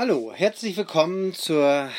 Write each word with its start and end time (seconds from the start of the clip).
Hallo, 0.00 0.32
herzlich 0.32 0.76
willkommen 0.76 1.34
zur 1.34 1.90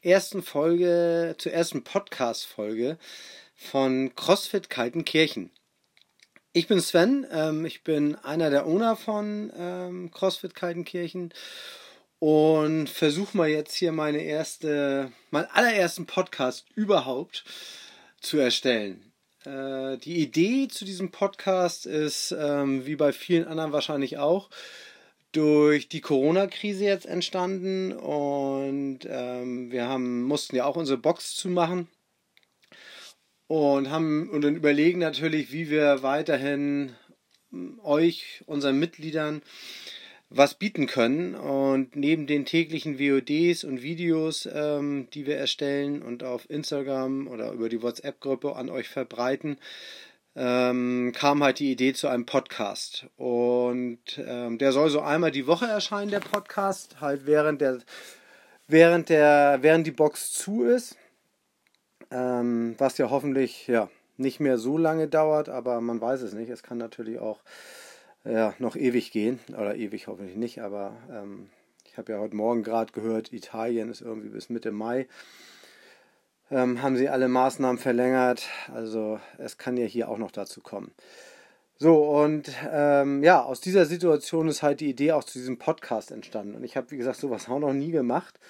ersten 0.00 0.44
Folge, 0.44 1.34
zur 1.38 1.50
ersten 1.50 1.82
Podcast-Folge 1.82 2.98
von 3.56 4.14
CrossFit 4.14 4.70
Kaltenkirchen. 4.70 5.50
Ich 6.52 6.68
bin 6.68 6.80
Sven, 6.80 7.26
ähm, 7.32 7.66
ich 7.66 7.82
bin 7.82 8.14
einer 8.14 8.50
der 8.50 8.64
Owner 8.64 8.94
von 8.94 9.52
ähm, 9.58 10.12
CrossFit 10.12 10.54
Kaltenkirchen 10.54 11.34
und 12.20 12.88
versuche 12.88 13.36
mal 13.36 13.48
jetzt 13.48 13.74
hier 13.74 13.90
meine 13.90 14.22
erste, 14.22 15.10
meinen 15.32 15.48
allerersten 15.50 16.06
Podcast 16.06 16.64
überhaupt 16.76 17.44
zu 18.20 18.38
erstellen. 18.38 19.12
Äh, 19.44 19.96
die 19.98 20.22
Idee 20.22 20.68
zu 20.68 20.84
diesem 20.84 21.10
Podcast 21.10 21.86
ist, 21.86 22.30
ähm, 22.38 22.86
wie 22.86 22.94
bei 22.94 23.12
vielen 23.12 23.48
anderen 23.48 23.72
wahrscheinlich 23.72 24.16
auch, 24.18 24.48
durch 25.38 25.88
die 25.88 26.00
Corona-Krise 26.00 26.84
jetzt 26.84 27.06
entstanden 27.06 27.92
und 27.92 29.06
ähm, 29.08 29.70
wir 29.70 29.86
haben, 29.86 30.24
mussten 30.24 30.56
ja 30.56 30.64
auch 30.64 30.74
unsere 30.74 30.98
Box 30.98 31.36
zumachen 31.36 31.86
und 33.46 33.88
haben 33.88 34.28
und 34.30 34.42
dann 34.42 34.56
überlegen 34.56 34.98
natürlich, 34.98 35.52
wie 35.52 35.70
wir 35.70 36.02
weiterhin 36.02 36.96
hm, 37.52 37.78
euch, 37.84 38.42
unseren 38.46 38.80
Mitgliedern, 38.80 39.42
was 40.28 40.54
bieten 40.54 40.88
können. 40.88 41.36
Und 41.36 41.94
neben 41.94 42.26
den 42.26 42.44
täglichen 42.44 42.98
VODs 42.98 43.62
und 43.62 43.80
Videos, 43.80 44.48
ähm, 44.52 45.06
die 45.14 45.24
wir 45.24 45.36
erstellen 45.36 46.02
und 46.02 46.24
auf 46.24 46.50
Instagram 46.50 47.28
oder 47.28 47.52
über 47.52 47.68
die 47.68 47.80
WhatsApp-Gruppe 47.80 48.56
an 48.56 48.70
euch 48.70 48.88
verbreiten, 48.88 49.58
ähm, 50.40 51.12
kam 51.16 51.42
halt 51.42 51.58
die 51.58 51.72
Idee 51.72 51.92
zu 51.92 52.06
einem 52.06 52.24
Podcast. 52.24 53.06
Und 53.16 53.98
ähm, 54.24 54.58
der 54.58 54.70
soll 54.70 54.88
so 54.88 55.00
einmal 55.00 55.32
die 55.32 55.48
Woche 55.48 55.66
erscheinen, 55.66 56.12
der 56.12 56.20
Podcast, 56.20 57.00
halt 57.00 57.26
während 57.26 57.60
der, 57.60 57.80
während 58.68 59.08
der, 59.08 59.58
während 59.62 59.86
die 59.86 59.92
Box 59.92 60.32
zu 60.32 60.62
ist. 60.62 60.96
Ähm, 62.12 62.76
was 62.78 62.98
ja 62.98 63.10
hoffentlich 63.10 63.66
ja, 63.66 63.90
nicht 64.16 64.38
mehr 64.38 64.58
so 64.58 64.78
lange 64.78 65.08
dauert, 65.08 65.48
aber 65.48 65.80
man 65.80 66.00
weiß 66.00 66.22
es 66.22 66.32
nicht. 66.34 66.50
Es 66.50 66.62
kann 66.62 66.78
natürlich 66.78 67.18
auch 67.18 67.40
ja, 68.24 68.54
noch 68.60 68.76
ewig 68.76 69.10
gehen. 69.10 69.40
Oder 69.48 69.74
ewig 69.74 70.06
hoffentlich 70.06 70.36
nicht, 70.36 70.62
aber 70.62 70.96
ähm, 71.10 71.50
ich 71.84 71.98
habe 71.98 72.12
ja 72.12 72.20
heute 72.20 72.36
Morgen 72.36 72.62
gerade 72.62 72.92
gehört, 72.92 73.32
Italien 73.32 73.90
ist 73.90 74.02
irgendwie 74.02 74.28
bis 74.28 74.50
Mitte 74.50 74.70
Mai 74.70 75.08
ähm, 76.50 76.82
haben 76.82 76.96
sie 76.96 77.08
alle 77.08 77.28
Maßnahmen 77.28 77.78
verlängert. 77.78 78.48
Also 78.74 79.20
es 79.38 79.58
kann 79.58 79.76
ja 79.76 79.86
hier 79.86 80.08
auch 80.08 80.18
noch 80.18 80.30
dazu 80.30 80.60
kommen. 80.60 80.92
So, 81.80 81.94
und 81.96 82.50
ähm, 82.72 83.22
ja, 83.22 83.42
aus 83.42 83.60
dieser 83.60 83.86
Situation 83.86 84.48
ist 84.48 84.62
halt 84.62 84.80
die 84.80 84.90
Idee 84.90 85.12
auch 85.12 85.22
zu 85.22 85.38
diesem 85.38 85.58
Podcast 85.58 86.10
entstanden. 86.10 86.56
Und 86.56 86.64
ich 86.64 86.76
habe, 86.76 86.90
wie 86.90 86.96
gesagt, 86.96 87.18
sowas 87.18 87.48
auch 87.48 87.60
noch 87.60 87.72
nie 87.72 87.92
gemacht. 87.92 88.40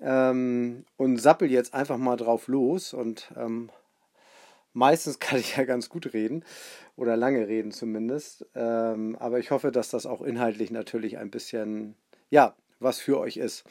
Ähm, 0.00 0.84
und 0.96 1.18
sappel 1.18 1.50
jetzt 1.50 1.74
einfach 1.74 1.96
mal 1.96 2.16
drauf 2.16 2.48
los. 2.48 2.92
Und 2.92 3.30
ähm, 3.36 3.70
meistens 4.72 5.18
kann 5.20 5.38
ich 5.38 5.56
ja 5.56 5.64
ganz 5.64 5.88
gut 5.88 6.12
reden. 6.12 6.44
Oder 6.96 7.16
lange 7.16 7.46
reden 7.46 7.70
zumindest. 7.70 8.46
Ähm, 8.56 9.16
aber 9.20 9.38
ich 9.38 9.52
hoffe, 9.52 9.70
dass 9.70 9.90
das 9.90 10.04
auch 10.04 10.22
inhaltlich 10.22 10.72
natürlich 10.72 11.18
ein 11.18 11.30
bisschen, 11.30 11.94
ja, 12.30 12.56
was 12.80 12.98
für 12.98 13.20
euch 13.20 13.36
ist. 13.36 13.64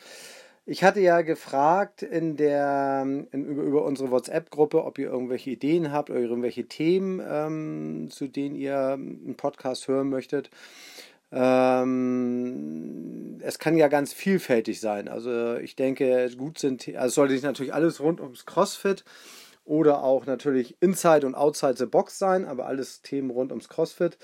Ich 0.68 0.84
hatte 0.84 1.00
ja 1.00 1.22
gefragt 1.22 2.02
in 2.02 2.38
der, 2.38 3.06
in, 3.32 3.46
über, 3.46 3.62
über 3.62 3.86
unsere 3.86 4.10
WhatsApp-Gruppe, 4.10 4.84
ob 4.84 4.98
ihr 4.98 5.12
irgendwelche 5.12 5.52
Ideen 5.52 5.92
habt 5.92 6.10
oder 6.10 6.20
irgendwelche 6.20 6.68
Themen, 6.68 7.22
ähm, 7.24 8.10
zu 8.10 8.28
denen 8.28 8.56
ihr 8.56 8.94
einen 8.94 9.36
Podcast 9.38 9.88
hören 9.88 10.10
möchtet. 10.10 10.50
Ähm, 11.32 13.38
es 13.42 13.60
kann 13.60 13.78
ja 13.78 13.90
ganz 13.90 14.12
vielfältig 14.12 14.80
sein. 14.80 15.08
Also 15.08 15.58
ich 15.58 15.76
denke, 15.76 16.32
gut 16.36 16.58
sind, 16.58 16.96
also 16.96 17.14
sollte 17.14 17.34
nicht 17.34 17.44
natürlich 17.44 17.76
alles 17.76 18.00
rund 18.00 18.20
ums 18.20 18.48
CrossFit 18.48 19.06
oder 19.66 20.04
auch 20.04 20.26
natürlich 20.26 20.78
Inside 20.80 21.28
und 21.28 21.36
Outside 21.36 21.78
the 21.78 21.86
Box 21.86 22.18
sein, 22.18 22.46
aber 22.46 22.66
alles 22.66 23.04
Themen 23.04 23.30
rund 23.30 23.52
ums 23.52 23.70
CrossFit. 23.70 24.18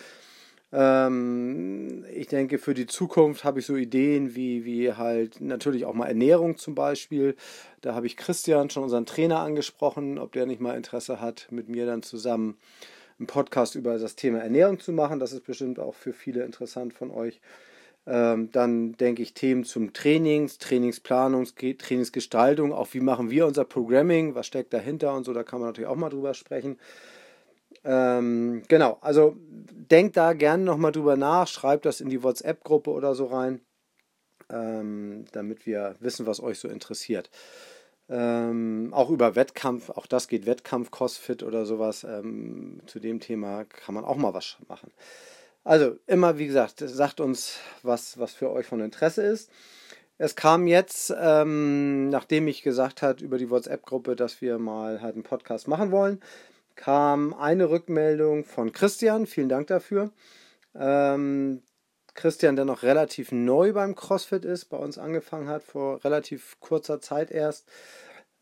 Ähm, 0.74 2.06
ich 2.14 2.28
denke, 2.28 2.58
für 2.58 2.74
die 2.74 2.88
Zukunft 2.88 3.44
habe 3.44 3.60
ich 3.60 3.66
so 3.66 3.76
Ideen 3.76 4.36
wie, 4.36 4.64
wie 4.64 4.94
halt 4.94 5.42
natürlich 5.42 5.86
auch 5.86 5.94
mal 5.94 6.08
Ernährung 6.08 6.58
zum 6.58 6.76
Beispiel. 6.76 7.36
Da 7.82 7.94
habe 7.94 8.08
ich 8.08 8.18
Christian, 8.18 8.70
schon 8.70 8.84
unseren 8.84 9.06
Trainer, 9.06 9.40
angesprochen, 9.40 10.18
ob 10.18 10.32
der 10.32 10.46
nicht 10.46 10.62
mal 10.62 10.78
Interesse 10.78 11.20
hat, 11.20 11.48
mit 11.52 11.68
mir 11.68 11.86
dann 11.86 12.04
zusammen 12.04 12.58
einen 13.20 13.28
Podcast 13.28 13.76
über 13.76 13.98
das 13.98 14.16
Thema 14.16 14.40
Ernährung 14.40 14.80
zu 14.80 14.94
machen. 14.94 15.20
Das 15.20 15.34
ist 15.34 15.46
bestimmt 15.46 15.80
auch 15.80 15.94
für 15.94 16.14
viele 16.14 16.44
interessant 16.44 16.94
von 16.94 17.12
euch. 17.12 17.42
Ähm, 18.08 18.50
dann 18.52 18.94
denke 18.94 19.22
ich 19.22 19.36
Themen 19.36 19.64
zum 19.64 19.94
Trainings, 19.94 20.58
Trainingsplanung, 20.58 21.46
Trainingsgestaltung, 21.78 22.74
auch 22.74 22.88
wie 22.94 23.00
machen 23.00 23.30
wir 23.30 23.46
unser 23.46 23.64
Programming, 23.64 24.34
was 24.34 24.48
steckt 24.48 24.74
dahinter 24.74 25.14
und 25.14 25.24
so, 25.24 25.34
da 25.34 25.44
kann 25.44 25.60
man 25.60 25.70
natürlich 25.70 25.90
auch 25.90 25.96
mal 25.96 26.10
drüber 26.10 26.34
sprechen. 26.34 26.80
Ähm, 27.84 28.64
genau, 28.68 28.98
also 29.02 29.36
denkt 29.92 30.18
da 30.18 30.34
gerne 30.34 30.64
nochmal 30.64 30.92
drüber 30.92 31.18
nach, 31.18 31.48
schreibt 31.48 31.86
das 31.86 32.02
in 32.02 32.10
die 32.10 32.24
WhatsApp-Gruppe 32.24 32.92
oder 32.92 33.14
so 33.14 33.26
rein, 33.26 33.62
ähm, 34.50 35.26
damit 35.34 35.66
wir 35.66 35.96
wissen, 36.00 36.26
was 36.26 36.42
euch 36.42 36.60
so 36.60 36.68
interessiert. 36.68 37.30
Ähm, 38.10 38.90
auch 38.94 39.10
über 39.10 39.36
Wettkampf, 39.36 39.90
auch 39.90 40.06
das 40.06 40.28
geht 40.28 40.46
Wettkampf, 40.46 40.92
Crossfit 40.92 41.44
oder 41.44 41.66
sowas. 41.66 42.04
Ähm, 42.04 42.82
zu 42.86 43.00
dem 43.00 43.20
Thema 43.20 43.66
kann 43.66 43.96
man 43.96 44.04
auch 44.04 44.18
mal 44.18 44.34
was 44.34 44.58
machen. 44.68 44.92
Also 45.64 45.96
immer, 46.08 46.38
wie 46.38 46.48
gesagt, 46.48 46.80
sagt 46.80 47.20
uns, 47.20 47.60
was, 47.84 48.18
was 48.18 48.34
für 48.34 48.50
euch 48.50 48.66
von 48.66 48.82
Interesse 48.82 49.22
ist. 49.22 49.50
Es 50.18 50.36
kam 50.36 50.68
jetzt, 50.68 51.14
ähm, 51.20 52.10
nachdem 52.10 52.48
ich 52.48 52.64
gesagt 52.64 53.02
habe 53.02 53.24
über 53.24 53.38
die 53.38 53.50
WhatsApp-Gruppe, 53.50 54.16
dass 54.16 54.42
wir 54.42 54.60
mal 54.60 55.02
halt 55.02 55.16
einen 55.16 55.24
Podcast 55.24 55.68
machen 55.68 55.92
wollen, 55.92 56.20
kam 56.76 57.34
eine 57.34 57.70
Rückmeldung 57.70 58.46
von 58.46 58.72
Christian. 58.72 59.28
Vielen 59.28 59.50
Dank 59.50 59.68
dafür. 59.68 60.12
Ähm, 60.76 61.62
Christian, 62.14 62.56
der 62.56 62.66
noch 62.66 62.84
relativ 62.84 63.32
neu 63.32 63.74
beim 63.74 63.96
CrossFit 63.96 64.46
ist, 64.46 64.66
bei 64.66 64.78
uns 64.78 64.98
angefangen 64.98 65.48
hat, 65.48 65.64
vor 65.64 66.04
relativ 66.04 66.58
kurzer 66.60 67.00
Zeit 67.00 67.32
erst. 67.32 67.68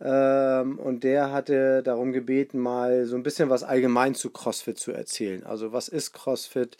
Ähm, 0.02 0.80
und 0.80 1.04
der 1.04 1.32
hatte 1.32 1.84
darum 1.84 2.12
gebeten, 2.12 2.60
mal 2.60 3.06
so 3.06 3.16
ein 3.16 3.24
bisschen 3.24 3.50
was 3.50 3.64
allgemein 3.64 4.16
zu 4.16 4.32
CrossFit 4.32 4.78
zu 4.78 4.92
erzählen. 4.92 5.44
Also 5.46 5.72
was 5.74 5.88
ist 5.88 6.14
CrossFit? 6.14 6.78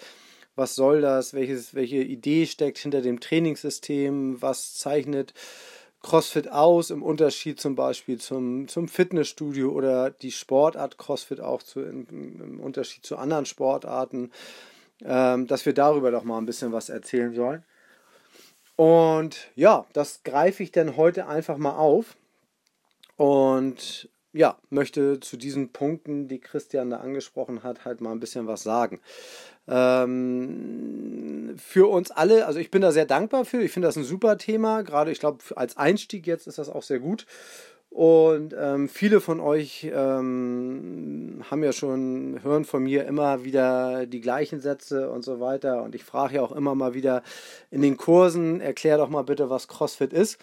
Was 0.56 0.76
soll 0.76 1.02
das? 1.02 1.34
Welches, 1.34 1.74
welche 1.74 1.98
Idee 1.98 2.46
steckt 2.46 2.80
hinter 2.80 3.02
dem 3.02 3.20
Trainingssystem? 3.20 4.42
Was 4.42 4.76
zeichnet 4.76 5.34
CrossFit 6.02 6.50
aus, 6.50 6.92
im 6.92 7.04
Unterschied 7.04 7.60
zum 7.60 7.76
Beispiel 7.76 8.20
zum, 8.20 8.68
zum 8.68 8.88
Fitnessstudio 8.88 9.72
oder 9.72 10.12
die 10.12 10.32
Sportart 10.32 10.98
CrossFit 10.98 11.42
auch 11.42 11.62
zu, 11.62 11.82
im, 11.82 12.08
im 12.10 12.60
Unterschied 12.60 13.06
zu 13.06 13.18
anderen 13.18 13.46
Sportarten, 13.46 14.32
ähm, 15.04 15.48
dass 15.48 15.66
wir 15.66 15.74
darüber 15.74 16.12
doch 16.12 16.24
mal 16.24 16.38
ein 16.38 16.46
bisschen 16.46 16.72
was 16.72 16.90
erzählen 16.90 17.34
sollen. 17.34 17.64
Und 18.76 19.52
ja, 19.56 19.86
das 19.92 20.24
greife 20.24 20.64
ich 20.64 20.72
dann 20.72 20.96
heute 20.96 21.28
einfach 21.28 21.58
mal 21.58 21.76
auf 21.76 22.16
und 23.18 24.10
ja, 24.32 24.58
möchte 24.70 25.20
zu 25.20 25.36
diesen 25.36 25.74
Punkten, 25.74 26.28
die 26.28 26.40
Christian 26.40 26.92
da 26.92 26.98
angesprochen 26.98 27.64
hat, 27.64 27.84
halt 27.84 28.00
mal 28.00 28.12
ein 28.12 28.20
bisschen 28.22 28.48
was 28.48 28.64
sagen. 28.64 29.02
Ähm, 29.70 31.56
für 31.58 31.90
uns 31.90 32.12
alle, 32.12 32.48
also 32.48 32.60
ich 32.60 32.72
bin 32.72 32.82
da 32.82 32.92
sehr 32.92 33.06
dankbar 33.06 33.46
für, 33.46 33.62
ich 33.62 33.72
finde 33.72 33.88
das 33.88 33.96
ein 33.96 34.04
super 34.04 34.38
Thema, 34.38 34.82
gerade 34.82 35.12
ich 35.12 35.20
glaube 35.20 35.44
als 35.56 35.78
Einstieg 35.78 36.26
jetzt 36.26 36.48
ist 36.48 36.58
das 36.58 36.70
auch 36.70 36.84
sehr 36.84 37.00
gut. 37.00 37.26
Und 37.90 38.56
ähm, 38.58 38.88
viele 38.88 39.20
von 39.20 39.40
euch 39.40 39.90
ähm, 39.92 41.44
haben 41.50 41.64
ja 41.64 41.74
schon, 41.74 42.40
hören 42.44 42.64
von 42.64 42.84
mir 42.84 43.06
immer 43.06 43.44
wieder 43.44 44.06
die 44.06 44.22
gleichen 44.22 44.60
Sätze 44.60 45.10
und 45.10 45.24
so 45.24 45.40
weiter. 45.40 45.82
Und 45.82 45.96
ich 45.96 46.04
frage 46.04 46.36
ja 46.36 46.44
auch 46.44 46.52
immer 46.52 46.76
mal 46.76 46.94
wieder 46.94 47.24
in 47.72 47.82
den 47.82 47.98
Kursen, 47.98 48.62
erklär 48.62 48.98
doch 48.98 49.10
mal 49.10 49.24
bitte, 49.24 49.50
was 49.50 49.68
CrossFit 49.68 50.14
ist. 50.14 50.38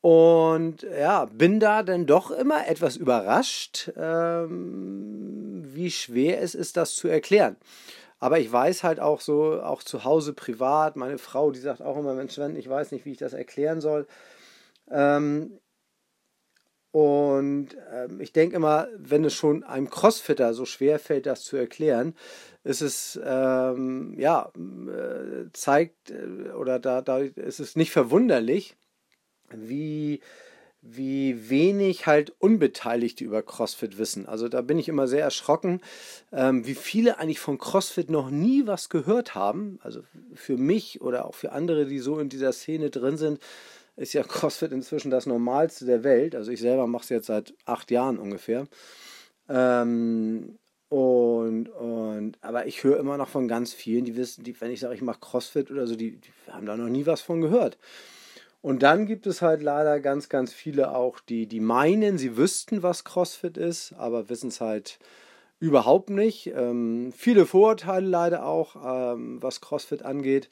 Und 0.00 0.86
ja, 0.98 1.26
bin 1.26 1.60
da 1.60 1.82
dann 1.82 2.06
doch 2.06 2.30
immer 2.30 2.66
etwas 2.68 2.96
überrascht, 2.96 3.92
ähm, 3.96 5.62
wie 5.74 5.90
schwer 5.90 6.40
es 6.40 6.54
ist, 6.54 6.78
das 6.78 6.94
zu 6.94 7.08
erklären. 7.08 7.56
Aber 8.18 8.38
ich 8.38 8.50
weiß 8.50 8.82
halt 8.82 9.00
auch 9.00 9.20
so, 9.20 9.60
auch 9.62 9.82
zu 9.82 10.04
Hause 10.04 10.32
privat, 10.32 10.96
meine 10.96 11.18
Frau, 11.18 11.50
die 11.50 11.60
sagt 11.60 11.82
auch 11.82 11.98
immer, 11.98 12.14
Mensch, 12.14 12.34
Sven, 12.34 12.56
ich 12.56 12.68
weiß 12.68 12.92
nicht, 12.92 13.04
wie 13.04 13.12
ich 13.12 13.18
das 13.18 13.34
erklären 13.34 13.80
soll. 13.80 14.06
Ähm, 14.90 15.58
und 16.92 17.76
ähm, 17.92 18.22
ich 18.22 18.32
denke 18.32 18.56
immer, 18.56 18.88
wenn 18.96 19.22
es 19.24 19.34
schon 19.34 19.64
einem 19.64 19.90
Crossfitter 19.90 20.54
so 20.54 20.64
schwer 20.64 20.98
fällt, 20.98 21.26
das 21.26 21.42
zu 21.44 21.58
erklären, 21.58 22.14
ist 22.64 22.80
es, 22.80 23.20
ähm, 23.22 24.14
ja, 24.18 24.50
äh, 24.56 25.50
zeigt, 25.52 26.10
äh, 26.10 26.52
oder 26.52 26.78
da, 26.78 27.02
da 27.02 27.18
ist 27.18 27.60
es 27.60 27.76
nicht 27.76 27.92
verwunderlich, 27.92 28.76
wie 29.50 30.20
wie 30.88 31.50
wenig 31.50 32.06
halt 32.06 32.32
Unbeteiligte 32.38 33.24
über 33.24 33.42
CrossFit 33.42 33.98
wissen. 33.98 34.26
Also 34.26 34.48
da 34.48 34.62
bin 34.62 34.78
ich 34.78 34.88
immer 34.88 35.06
sehr 35.08 35.22
erschrocken, 35.22 35.80
ähm, 36.32 36.66
wie 36.66 36.74
viele 36.74 37.18
eigentlich 37.18 37.40
von 37.40 37.58
CrossFit 37.58 38.10
noch 38.10 38.30
nie 38.30 38.66
was 38.66 38.88
gehört 38.88 39.34
haben. 39.34 39.78
Also 39.82 40.02
für 40.34 40.56
mich 40.56 41.00
oder 41.00 41.26
auch 41.26 41.34
für 41.34 41.52
andere, 41.52 41.86
die 41.86 41.98
so 41.98 42.18
in 42.18 42.28
dieser 42.28 42.52
Szene 42.52 42.90
drin 42.90 43.16
sind, 43.16 43.40
ist 43.96 44.12
ja 44.12 44.22
CrossFit 44.24 44.72
inzwischen 44.72 45.10
das 45.10 45.26
Normalste 45.26 45.84
der 45.86 46.04
Welt. 46.04 46.34
Also 46.34 46.50
ich 46.50 46.60
selber 46.60 46.86
mache 46.86 47.04
es 47.04 47.08
jetzt 47.08 47.26
seit 47.26 47.54
acht 47.64 47.90
Jahren 47.90 48.18
ungefähr. 48.18 48.66
Ähm, 49.48 50.58
und, 50.88 51.68
und, 51.68 52.38
aber 52.42 52.66
ich 52.66 52.84
höre 52.84 52.98
immer 52.98 53.16
noch 53.16 53.28
von 53.28 53.48
ganz 53.48 53.72
vielen, 53.72 54.04
die 54.04 54.16
wissen, 54.16 54.44
die, 54.44 54.58
wenn 54.60 54.70
ich 54.70 54.80
sage, 54.80 54.94
ich 54.94 55.02
mache 55.02 55.18
CrossFit 55.20 55.70
oder 55.70 55.86
so, 55.86 55.96
die, 55.96 56.12
die 56.12 56.30
haben 56.48 56.66
da 56.66 56.76
noch 56.76 56.88
nie 56.88 57.06
was 57.06 57.22
von 57.22 57.40
gehört. 57.40 57.76
Und 58.66 58.82
dann 58.82 59.06
gibt 59.06 59.28
es 59.28 59.42
halt 59.42 59.62
leider 59.62 60.00
ganz, 60.00 60.28
ganz 60.28 60.52
viele 60.52 60.92
auch, 60.92 61.20
die, 61.20 61.46
die 61.46 61.60
meinen, 61.60 62.18
sie 62.18 62.36
wüssten, 62.36 62.82
was 62.82 63.04
CrossFit 63.04 63.56
ist, 63.56 63.92
aber 63.92 64.28
wissen 64.28 64.48
es 64.48 64.60
halt 64.60 64.98
überhaupt 65.60 66.10
nicht. 66.10 66.48
Ähm, 66.48 67.12
viele 67.16 67.46
Vorurteile 67.46 68.08
leider 68.08 68.44
auch, 68.44 68.74
ähm, 69.14 69.40
was 69.40 69.60
CrossFit 69.60 70.02
angeht. 70.02 70.48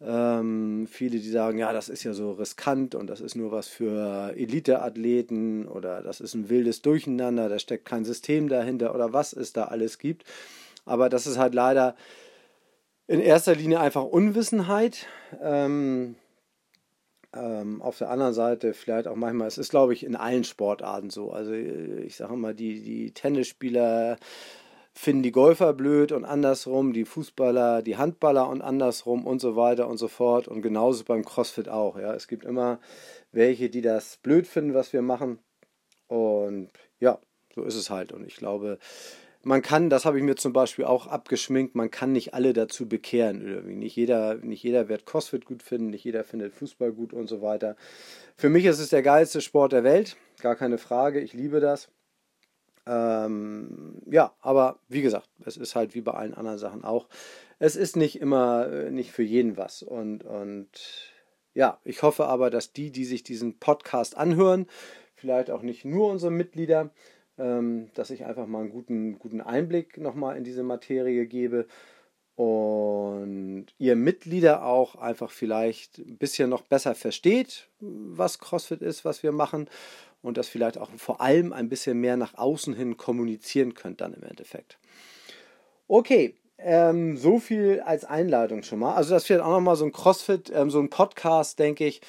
Ähm, 0.00 0.88
viele, 0.90 1.18
die 1.18 1.28
sagen, 1.28 1.58
ja, 1.58 1.74
das 1.74 1.90
ist 1.90 2.02
ja 2.02 2.14
so 2.14 2.32
riskant 2.32 2.94
und 2.94 3.08
das 3.08 3.20
ist 3.20 3.34
nur 3.34 3.52
was 3.52 3.68
für 3.68 4.32
Elite-Athleten 4.34 5.68
oder 5.68 6.00
das 6.00 6.22
ist 6.22 6.32
ein 6.32 6.48
wildes 6.48 6.80
Durcheinander, 6.80 7.50
da 7.50 7.58
steckt 7.58 7.84
kein 7.84 8.06
System 8.06 8.48
dahinter 8.48 8.94
oder 8.94 9.12
was 9.12 9.34
es 9.34 9.52
da 9.52 9.64
alles 9.64 9.98
gibt. 9.98 10.24
Aber 10.86 11.10
das 11.10 11.26
ist 11.26 11.36
halt 11.36 11.52
leider 11.52 11.94
in 13.06 13.20
erster 13.20 13.54
Linie 13.54 13.80
einfach 13.80 14.04
Unwissenheit. 14.04 15.08
Ähm, 15.42 16.16
ähm, 17.34 17.82
auf 17.82 17.98
der 17.98 18.10
anderen 18.10 18.34
Seite 18.34 18.74
vielleicht 18.74 19.08
auch 19.08 19.16
manchmal, 19.16 19.48
es 19.48 19.58
ist 19.58 19.70
glaube 19.70 19.92
ich 19.92 20.04
in 20.04 20.16
allen 20.16 20.44
Sportarten 20.44 21.10
so. 21.10 21.32
Also 21.32 21.52
ich 21.52 22.16
sage 22.16 22.36
mal, 22.36 22.54
die, 22.54 22.82
die 22.82 23.12
Tennisspieler 23.12 24.18
finden 24.94 25.24
die 25.24 25.32
Golfer 25.32 25.72
blöd 25.72 26.12
und 26.12 26.24
andersrum, 26.24 26.92
die 26.92 27.04
Fußballer, 27.04 27.82
die 27.82 27.96
Handballer 27.96 28.48
und 28.48 28.62
andersrum 28.62 29.26
und 29.26 29.40
so 29.40 29.56
weiter 29.56 29.88
und 29.88 29.98
so 29.98 30.08
fort. 30.08 30.46
Und 30.46 30.62
genauso 30.62 31.04
beim 31.04 31.24
CrossFit 31.24 31.68
auch. 31.68 31.98
Ja. 31.98 32.14
Es 32.14 32.28
gibt 32.28 32.44
immer 32.44 32.78
welche, 33.32 33.68
die 33.70 33.82
das 33.82 34.18
blöd 34.18 34.46
finden, 34.46 34.74
was 34.74 34.92
wir 34.92 35.02
machen. 35.02 35.40
Und 36.06 36.70
ja, 37.00 37.18
so 37.54 37.64
ist 37.64 37.74
es 37.74 37.90
halt. 37.90 38.12
Und 38.12 38.24
ich 38.24 38.36
glaube, 38.36 38.78
man 39.44 39.62
kann, 39.62 39.90
das 39.90 40.04
habe 40.04 40.18
ich 40.18 40.24
mir 40.24 40.36
zum 40.36 40.52
Beispiel 40.52 40.84
auch 40.84 41.06
abgeschminkt, 41.06 41.74
man 41.74 41.90
kann 41.90 42.12
nicht 42.12 42.34
alle 42.34 42.52
dazu 42.52 42.88
bekehren. 42.88 43.46
Irgendwie. 43.46 43.76
Nicht, 43.76 43.96
jeder, 43.96 44.36
nicht 44.36 44.62
jeder 44.62 44.88
wird 44.88 45.06
CrossFit 45.06 45.44
gut 45.44 45.62
finden, 45.62 45.90
nicht 45.90 46.04
jeder 46.04 46.24
findet 46.24 46.54
Fußball 46.54 46.92
gut 46.92 47.12
und 47.12 47.28
so 47.28 47.42
weiter. 47.42 47.76
Für 48.36 48.48
mich 48.48 48.64
ist 48.64 48.78
es 48.78 48.88
der 48.88 49.02
geilste 49.02 49.40
Sport 49.40 49.72
der 49.72 49.84
Welt, 49.84 50.16
gar 50.40 50.56
keine 50.56 50.78
Frage, 50.78 51.20
ich 51.20 51.32
liebe 51.32 51.60
das. 51.60 51.88
Ähm, 52.86 54.02
ja, 54.10 54.34
aber 54.40 54.78
wie 54.88 55.02
gesagt, 55.02 55.28
es 55.44 55.56
ist 55.56 55.74
halt 55.74 55.94
wie 55.94 56.02
bei 56.02 56.12
allen 56.12 56.34
anderen 56.34 56.58
Sachen 56.58 56.84
auch. 56.84 57.08
Es 57.58 57.76
ist 57.76 57.96
nicht 57.96 58.20
immer, 58.20 58.70
äh, 58.70 58.90
nicht 58.90 59.12
für 59.12 59.22
jeden 59.22 59.56
was. 59.56 59.82
Und, 59.82 60.24
und 60.24 60.68
ja, 61.54 61.78
ich 61.84 62.02
hoffe 62.02 62.26
aber, 62.26 62.50
dass 62.50 62.72
die, 62.72 62.90
die 62.90 63.04
sich 63.04 63.22
diesen 63.22 63.58
Podcast 63.58 64.16
anhören, 64.16 64.66
vielleicht 65.14 65.50
auch 65.50 65.62
nicht 65.62 65.84
nur 65.84 66.10
unsere 66.10 66.32
Mitglieder, 66.32 66.90
dass 67.36 68.10
ich 68.10 68.24
einfach 68.24 68.46
mal 68.46 68.60
einen 68.60 68.70
guten, 68.70 69.18
guten 69.18 69.40
Einblick 69.40 69.98
nochmal 69.98 70.36
in 70.36 70.44
diese 70.44 70.62
Materie 70.62 71.26
gebe 71.26 71.66
und 72.36 73.66
ihr 73.78 73.96
Mitglieder 73.96 74.64
auch 74.64 74.96
einfach 74.96 75.30
vielleicht 75.30 75.98
ein 75.98 76.16
bisschen 76.16 76.50
noch 76.50 76.62
besser 76.62 76.94
versteht, 76.94 77.68
was 77.80 78.38
CrossFit 78.38 78.82
ist, 78.82 79.04
was 79.04 79.22
wir 79.22 79.32
machen 79.32 79.68
und 80.22 80.36
das 80.36 80.48
vielleicht 80.48 80.78
auch 80.78 80.90
vor 80.96 81.20
allem 81.20 81.52
ein 81.52 81.68
bisschen 81.68 82.00
mehr 82.00 82.16
nach 82.16 82.34
außen 82.34 82.74
hin 82.74 82.96
kommunizieren 82.96 83.74
könnt 83.74 84.00
dann 84.00 84.14
im 84.14 84.24
Endeffekt. 84.24 84.78
Okay, 85.86 86.34
ähm, 86.58 87.16
so 87.16 87.38
viel 87.38 87.80
als 87.84 88.04
Einleitung 88.04 88.62
schon 88.62 88.80
mal. 88.80 88.94
Also 88.94 89.14
das 89.14 89.28
wird 89.28 89.40
auch 89.40 89.50
nochmal 89.50 89.76
so 89.76 89.84
ein 89.84 89.92
CrossFit, 89.92 90.50
ähm, 90.54 90.70
so 90.70 90.80
ein 90.80 90.90
Podcast, 90.90 91.58
denke 91.58 91.86
ich, 91.86 92.00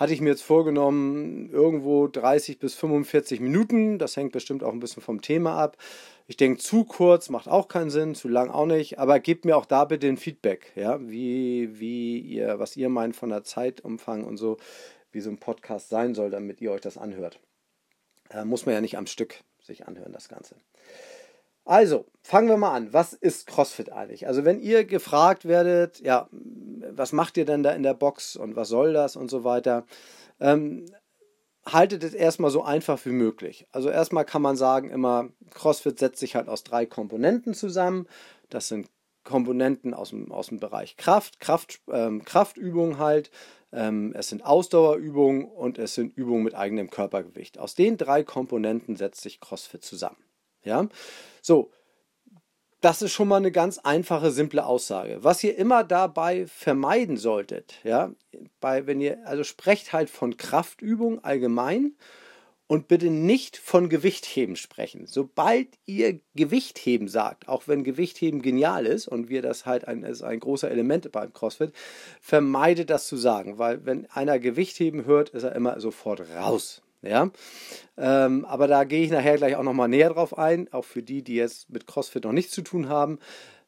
hatte 0.00 0.14
ich 0.14 0.22
mir 0.22 0.30
jetzt 0.30 0.42
vorgenommen, 0.42 1.50
irgendwo 1.50 2.08
30 2.08 2.58
bis 2.58 2.74
45 2.74 3.38
Minuten. 3.40 3.98
Das 3.98 4.16
hängt 4.16 4.32
bestimmt 4.32 4.64
auch 4.64 4.72
ein 4.72 4.80
bisschen 4.80 5.02
vom 5.02 5.20
Thema 5.20 5.58
ab. 5.58 5.76
Ich 6.26 6.38
denke, 6.38 6.58
zu 6.58 6.84
kurz 6.84 7.28
macht 7.28 7.48
auch 7.48 7.68
keinen 7.68 7.90
Sinn, 7.90 8.14
zu 8.14 8.26
lang 8.26 8.48
auch 8.48 8.64
nicht. 8.64 8.98
Aber 8.98 9.20
gebt 9.20 9.44
mir 9.44 9.58
auch 9.58 9.66
da 9.66 9.84
bitte 9.84 10.08
ein 10.08 10.16
Feedback, 10.16 10.72
ja, 10.74 10.98
wie, 11.06 11.78
wie 11.78 12.18
ihr, 12.18 12.58
was 12.58 12.78
ihr 12.78 12.88
meint 12.88 13.14
von 13.14 13.28
der 13.28 13.44
Zeitumfang 13.44 14.24
und 14.24 14.38
so, 14.38 14.56
wie 15.12 15.20
so 15.20 15.28
ein 15.28 15.38
Podcast 15.38 15.90
sein 15.90 16.14
soll, 16.14 16.30
damit 16.30 16.62
ihr 16.62 16.72
euch 16.72 16.80
das 16.80 16.96
anhört. 16.96 17.38
Äh, 18.30 18.46
muss 18.46 18.64
man 18.64 18.74
ja 18.74 18.80
nicht 18.80 18.96
am 18.96 19.06
Stück 19.06 19.40
sich 19.62 19.86
anhören, 19.86 20.12
das 20.12 20.30
Ganze. 20.30 20.56
Also, 21.64 22.06
fangen 22.22 22.48
wir 22.48 22.56
mal 22.56 22.74
an. 22.74 22.92
Was 22.92 23.12
ist 23.12 23.46
CrossFit 23.46 23.92
eigentlich? 23.92 24.26
Also, 24.26 24.44
wenn 24.44 24.60
ihr 24.60 24.84
gefragt 24.84 25.46
werdet, 25.46 26.00
ja, 26.00 26.28
was 26.32 27.12
macht 27.12 27.36
ihr 27.36 27.44
denn 27.44 27.62
da 27.62 27.72
in 27.72 27.82
der 27.82 27.94
Box 27.94 28.36
und 28.36 28.56
was 28.56 28.68
soll 28.68 28.92
das 28.92 29.16
und 29.16 29.30
so 29.30 29.44
weiter, 29.44 29.84
ähm, 30.40 30.86
haltet 31.66 32.02
es 32.02 32.14
erstmal 32.14 32.50
so 32.50 32.64
einfach 32.64 33.04
wie 33.04 33.10
möglich. 33.10 33.66
Also, 33.72 33.90
erstmal 33.90 34.24
kann 34.24 34.42
man 34.42 34.56
sagen, 34.56 34.90
immer, 34.90 35.28
CrossFit 35.50 35.98
setzt 35.98 36.18
sich 36.18 36.34
halt 36.34 36.48
aus 36.48 36.64
drei 36.64 36.86
Komponenten 36.86 37.54
zusammen. 37.54 38.06
Das 38.48 38.68
sind 38.68 38.88
Komponenten 39.22 39.94
aus 39.94 40.10
dem, 40.10 40.32
aus 40.32 40.48
dem 40.48 40.60
Bereich 40.60 40.96
Kraft, 40.96 41.40
Kraft 41.40 41.80
ähm, 41.92 42.24
Kraftübungen 42.24 42.98
halt. 42.98 43.30
Ähm, 43.72 44.12
es 44.16 44.28
sind 44.28 44.44
Ausdauerübungen 44.44 45.44
und 45.44 45.78
es 45.78 45.94
sind 45.94 46.16
Übungen 46.16 46.42
mit 46.42 46.54
eigenem 46.54 46.90
Körpergewicht. 46.90 47.58
Aus 47.58 47.74
den 47.74 47.96
drei 47.96 48.24
Komponenten 48.24 48.96
setzt 48.96 49.20
sich 49.20 49.40
CrossFit 49.40 49.84
zusammen. 49.84 50.16
Ja, 50.62 50.88
so. 51.42 51.70
Das 52.82 53.02
ist 53.02 53.12
schon 53.12 53.28
mal 53.28 53.36
eine 53.36 53.52
ganz 53.52 53.76
einfache, 53.76 54.30
simple 54.30 54.64
Aussage. 54.64 55.18
Was 55.20 55.44
ihr 55.44 55.58
immer 55.58 55.84
dabei 55.84 56.46
vermeiden 56.46 57.18
solltet, 57.18 57.74
ja, 57.84 58.10
bei, 58.58 58.86
wenn 58.86 59.02
ihr, 59.02 59.18
also 59.26 59.44
sprecht 59.44 59.92
halt 59.92 60.08
von 60.08 60.38
Kraftübung 60.38 61.22
allgemein 61.22 61.92
und 62.70 62.86
bitte 62.86 63.10
nicht 63.10 63.56
von 63.56 63.88
Gewichtheben 63.88 64.54
sprechen. 64.54 65.04
Sobald 65.04 65.66
ihr 65.86 66.20
Gewichtheben 66.36 67.08
sagt, 67.08 67.48
auch 67.48 67.66
wenn 67.66 67.82
Gewichtheben 67.82 68.42
genial 68.42 68.86
ist 68.86 69.08
und 69.08 69.28
wir 69.28 69.42
das 69.42 69.66
halt 69.66 69.88
ein, 69.88 70.04
ist 70.04 70.22
ein 70.22 70.38
großer 70.38 70.70
Element 70.70 71.10
beim 71.10 71.32
CrossFit, 71.32 71.72
vermeidet 72.20 72.88
das 72.88 73.08
zu 73.08 73.16
sagen, 73.16 73.58
weil 73.58 73.84
wenn 73.86 74.08
einer 74.12 74.38
Gewichtheben 74.38 75.04
hört, 75.04 75.30
ist 75.30 75.42
er 75.42 75.56
immer 75.56 75.80
sofort 75.80 76.22
raus. 76.36 76.80
Ja, 77.02 77.30
ähm, 77.96 78.44
aber 78.44 78.68
da 78.68 78.84
gehe 78.84 79.02
ich 79.02 79.10
nachher 79.10 79.36
gleich 79.36 79.56
auch 79.56 79.62
nochmal 79.62 79.88
näher 79.88 80.10
drauf 80.10 80.36
ein, 80.36 80.70
auch 80.72 80.84
für 80.84 81.02
die, 81.02 81.22
die 81.22 81.34
jetzt 81.34 81.70
mit 81.70 81.86
CrossFit 81.86 82.24
noch 82.24 82.32
nichts 82.32 82.52
zu 82.52 82.60
tun 82.60 82.90
haben, 82.90 83.18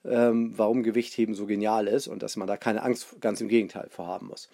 ähm, 0.04 0.52
warum 0.56 0.82
Gewichtheben 0.82 1.34
so 1.34 1.46
genial 1.46 1.86
ist 1.86 2.08
und 2.08 2.22
dass 2.22 2.36
man 2.36 2.46
da 2.46 2.58
keine 2.58 2.82
Angst, 2.82 3.20
ganz 3.20 3.40
im 3.40 3.48
Gegenteil, 3.48 3.88
vorhaben 3.88 4.26
muss. 4.26 4.50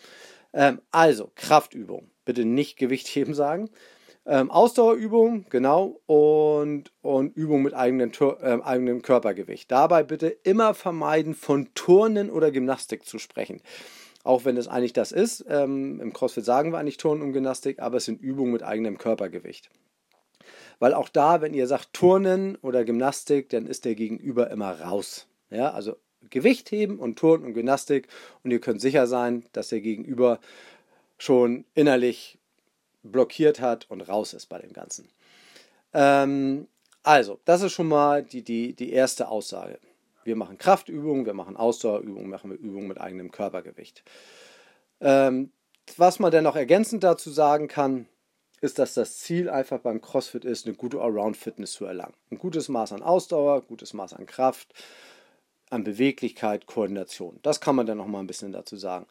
Ähm, 0.52 0.80
also, 0.92 1.30
Kraftübung. 1.34 2.10
Bitte 2.24 2.44
nicht 2.44 2.76
Gewichtheben 2.76 3.34
sagen. 3.34 3.68
Ähm, 4.26 4.50
Ausdauerübung, 4.50 5.46
genau, 5.48 6.00
und, 6.06 6.92
und 7.00 7.34
Übung 7.34 7.62
mit 7.62 7.74
eigenem, 7.74 8.12
äh, 8.20 8.60
eigenem 8.62 9.02
Körpergewicht. 9.02 9.72
Dabei 9.72 10.02
bitte 10.02 10.28
immer 10.28 10.74
vermeiden, 10.74 11.34
von 11.34 11.72
Turnen 11.74 12.30
oder 12.30 12.50
Gymnastik 12.50 13.06
zu 13.06 13.18
sprechen 13.18 13.62
auch 14.24 14.44
wenn 14.44 14.56
es 14.56 14.68
eigentlich 14.68 14.92
das 14.92 15.12
ist. 15.12 15.44
Ähm, 15.48 16.00
Im 16.00 16.12
CrossFit 16.12 16.44
sagen 16.44 16.72
wir 16.72 16.78
eigentlich 16.78 16.96
Turnen 16.96 17.22
und 17.22 17.32
Gymnastik, 17.32 17.78
aber 17.80 17.98
es 17.98 18.04
sind 18.04 18.20
Übungen 18.20 18.52
mit 18.52 18.62
eigenem 18.62 18.98
Körpergewicht. 18.98 19.70
Weil 20.78 20.94
auch 20.94 21.08
da, 21.08 21.40
wenn 21.40 21.54
ihr 21.54 21.66
sagt 21.66 21.92
Turnen 21.92 22.56
oder 22.56 22.84
Gymnastik, 22.84 23.48
dann 23.50 23.66
ist 23.66 23.84
der 23.84 23.94
Gegenüber 23.94 24.50
immer 24.50 24.80
raus. 24.80 25.26
Ja, 25.50 25.70
also 25.72 25.96
Gewicht 26.30 26.70
heben 26.70 26.98
und 26.98 27.18
Turnen 27.18 27.44
und 27.44 27.54
Gymnastik 27.54 28.08
und 28.42 28.50
ihr 28.50 28.60
könnt 28.60 28.80
sicher 28.80 29.06
sein, 29.06 29.44
dass 29.52 29.68
der 29.68 29.80
Gegenüber 29.80 30.40
schon 31.16 31.64
innerlich 31.74 32.38
blockiert 33.02 33.60
hat 33.60 33.90
und 33.90 34.02
raus 34.02 34.34
ist 34.34 34.46
bei 34.46 34.58
dem 34.58 34.72
Ganzen. 34.72 35.08
Ähm, 35.92 36.68
also, 37.02 37.40
das 37.44 37.62
ist 37.62 37.72
schon 37.72 37.88
mal 37.88 38.22
die, 38.22 38.42
die, 38.42 38.74
die 38.74 38.92
erste 38.92 39.28
Aussage. 39.28 39.78
Wir 40.28 40.36
machen 40.36 40.58
Kraftübungen, 40.58 41.24
wir 41.24 41.32
machen 41.32 41.56
Ausdauerübungen, 41.56 42.28
machen 42.28 42.50
wir 42.50 42.58
Übungen 42.58 42.86
mit 42.86 43.00
eigenem 43.00 43.30
Körpergewicht. 43.30 44.04
Ähm, 45.00 45.52
was 45.96 46.18
man 46.18 46.30
denn 46.30 46.44
noch 46.44 46.54
ergänzend 46.54 47.02
dazu 47.02 47.30
sagen 47.30 47.66
kann, 47.66 48.06
ist, 48.60 48.78
dass 48.78 48.92
das 48.92 49.16
Ziel 49.16 49.48
einfach 49.48 49.78
beim 49.78 50.02
CrossFit 50.02 50.44
ist, 50.44 50.66
eine 50.66 50.74
gute 50.76 51.00
Allround-Fitness 51.00 51.72
zu 51.72 51.86
erlangen. 51.86 52.12
Ein 52.30 52.36
gutes 52.36 52.68
Maß 52.68 52.92
an 52.92 53.02
Ausdauer, 53.02 53.62
gutes 53.62 53.94
Maß 53.94 54.12
an 54.12 54.26
Kraft, 54.26 54.74
an 55.70 55.82
Beweglichkeit, 55.82 56.66
Koordination. 56.66 57.38
Das 57.42 57.62
kann 57.62 57.74
man 57.74 57.86
dann 57.86 57.96
noch 57.96 58.06
mal 58.06 58.20
ein 58.20 58.26
bisschen 58.26 58.52
dazu 58.52 58.76
sagen. 58.76 59.06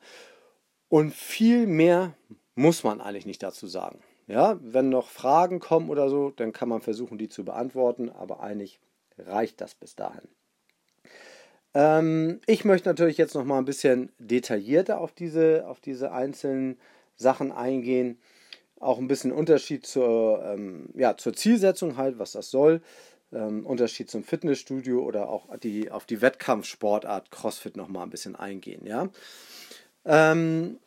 Und 0.88 1.16
viel 1.16 1.66
mehr 1.66 2.14
muss 2.54 2.84
man 2.84 3.02
eigentlich 3.02 3.26
nicht 3.26 3.42
dazu 3.42 3.66
sagen. 3.66 4.04
Ja, 4.28 4.60
wenn 4.62 4.90
noch 4.90 5.08
Fragen 5.08 5.60
kommen 5.60 5.90
oder 5.90 6.10
so, 6.10 6.30
dann 6.30 6.54
kann 6.54 6.70
man 6.70 6.82
versuchen, 6.82 7.18
die 7.18 7.28
zu 7.28 7.44
beantworten, 7.44 8.12
aber 8.12 8.42
eigentlich 8.42 8.80
reicht 9.18 9.62
das 9.62 9.74
bis 9.74 9.96
dahin. 9.96 10.28
Ähm, 11.74 12.42
ich 12.46 12.66
möchte 12.66 12.90
natürlich 12.90 13.18
jetzt 13.18 13.36
noch 13.36 13.46
mal 13.46 13.58
ein 13.58 13.66
bisschen 13.66 14.10
detaillierter 14.20 15.00
auf 15.00 15.12
diese, 15.12 15.66
auf 15.68 15.80
diese 15.80 16.12
einzelnen 16.12 16.78
Sachen 17.16 17.52
eingehen. 17.52 18.20
Auch 18.80 19.00
ein 19.00 19.08
bisschen 19.08 19.32
Unterschied 19.32 19.86
zur, 19.86 20.44
ähm, 20.46 20.90
ja, 20.96 21.18
zur 21.18 21.34
Zielsetzung 21.34 21.98
halt, 21.98 22.20
was 22.20 22.34
das 22.34 22.50
soll. 22.50 22.82
Ähm, 23.34 23.66
Unterschied 23.66 24.10
zum 24.10 24.24
Fitnessstudio 24.24 25.04
oder 25.04 25.30
auch 25.30 25.48
die, 25.58 25.92
auf 25.92 26.06
die 26.06 26.22
Wettkampfsportart 26.22 27.32
CrossFit 27.32 27.76
noch 27.76 27.90
mal 27.90 28.04
ein 28.04 28.10
bisschen 28.10 28.36
eingehen. 28.36 28.86
Ja? 28.86 29.10
Ähm, 30.06 30.80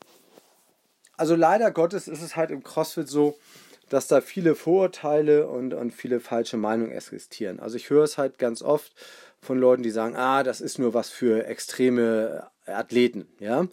also 1.16 1.34
leider 1.34 1.70
Gottes 1.70 2.08
ist 2.08 2.22
es 2.22 2.36
halt 2.36 2.50
im 2.50 2.62
CrossFit 2.62 3.08
so, 3.08 3.36
dass 3.90 4.06
da 4.06 4.22
viele 4.22 4.54
Vorurteile 4.54 5.48
und, 5.48 5.74
und 5.74 5.92
viele 5.92 6.20
falsche 6.20 6.56
Meinungen 6.56 6.92
existieren. 6.92 7.60
Also 7.60 7.76
ich 7.76 7.90
höre 7.90 8.04
es 8.04 8.16
halt 8.16 8.38
ganz 8.38 8.62
oft 8.62 8.92
von 9.40 9.58
Leuten, 9.58 9.82
die 9.82 9.90
sagen, 9.90 10.16
ah, 10.16 10.42
das 10.42 10.60
ist 10.60 10.78
nur 10.78 10.94
was 10.94 11.10
für 11.10 11.46
extreme 11.46 12.48
Athleten, 12.66 13.26
ja. 13.38 13.66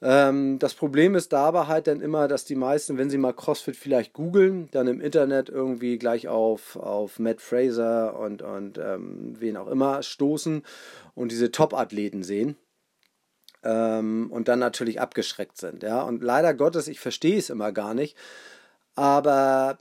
Ähm, 0.00 0.58
das 0.60 0.74
Problem 0.74 1.16
ist 1.16 1.32
dabei 1.32 1.66
halt 1.66 1.88
dann 1.88 2.00
immer, 2.00 2.28
dass 2.28 2.44
die 2.44 2.54
meisten, 2.54 2.98
wenn 2.98 3.10
sie 3.10 3.18
mal 3.18 3.32
CrossFit 3.32 3.76
vielleicht 3.76 4.12
googeln, 4.12 4.68
dann 4.70 4.86
im 4.86 5.00
Internet 5.00 5.48
irgendwie 5.48 5.98
gleich 5.98 6.28
auf, 6.28 6.76
auf 6.76 7.18
Matt 7.18 7.40
Fraser 7.40 8.16
und, 8.18 8.42
und 8.42 8.78
ähm, 8.78 9.34
wen 9.38 9.56
auch 9.56 9.66
immer 9.66 10.02
stoßen 10.02 10.62
und 11.14 11.32
diese 11.32 11.50
Top-Athleten 11.50 12.22
sehen 12.22 12.56
ähm, 13.64 14.28
und 14.30 14.46
dann 14.46 14.60
natürlich 14.60 15.00
abgeschreckt 15.00 15.58
sind. 15.58 15.82
Ja? 15.82 16.02
Und 16.02 16.22
leider 16.22 16.54
Gottes, 16.54 16.86
ich 16.86 17.00
verstehe 17.00 17.38
es 17.38 17.50
immer 17.50 17.72
gar 17.72 17.94
nicht, 17.94 18.16
aber 18.94 19.78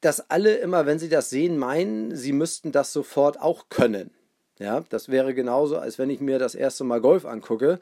dass 0.00 0.30
alle 0.30 0.56
immer, 0.56 0.86
wenn 0.86 0.98
sie 0.98 1.08
das 1.08 1.30
sehen, 1.30 1.58
meinen, 1.58 2.16
sie 2.16 2.32
müssten 2.32 2.72
das 2.72 2.92
sofort 2.92 3.40
auch 3.40 3.68
können. 3.68 4.10
Ja, 4.58 4.84
das 4.90 5.08
wäre 5.08 5.34
genauso, 5.34 5.78
als 5.78 5.98
wenn 5.98 6.10
ich 6.10 6.20
mir 6.20 6.38
das 6.38 6.54
erste 6.54 6.84
Mal 6.84 7.00
Golf 7.00 7.24
angucke 7.24 7.80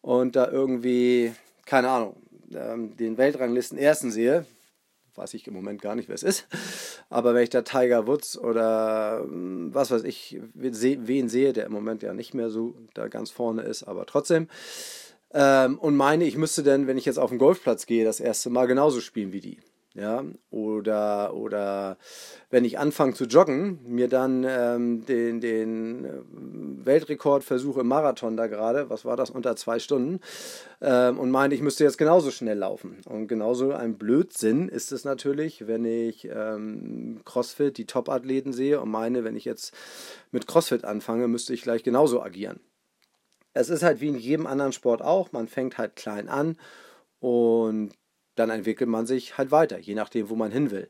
und 0.00 0.36
da 0.36 0.48
irgendwie, 0.48 1.32
keine 1.66 1.90
Ahnung, 1.90 2.16
ähm, 2.54 2.96
den 2.96 3.18
Weltranglisten 3.18 3.78
ersten 3.78 4.12
sehe, 4.12 4.46
weiß 5.16 5.34
ich 5.34 5.46
im 5.48 5.54
Moment 5.54 5.82
gar 5.82 5.96
nicht, 5.96 6.08
wer 6.08 6.14
es 6.14 6.22
ist, 6.22 6.46
aber 7.08 7.34
wenn 7.34 7.42
ich 7.42 7.50
da 7.50 7.62
Tiger 7.62 8.06
Woods 8.06 8.38
oder 8.38 9.22
ähm, 9.24 9.70
was 9.72 9.90
weiß 9.90 10.04
ich, 10.04 10.40
wen 10.54 11.28
sehe, 11.28 11.52
der 11.52 11.66
im 11.66 11.72
Moment 11.72 12.02
ja 12.02 12.14
nicht 12.14 12.32
mehr 12.32 12.48
so 12.48 12.74
da 12.94 13.08
ganz 13.08 13.30
vorne 13.30 13.62
ist, 13.62 13.82
aber 13.82 14.06
trotzdem, 14.06 14.48
ähm, 15.32 15.78
und 15.78 15.96
meine, 15.96 16.24
ich 16.24 16.36
müsste 16.36 16.62
dann, 16.62 16.86
wenn 16.86 16.98
ich 16.98 17.06
jetzt 17.06 17.18
auf 17.18 17.30
den 17.30 17.38
Golfplatz 17.38 17.86
gehe, 17.86 18.04
das 18.04 18.20
erste 18.20 18.50
Mal 18.50 18.66
genauso 18.66 19.00
spielen 19.00 19.32
wie 19.32 19.40
die 19.40 19.58
ja, 19.94 20.24
oder, 20.50 21.34
oder 21.34 21.98
wenn 22.48 22.64
ich 22.64 22.78
anfange 22.78 23.14
zu 23.14 23.24
joggen, 23.24 23.80
mir 23.84 24.06
dann 24.08 24.46
ähm, 24.48 25.04
den, 25.04 25.40
den 25.40 26.04
äh, 26.04 26.86
Weltrekord 26.86 27.42
versuche 27.42 27.80
im 27.80 27.88
Marathon 27.88 28.36
da 28.36 28.46
gerade, 28.46 28.88
was 28.88 29.04
war 29.04 29.16
das, 29.16 29.30
unter 29.30 29.56
zwei 29.56 29.80
Stunden, 29.80 30.20
ähm, 30.80 31.18
und 31.18 31.32
meine, 31.32 31.54
ich 31.54 31.60
müsste 31.60 31.82
jetzt 31.82 31.98
genauso 31.98 32.30
schnell 32.30 32.58
laufen. 32.58 32.98
Und 33.06 33.26
genauso 33.26 33.72
ein 33.72 33.98
Blödsinn 33.98 34.68
ist 34.68 34.92
es 34.92 35.04
natürlich, 35.04 35.66
wenn 35.66 35.84
ich 35.84 36.28
ähm, 36.32 37.20
CrossFit, 37.24 37.76
die 37.76 37.86
Top-Athleten 37.86 38.52
sehe 38.52 38.80
und 38.80 38.90
meine, 38.90 39.24
wenn 39.24 39.34
ich 39.34 39.44
jetzt 39.44 39.74
mit 40.30 40.46
CrossFit 40.46 40.84
anfange, 40.84 41.26
müsste 41.26 41.52
ich 41.52 41.62
gleich 41.62 41.82
genauso 41.82 42.22
agieren. 42.22 42.60
Es 43.54 43.68
ist 43.68 43.82
halt 43.82 44.00
wie 44.00 44.08
in 44.08 44.18
jedem 44.18 44.46
anderen 44.46 44.72
Sport 44.72 45.02
auch, 45.02 45.32
man 45.32 45.48
fängt 45.48 45.78
halt 45.78 45.96
klein 45.96 46.28
an 46.28 46.56
und 47.18 47.90
dann 48.40 48.50
entwickelt 48.50 48.88
man 48.88 49.06
sich 49.06 49.36
halt 49.36 49.50
weiter, 49.50 49.78
je 49.78 49.94
nachdem, 49.94 50.30
wo 50.30 50.34
man 50.34 50.50
hin 50.50 50.70
will. 50.70 50.88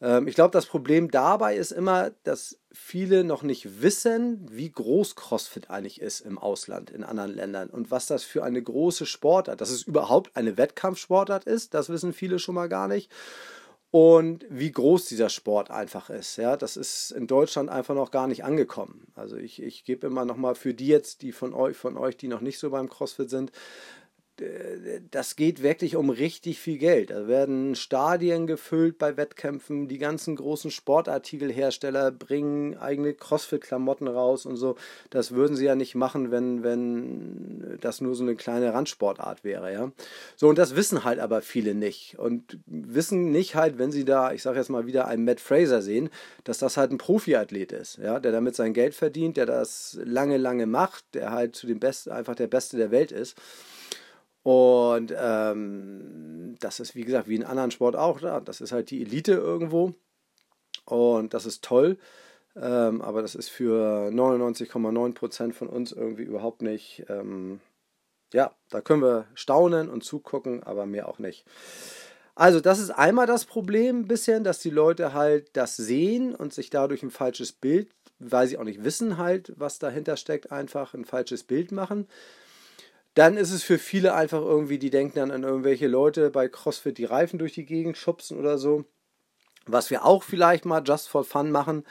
Ähm, 0.00 0.26
ich 0.26 0.34
glaube, 0.34 0.52
das 0.52 0.66
Problem 0.66 1.10
dabei 1.10 1.56
ist 1.56 1.70
immer, 1.70 2.10
dass 2.24 2.58
viele 2.72 3.24
noch 3.24 3.42
nicht 3.42 3.82
wissen, 3.82 4.46
wie 4.50 4.70
groß 4.70 5.16
CrossFit 5.16 5.70
eigentlich 5.70 6.00
ist 6.00 6.20
im 6.20 6.38
Ausland, 6.38 6.90
in 6.90 7.04
anderen 7.04 7.34
Ländern 7.34 7.70
und 7.70 7.90
was 7.90 8.06
das 8.06 8.24
für 8.24 8.42
eine 8.42 8.62
große 8.62 9.06
Sportart, 9.06 9.60
dass 9.60 9.70
es 9.70 9.82
überhaupt 9.82 10.36
eine 10.36 10.56
Wettkampfsportart 10.56 11.44
ist, 11.44 11.74
das 11.74 11.88
wissen 11.90 12.12
viele 12.12 12.38
schon 12.38 12.54
mal 12.54 12.68
gar 12.68 12.88
nicht. 12.88 13.10
Und 13.90 14.44
wie 14.50 14.70
groß 14.70 15.06
dieser 15.06 15.30
Sport 15.30 15.70
einfach 15.70 16.10
ist. 16.10 16.36
Ja, 16.36 16.58
das 16.58 16.76
ist 16.76 17.10
in 17.10 17.26
Deutschland 17.26 17.70
einfach 17.70 17.94
noch 17.94 18.10
gar 18.10 18.26
nicht 18.26 18.44
angekommen. 18.44 19.06
Also 19.14 19.36
ich, 19.36 19.62
ich 19.62 19.84
gebe 19.84 20.06
immer 20.06 20.26
noch 20.26 20.36
mal 20.36 20.54
für 20.54 20.74
die 20.74 20.88
jetzt, 20.88 21.22
die 21.22 21.32
von 21.32 21.54
euch, 21.54 21.74
von 21.74 21.96
euch, 21.96 22.14
die 22.18 22.28
noch 22.28 22.42
nicht 22.42 22.58
so 22.58 22.68
beim 22.68 22.90
CrossFit 22.90 23.30
sind, 23.30 23.50
das 25.10 25.36
geht 25.36 25.62
wirklich 25.62 25.96
um 25.96 26.10
richtig 26.10 26.60
viel 26.60 26.78
Geld. 26.78 27.10
Da 27.10 27.26
werden 27.26 27.74
Stadien 27.74 28.46
gefüllt 28.46 28.98
bei 28.98 29.16
Wettkämpfen, 29.16 29.88
die 29.88 29.98
ganzen 29.98 30.36
großen 30.36 30.70
Sportartikelhersteller 30.70 32.12
bringen 32.12 32.76
eigene 32.76 33.14
Crossfit-Klamotten 33.14 34.06
raus 34.06 34.46
und 34.46 34.56
so. 34.56 34.76
Das 35.10 35.32
würden 35.32 35.56
sie 35.56 35.64
ja 35.64 35.74
nicht 35.74 35.94
machen, 35.94 36.30
wenn, 36.30 36.62
wenn 36.62 37.78
das 37.80 38.00
nur 38.00 38.14
so 38.14 38.22
eine 38.22 38.36
kleine 38.36 38.72
Randsportart 38.72 39.44
wäre, 39.44 39.72
ja. 39.72 39.90
So, 40.36 40.48
und 40.48 40.58
das 40.58 40.76
wissen 40.76 41.04
halt 41.04 41.18
aber 41.18 41.42
viele 41.42 41.74
nicht. 41.74 42.18
Und 42.18 42.58
wissen 42.66 43.30
nicht 43.32 43.54
halt, 43.54 43.78
wenn 43.78 43.90
sie 43.90 44.04
da, 44.04 44.32
ich 44.32 44.42
sage 44.42 44.58
jetzt 44.58 44.70
mal 44.70 44.86
wieder 44.86 45.08
einen 45.08 45.24
Matt 45.24 45.40
Fraser 45.40 45.82
sehen, 45.82 46.10
dass 46.44 46.58
das 46.58 46.76
halt 46.76 46.92
ein 46.92 46.98
Profiathlet 46.98 47.72
ist, 47.72 47.98
ja, 47.98 48.20
der 48.20 48.32
damit 48.32 48.54
sein 48.54 48.72
Geld 48.72 48.94
verdient, 48.94 49.36
der 49.36 49.46
das 49.46 49.98
lange, 50.04 50.36
lange 50.36 50.66
macht, 50.66 51.04
der 51.14 51.32
halt 51.32 51.56
zu 51.56 51.66
dem 51.66 51.80
Besten, 51.80 52.10
einfach 52.10 52.36
der 52.36 52.46
Beste 52.46 52.76
der 52.76 52.90
Welt 52.90 53.10
ist. 53.10 53.36
Und 54.48 55.14
ähm, 55.14 56.54
das 56.58 56.80
ist, 56.80 56.94
wie 56.94 57.02
gesagt, 57.02 57.28
wie 57.28 57.34
in 57.34 57.44
anderen 57.44 57.70
Sport 57.70 57.96
auch. 57.96 58.18
Da. 58.18 58.40
Das 58.40 58.62
ist 58.62 58.72
halt 58.72 58.90
die 58.90 59.02
Elite 59.02 59.32
irgendwo. 59.32 59.92
Und 60.86 61.34
das 61.34 61.44
ist 61.44 61.62
toll. 61.62 61.98
Ähm, 62.56 63.02
aber 63.02 63.20
das 63.20 63.34
ist 63.34 63.50
für 63.50 64.08
99,9% 64.10 65.52
von 65.52 65.68
uns 65.68 65.92
irgendwie 65.92 66.22
überhaupt 66.22 66.62
nicht. 66.62 67.04
Ähm, 67.10 67.60
ja, 68.32 68.54
da 68.70 68.80
können 68.80 69.02
wir 69.02 69.26
staunen 69.34 69.90
und 69.90 70.02
zugucken, 70.02 70.62
aber 70.62 70.86
mehr 70.86 71.10
auch 71.10 71.18
nicht. 71.18 71.44
Also, 72.34 72.60
das 72.60 72.78
ist 72.78 72.88
einmal 72.88 73.26
das 73.26 73.44
Problem 73.44 74.00
ein 74.00 74.08
bisschen, 74.08 74.44
dass 74.44 74.60
die 74.60 74.70
Leute 74.70 75.12
halt 75.12 75.50
das 75.58 75.76
sehen 75.76 76.34
und 76.34 76.54
sich 76.54 76.70
dadurch 76.70 77.02
ein 77.02 77.10
falsches 77.10 77.52
Bild, 77.52 77.90
weil 78.18 78.46
sie 78.46 78.56
auch 78.56 78.64
nicht 78.64 78.82
wissen 78.82 79.18
halt, 79.18 79.52
was 79.56 79.78
dahinter 79.78 80.16
steckt, 80.16 80.50
einfach 80.50 80.94
ein 80.94 81.04
falsches 81.04 81.44
Bild 81.44 81.70
machen. 81.70 82.08
Dann 83.18 83.36
ist 83.36 83.50
es 83.50 83.64
für 83.64 83.78
viele 83.78 84.14
einfach 84.14 84.40
irgendwie, 84.40 84.78
die 84.78 84.90
denken 84.90 85.18
dann 85.18 85.32
an 85.32 85.42
irgendwelche 85.42 85.88
Leute 85.88 86.30
bei 86.30 86.46
CrossFit, 86.46 86.98
die 86.98 87.04
Reifen 87.04 87.40
durch 87.40 87.52
die 87.52 87.66
Gegend 87.66 87.96
schubsen 87.96 88.38
oder 88.38 88.58
so. 88.58 88.84
Was 89.66 89.90
wir 89.90 90.04
auch 90.04 90.22
vielleicht 90.22 90.64
mal 90.64 90.84
just 90.86 91.08
for 91.08 91.24
fun 91.24 91.50
machen. 91.50 91.84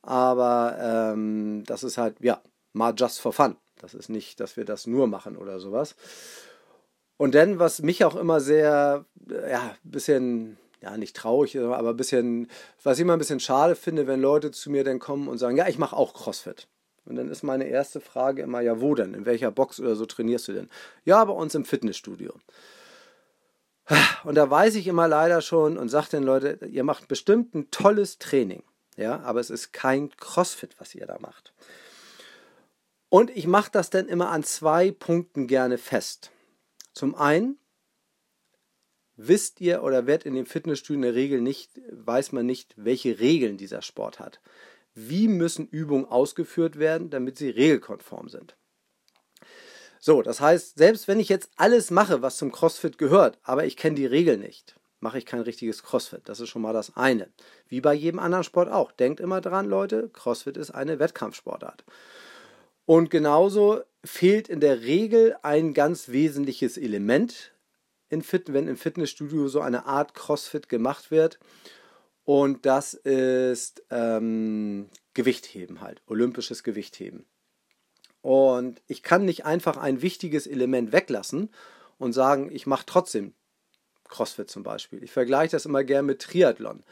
Aber 0.00 0.78
ähm, 1.12 1.64
das 1.66 1.84
ist 1.84 1.98
halt, 1.98 2.16
ja, 2.20 2.40
mal 2.72 2.94
just 2.96 3.20
for 3.20 3.34
fun. 3.34 3.58
Das 3.76 3.92
ist 3.92 4.08
nicht, 4.08 4.40
dass 4.40 4.56
wir 4.56 4.64
das 4.64 4.86
nur 4.86 5.06
machen 5.06 5.36
oder 5.36 5.60
sowas. 5.60 5.96
Und 7.18 7.34
dann, 7.34 7.58
was 7.58 7.82
mich 7.82 8.06
auch 8.06 8.16
immer 8.16 8.40
sehr, 8.40 9.04
ja, 9.28 9.76
ein 9.84 9.90
bisschen, 9.90 10.56
ja, 10.80 10.96
nicht 10.96 11.14
traurig, 11.14 11.58
aber 11.58 11.90
ein 11.90 11.96
bisschen, 11.98 12.48
was 12.82 12.96
ich 12.96 13.02
immer 13.02 13.12
ein 13.12 13.18
bisschen 13.18 13.40
schade 13.40 13.76
finde, 13.76 14.06
wenn 14.06 14.22
Leute 14.22 14.50
zu 14.50 14.70
mir 14.70 14.82
dann 14.82 14.98
kommen 14.98 15.28
und 15.28 15.36
sagen, 15.36 15.58
ja, 15.58 15.68
ich 15.68 15.76
mache 15.76 15.94
auch 15.94 16.14
CrossFit. 16.14 16.68
Und 17.10 17.16
dann 17.16 17.28
ist 17.28 17.42
meine 17.42 17.64
erste 17.64 18.00
Frage 18.00 18.42
immer, 18.42 18.60
ja, 18.60 18.80
wo 18.80 18.94
denn? 18.94 19.14
In 19.14 19.26
welcher 19.26 19.50
Box 19.50 19.80
oder 19.80 19.96
so 19.96 20.06
trainierst 20.06 20.46
du 20.46 20.52
denn? 20.52 20.70
Ja, 21.04 21.24
bei 21.24 21.32
uns 21.32 21.56
im 21.56 21.64
Fitnessstudio. 21.64 22.32
Und 24.22 24.36
da 24.36 24.48
weiß 24.48 24.76
ich 24.76 24.86
immer 24.86 25.08
leider 25.08 25.40
schon 25.42 25.76
und 25.76 25.88
sage 25.88 26.10
den 26.10 26.22
Leuten, 26.22 26.72
ihr 26.72 26.84
macht 26.84 27.08
bestimmt 27.08 27.52
ein 27.56 27.68
tolles 27.72 28.18
Training. 28.18 28.62
Ja, 28.96 29.18
aber 29.22 29.40
es 29.40 29.50
ist 29.50 29.72
kein 29.72 30.14
Crossfit, 30.18 30.76
was 30.78 30.94
ihr 30.94 31.04
da 31.04 31.18
macht. 31.18 31.52
Und 33.08 33.30
ich 33.30 33.48
mache 33.48 33.72
das 33.72 33.90
dann 33.90 34.06
immer 34.06 34.28
an 34.28 34.44
zwei 34.44 34.92
Punkten 34.92 35.48
gerne 35.48 35.78
fest. 35.78 36.30
Zum 36.94 37.16
einen 37.16 37.58
wisst 39.16 39.60
ihr 39.60 39.82
oder 39.82 40.06
wird 40.06 40.24
in 40.24 40.34
dem 40.34 40.46
Fitnessstudio 40.46 40.98
in 40.98 41.02
der 41.02 41.14
Regel 41.16 41.40
nicht, 41.40 41.72
weiß 41.90 42.30
man 42.30 42.46
nicht, 42.46 42.72
welche 42.76 43.18
Regeln 43.18 43.56
dieser 43.56 43.82
Sport 43.82 44.20
hat 44.20 44.40
wie 44.94 45.28
müssen 45.28 45.66
Übungen 45.68 46.06
ausgeführt 46.06 46.78
werden, 46.78 47.10
damit 47.10 47.38
sie 47.38 47.50
regelkonform 47.50 48.28
sind. 48.28 48.56
So, 49.98 50.22
das 50.22 50.40
heißt, 50.40 50.78
selbst 50.78 51.08
wenn 51.08 51.20
ich 51.20 51.28
jetzt 51.28 51.50
alles 51.56 51.90
mache, 51.90 52.22
was 52.22 52.38
zum 52.38 52.52
CrossFit 52.52 52.96
gehört, 52.96 53.38
aber 53.42 53.66
ich 53.66 53.76
kenne 53.76 53.96
die 53.96 54.06
Regeln 54.06 54.40
nicht, 54.40 54.76
mache 54.98 55.18
ich 55.18 55.26
kein 55.26 55.40
richtiges 55.40 55.82
CrossFit. 55.82 56.22
Das 56.24 56.40
ist 56.40 56.48
schon 56.48 56.62
mal 56.62 56.72
das 56.72 56.96
eine. 56.96 57.28
Wie 57.68 57.82
bei 57.82 57.92
jedem 57.92 58.18
anderen 58.18 58.44
Sport 58.44 58.70
auch. 58.70 58.92
Denkt 58.92 59.20
immer 59.20 59.40
dran, 59.40 59.66
Leute, 59.66 60.08
CrossFit 60.08 60.56
ist 60.56 60.70
eine 60.70 60.98
Wettkampfsportart. 60.98 61.84
Und 62.86 63.10
genauso 63.10 63.82
fehlt 64.04 64.48
in 64.48 64.60
der 64.60 64.80
Regel 64.80 65.36
ein 65.42 65.74
ganz 65.74 66.08
wesentliches 66.08 66.76
Element, 66.76 67.52
in 68.08 68.22
Fit 68.22 68.52
wenn 68.52 68.68
im 68.68 68.76
Fitnessstudio 68.76 69.48
so 69.48 69.60
eine 69.60 69.86
Art 69.86 70.14
CrossFit 70.14 70.68
gemacht 70.68 71.10
wird. 71.10 71.38
Und 72.32 72.64
das 72.64 72.94
ist 72.94 73.82
ähm, 73.90 74.88
Gewichtheben 75.14 75.80
halt, 75.80 76.00
olympisches 76.06 76.62
Gewichtheben. 76.62 77.26
Und 78.22 78.80
ich 78.86 79.02
kann 79.02 79.24
nicht 79.24 79.46
einfach 79.46 79.76
ein 79.76 80.00
wichtiges 80.00 80.46
Element 80.46 80.92
weglassen 80.92 81.50
und 81.98 82.12
sagen, 82.12 82.48
ich 82.52 82.68
mache 82.68 82.86
trotzdem 82.86 83.34
CrossFit 84.08 84.48
zum 84.48 84.62
Beispiel. 84.62 85.02
Ich 85.02 85.10
vergleiche 85.10 85.50
das 85.50 85.66
immer 85.66 85.82
gern 85.82 86.06
mit 86.06 86.22
Triathlon. 86.22 86.84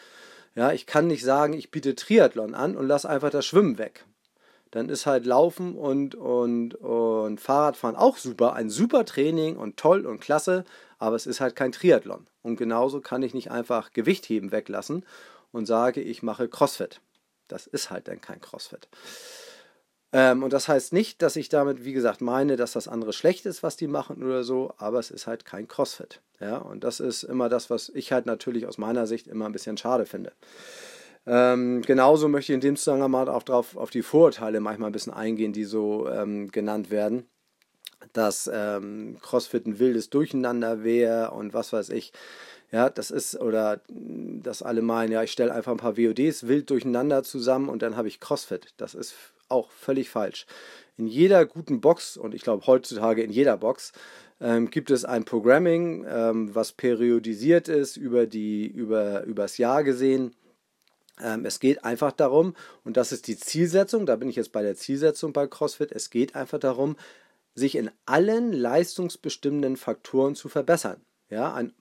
Ja, 0.56 0.72
ich 0.72 0.86
kann 0.86 1.06
nicht 1.06 1.22
sagen, 1.22 1.52
ich 1.52 1.70
biete 1.70 1.94
Triathlon 1.94 2.56
an 2.56 2.76
und 2.76 2.88
lasse 2.88 3.08
einfach 3.08 3.30
das 3.30 3.46
Schwimmen 3.46 3.78
weg. 3.78 4.06
Dann 4.70 4.88
ist 4.88 5.06
halt 5.06 5.24
Laufen 5.24 5.74
und, 5.74 6.14
und, 6.14 6.74
und 6.74 7.40
Fahrradfahren 7.40 7.96
auch 7.96 8.16
super, 8.16 8.52
ein 8.52 8.68
super 8.68 9.04
Training 9.04 9.56
und 9.56 9.76
toll 9.76 10.06
und 10.06 10.20
klasse, 10.20 10.64
aber 10.98 11.16
es 11.16 11.26
ist 11.26 11.40
halt 11.40 11.56
kein 11.56 11.72
Triathlon. 11.72 12.26
Und 12.42 12.56
genauso 12.56 13.00
kann 13.00 13.22
ich 13.22 13.34
nicht 13.34 13.50
einfach 13.50 13.92
Gewichtheben 13.92 14.52
weglassen 14.52 15.04
und 15.52 15.66
sage, 15.66 16.00
ich 16.00 16.22
mache 16.22 16.48
CrossFit. 16.48 17.00
Das 17.48 17.66
ist 17.66 17.90
halt 17.90 18.08
dann 18.08 18.20
kein 18.20 18.40
CrossFit. 18.40 18.88
Ähm, 20.12 20.42
und 20.42 20.52
das 20.52 20.68
heißt 20.68 20.92
nicht, 20.92 21.20
dass 21.20 21.36
ich 21.36 21.48
damit, 21.48 21.84
wie 21.84 21.92
gesagt, 21.92 22.20
meine, 22.20 22.56
dass 22.56 22.72
das 22.72 22.88
andere 22.88 23.12
schlecht 23.12 23.44
ist, 23.46 23.62
was 23.62 23.76
die 23.76 23.88
machen 23.88 24.22
oder 24.22 24.42
so, 24.42 24.72
aber 24.78 24.98
es 24.98 25.10
ist 25.10 25.26
halt 25.26 25.44
kein 25.44 25.68
CrossFit. 25.68 26.20
Ja, 26.40 26.58
und 26.58 26.84
das 26.84 27.00
ist 27.00 27.24
immer 27.24 27.48
das, 27.48 27.68
was 27.68 27.88
ich 27.90 28.12
halt 28.12 28.24
natürlich 28.26 28.66
aus 28.66 28.78
meiner 28.78 29.06
Sicht 29.06 29.26
immer 29.26 29.46
ein 29.46 29.52
bisschen 29.52 29.76
schade 29.76 30.06
finde. 30.06 30.32
Ähm, 31.26 31.82
genauso 31.82 32.28
möchte 32.28 32.52
ich 32.52 32.54
in 32.54 32.60
dem 32.60 32.76
Zusammenhang 32.76 33.28
auch 33.28 33.42
drauf, 33.42 33.76
auf 33.76 33.90
die 33.90 34.02
Vorurteile 34.02 34.60
manchmal 34.60 34.90
ein 34.90 34.92
bisschen 34.92 35.12
eingehen, 35.12 35.52
die 35.52 35.64
so 35.64 36.08
ähm, 36.08 36.50
genannt 36.50 36.90
werden, 36.90 37.28
dass 38.12 38.50
ähm, 38.52 39.18
CrossFit 39.20 39.66
ein 39.66 39.78
wildes 39.78 40.10
Durcheinander 40.10 40.82
wäre 40.84 41.32
und 41.32 41.54
was 41.54 41.72
weiß 41.72 41.90
ich. 41.90 42.12
Ja, 42.70 42.90
das 42.90 43.10
ist, 43.10 43.40
oder 43.40 43.80
dass 43.88 44.62
alle 44.62 44.82
meinen, 44.82 45.12
ja, 45.12 45.22
ich 45.22 45.32
stelle 45.32 45.54
einfach 45.54 45.72
ein 45.72 45.78
paar 45.78 45.96
WODs 45.96 46.46
wild 46.46 46.68
durcheinander 46.68 47.22
zusammen 47.22 47.70
und 47.70 47.80
dann 47.80 47.96
habe 47.96 48.08
ich 48.08 48.20
CrossFit. 48.20 48.74
Das 48.76 48.94
ist 48.94 49.14
auch 49.48 49.70
völlig 49.70 50.10
falsch. 50.10 50.46
In 50.98 51.06
jeder 51.06 51.46
guten 51.46 51.80
Box, 51.80 52.16
und 52.16 52.34
ich 52.34 52.42
glaube 52.42 52.66
heutzutage 52.66 53.22
in 53.22 53.30
jeder 53.30 53.56
Box, 53.56 53.92
ähm, 54.40 54.70
gibt 54.70 54.90
es 54.90 55.04
ein 55.04 55.24
Programming, 55.24 56.04
ähm, 56.08 56.54
was 56.54 56.72
periodisiert 56.72 57.68
ist 57.68 57.96
über 57.96 58.26
die, 58.26 58.66
über, 58.66 59.24
übers 59.24 59.58
Jahr 59.58 59.82
gesehen. 59.82 60.34
Ähm, 61.22 61.44
es 61.44 61.60
geht 61.60 61.84
einfach 61.84 62.12
darum, 62.12 62.54
und 62.84 62.96
das 62.96 63.12
ist 63.12 63.26
die 63.26 63.36
Zielsetzung, 63.36 64.06
da 64.06 64.16
bin 64.16 64.28
ich 64.28 64.36
jetzt 64.36 64.52
bei 64.52 64.62
der 64.62 64.76
Zielsetzung 64.76 65.32
bei 65.32 65.46
CrossFit, 65.46 65.92
es 65.92 66.10
geht 66.10 66.34
einfach 66.34 66.58
darum, 66.58 66.96
sich 67.54 67.74
in 67.74 67.90
allen 68.06 68.52
leistungsbestimmenden 68.52 69.76
Faktoren 69.76 70.34
zu 70.34 70.48
verbessern. 70.48 71.00
Ja, 71.30 71.54
ein 71.54 71.72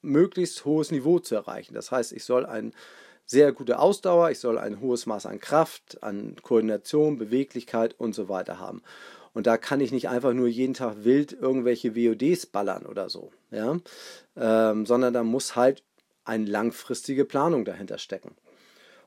möglichst 0.00 0.64
hohes 0.64 0.90
Niveau 0.90 1.18
zu 1.18 1.34
erreichen. 1.34 1.74
Das 1.74 1.90
heißt, 1.90 2.12
ich 2.12 2.24
soll 2.24 2.46
eine 2.46 2.70
sehr 3.26 3.52
gute 3.52 3.78
Ausdauer, 3.78 4.30
ich 4.30 4.38
soll 4.38 4.58
ein 4.58 4.80
hohes 4.80 5.06
Maß 5.06 5.26
an 5.26 5.40
Kraft, 5.40 6.02
an 6.02 6.36
Koordination, 6.42 7.18
Beweglichkeit 7.18 7.94
und 7.98 8.14
so 8.14 8.28
weiter 8.28 8.58
haben. 8.58 8.82
Und 9.32 9.46
da 9.46 9.56
kann 9.56 9.80
ich 9.80 9.90
nicht 9.90 10.08
einfach 10.08 10.32
nur 10.32 10.46
jeden 10.46 10.74
Tag 10.74 11.04
wild 11.04 11.32
irgendwelche 11.32 11.96
WODs 11.96 12.46
ballern 12.46 12.86
oder 12.86 13.08
so, 13.08 13.32
ja? 13.50 13.78
Ähm, 14.36 14.86
sondern 14.86 15.12
da 15.12 15.24
muss 15.24 15.56
halt 15.56 15.82
eine 16.24 16.46
langfristige 16.46 17.24
Planung 17.24 17.64
dahinter 17.64 17.98
stecken. 17.98 18.36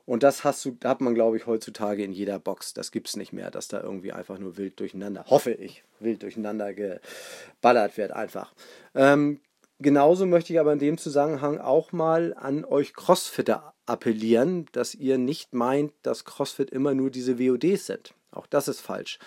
Und 0.08 0.22
das 0.22 0.42
hast 0.42 0.64
du, 0.64 0.74
hat 0.84 1.02
man, 1.02 1.14
glaube 1.14 1.36
ich, 1.36 1.46
heutzutage 1.46 2.02
in 2.02 2.12
jeder 2.12 2.38
Box. 2.38 2.72
Das 2.72 2.92
gibt 2.92 3.08
es 3.08 3.16
nicht 3.16 3.34
mehr, 3.34 3.50
dass 3.50 3.68
da 3.68 3.82
irgendwie 3.82 4.10
einfach 4.10 4.38
nur 4.38 4.56
wild 4.56 4.80
durcheinander, 4.80 5.26
hoffe 5.28 5.50
ich, 5.52 5.84
wild 6.00 6.22
durcheinander 6.22 6.72
geballert 6.72 7.98
wird 7.98 8.12
einfach. 8.12 8.54
Ähm, 8.94 9.40
Genauso 9.80 10.26
möchte 10.26 10.52
ich 10.52 10.58
aber 10.58 10.72
in 10.72 10.80
dem 10.80 10.98
Zusammenhang 10.98 11.58
auch 11.58 11.92
mal 11.92 12.34
an 12.36 12.64
euch 12.64 12.94
Crossfitter 12.94 13.74
appellieren, 13.86 14.66
dass 14.72 14.92
ihr 14.92 15.18
nicht 15.18 15.54
meint, 15.54 15.92
dass 16.02 16.24
Crossfit 16.24 16.70
immer 16.70 16.94
nur 16.94 17.10
diese 17.10 17.38
WODs 17.38 17.86
sind. 17.86 18.12
Auch 18.32 18.48
das 18.48 18.66
ist 18.66 18.80
falsch. 18.80 19.20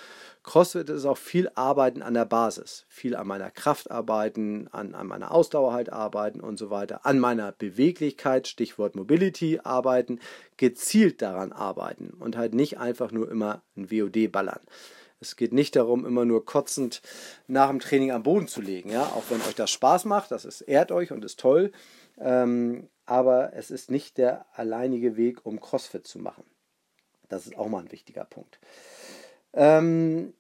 CrossFit 0.44 0.90
ist 0.90 1.06
auch 1.06 1.18
viel 1.18 1.52
Arbeiten 1.54 2.02
an 2.02 2.16
der 2.16 2.26
Basis. 2.26 2.86
Viel 2.90 3.16
an 3.16 3.28
meiner 3.28 3.52
Kraft 3.52 3.92
arbeiten, 3.92 4.68
an, 4.72 4.96
an 4.96 5.08
meiner 5.08 5.32
Ausdauer 5.32 5.74
halt 5.74 5.92
arbeiten 5.92 6.42
und 6.42 6.58
so 6.58 6.72
weiter. 6.72 7.06
An 7.06 7.20
meiner 7.20 7.52
Beweglichkeit, 7.52 8.48
Stichwort 8.48 8.96
Mobility 8.96 9.60
arbeiten, 9.64 10.20
gezielt 10.58 11.22
daran 11.22 11.52
arbeiten 11.52 12.12
und 12.20 12.38
halt 12.38 12.56
nicht 12.56 12.80
einfach 12.80 13.12
nur 13.12 13.30
immer 13.30 13.62
ein 13.78 13.92
WOD 13.92 14.32
ballern. 14.32 14.62
Es 15.20 15.36
geht 15.36 15.54
nicht 15.54 15.76
darum, 15.76 16.08
immer 16.08 16.26
nur 16.26 16.44
kotzend 16.46 17.04
nach 17.46 17.70
dem 17.70 17.80
Training 17.80 18.12
am 18.12 18.24
Boden 18.24 18.48
zu 18.48 18.60
legen. 18.60 18.90
Ja? 18.90 19.04
Auch 19.04 19.24
wenn 19.30 19.42
euch 19.42 19.56
das 19.56 19.70
Spaß 19.70 20.06
macht, 20.06 20.32
das 20.32 20.46
ist, 20.46 20.62
ehrt 20.62 20.92
euch 20.92 21.12
und 21.12 21.24
ist 21.24 21.40
toll. 21.40 21.72
Ähm, 22.20 22.90
aber 23.06 23.54
es 23.54 23.70
ist 23.70 23.92
nicht 23.92 24.18
der 24.18 24.48
alleinige 24.54 25.18
Weg, 25.18 25.46
um 25.46 25.62
CrossFit 25.62 26.08
zu 26.08 26.18
machen. 26.18 26.44
Das 27.30 27.46
ist 27.46 27.56
auch 27.58 27.68
mal 27.68 27.84
ein 27.84 27.92
wichtiger 27.92 28.26
Punkt. 28.26 28.60
Ähm, 29.54 30.34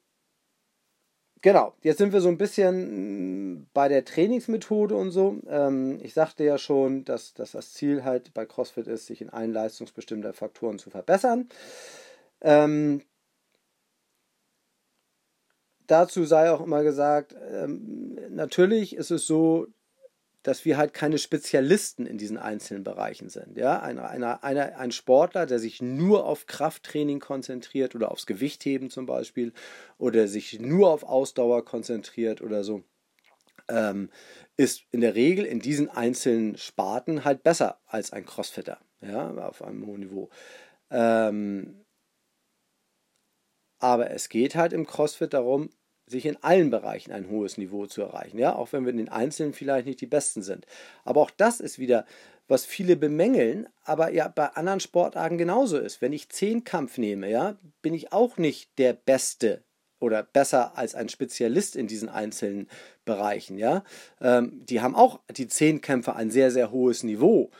genau, 1.41 1.74
jetzt 1.82 1.98
sind 1.98 2.13
wir 2.13 2.22
so 2.22 2.30
ein 2.30 2.38
bisschen 2.38 3.68
bei 3.74 3.88
der 3.88 4.06
Trainingsmethode 4.06 4.96
und 4.96 5.12
so. 5.12 5.39
Ähm, 5.48 6.00
ich 6.01 6.13
sagte 6.13 6.44
ja 6.44 6.58
schon, 6.58 7.06
dass, 7.06 7.34
dass 7.34 7.52
das 7.52 7.74
Ziel 7.74 8.04
halt 8.04 8.34
bei 8.34 8.45
CrossFit 8.45 8.88
ist, 8.88 9.08
sich 9.08 9.21
in 9.21 9.30
allen 9.30 9.54
leistungsbestimmten 9.54 10.34
Faktoren 10.34 10.80
zu 10.80 10.89
verbessern. 10.89 11.50
Ähm, 12.41 13.02
dazu 15.88 16.26
sei 16.26 16.52
auch 16.52 16.62
immer 16.62 16.84
gesagt, 16.84 17.36
ähm, 17.52 18.17
natürlich 18.30 18.95
ist 18.95 19.12
es 19.12 19.28
so, 19.28 19.67
dass 20.43 20.65
wir 20.65 20.77
halt 20.77 20.93
keine 20.93 21.17
Spezialisten 21.17 22.06
in 22.06 22.17
diesen 22.17 22.38
einzelnen 22.38 22.84
Bereichen 22.84 23.30
sind. 23.30 23.58
Ja? 23.58 23.80
Ein, 23.82 23.99
einer, 23.99 24.43
einer, 24.43 24.77
ein 24.77 24.91
Sportler, 24.91 25.45
der 25.45 25.60
sich 25.60 25.82
nur 25.82 26.25
auf 26.25 26.47
Krafttraining 26.47 27.19
konzentriert 27.19 27.95
oder 27.95 28.12
aufs 28.12 28.25
Gewichtheben 28.25 28.89
zum 28.89 29.06
Beispiel 29.06 29.54
oder 29.97 30.27
sich 30.27 30.60
nur 30.60 30.89
auf 30.89 31.04
Ausdauer 31.04 31.63
konzentriert 31.63 32.41
oder 32.41 32.63
so, 32.63 32.84
ähm, 33.69 34.10
ist 34.58 34.84
in 34.91 35.01
der 35.01 35.15
Regel 35.15 35.45
in 35.45 35.60
diesen 35.60 35.89
einzelnen 35.89 36.58
Sparten 36.58 37.23
halt 37.23 37.43
besser 37.43 37.80
als 37.86 38.12
ein 38.12 38.25
Crossfitter 38.25 38.80
ja? 39.01 39.32
auf 39.47 39.62
einem 39.62 39.86
hohen 39.86 40.01
Niveau. 40.01 40.30
Ähm, 40.89 41.86
aber 43.80 44.12
es 44.12 44.30
geht 44.30 44.56
halt 44.56 44.73
im 44.73 44.86
CrossFit 44.86 45.34
darum, 45.34 45.69
sich 46.12 46.26
in 46.26 46.38
allen 46.43 46.69
Bereichen 46.69 47.12
ein 47.12 47.30
hohes 47.30 47.58
Niveau 47.58 47.88
zu 47.88 48.02
erreichen, 48.02 48.38
ja, 48.38 48.56
auch 48.56 48.71
wenn 48.74 48.84
wir 48.84 48.91
in 48.91 48.97
den 48.97 49.10
Einzelnen 49.10 49.54
vielleicht 49.54 49.88
nicht 49.88 50.02
die 50.02 50.08
Besten 50.08 50.43
sind. 50.43 50.65
Aber 51.04 51.21
auch 51.21 51.32
das 51.32 51.60
ist 51.60 51.80
wieder, 51.80 52.06
was 52.47 52.65
viele 52.65 52.97
bemängeln, 52.97 53.67
aber 53.84 54.12
ja 54.12 54.28
bei 54.28 54.47
anderen 54.47 54.82
Sportarten 54.82 55.38
genauso 55.38 55.78
ist. 55.78 56.02
Wenn 56.02 56.13
ich 56.13 56.30
Zehnkampf 56.30 56.97
nehme, 56.97 57.30
ja, 57.30 57.58
bin 57.82 57.93
ich 57.93 58.12
auch 58.12 58.38
nicht 58.38 58.78
der 58.78 58.93
Beste 58.93 59.63
oder 60.00 60.24
besser 60.24 60.78
als 60.78 60.95
ein 60.95 61.10
Spezialist 61.10 61.76
in 61.76 61.88
diesen 61.88 62.10
einzelnen 62.10 62.67
Bereichen, 63.06 63.58
ja. 63.58 63.84
Ähm, 64.19 64.65
die 64.65 64.82
haben 64.82 64.95
auch 64.95 65.21
die 65.32 65.47
Zehnkämpfer 65.47 66.15
ein 66.15 66.30
sehr, 66.30 66.52
sehr 66.52 66.71
hohes 66.71 67.04
Niveau 67.04 67.52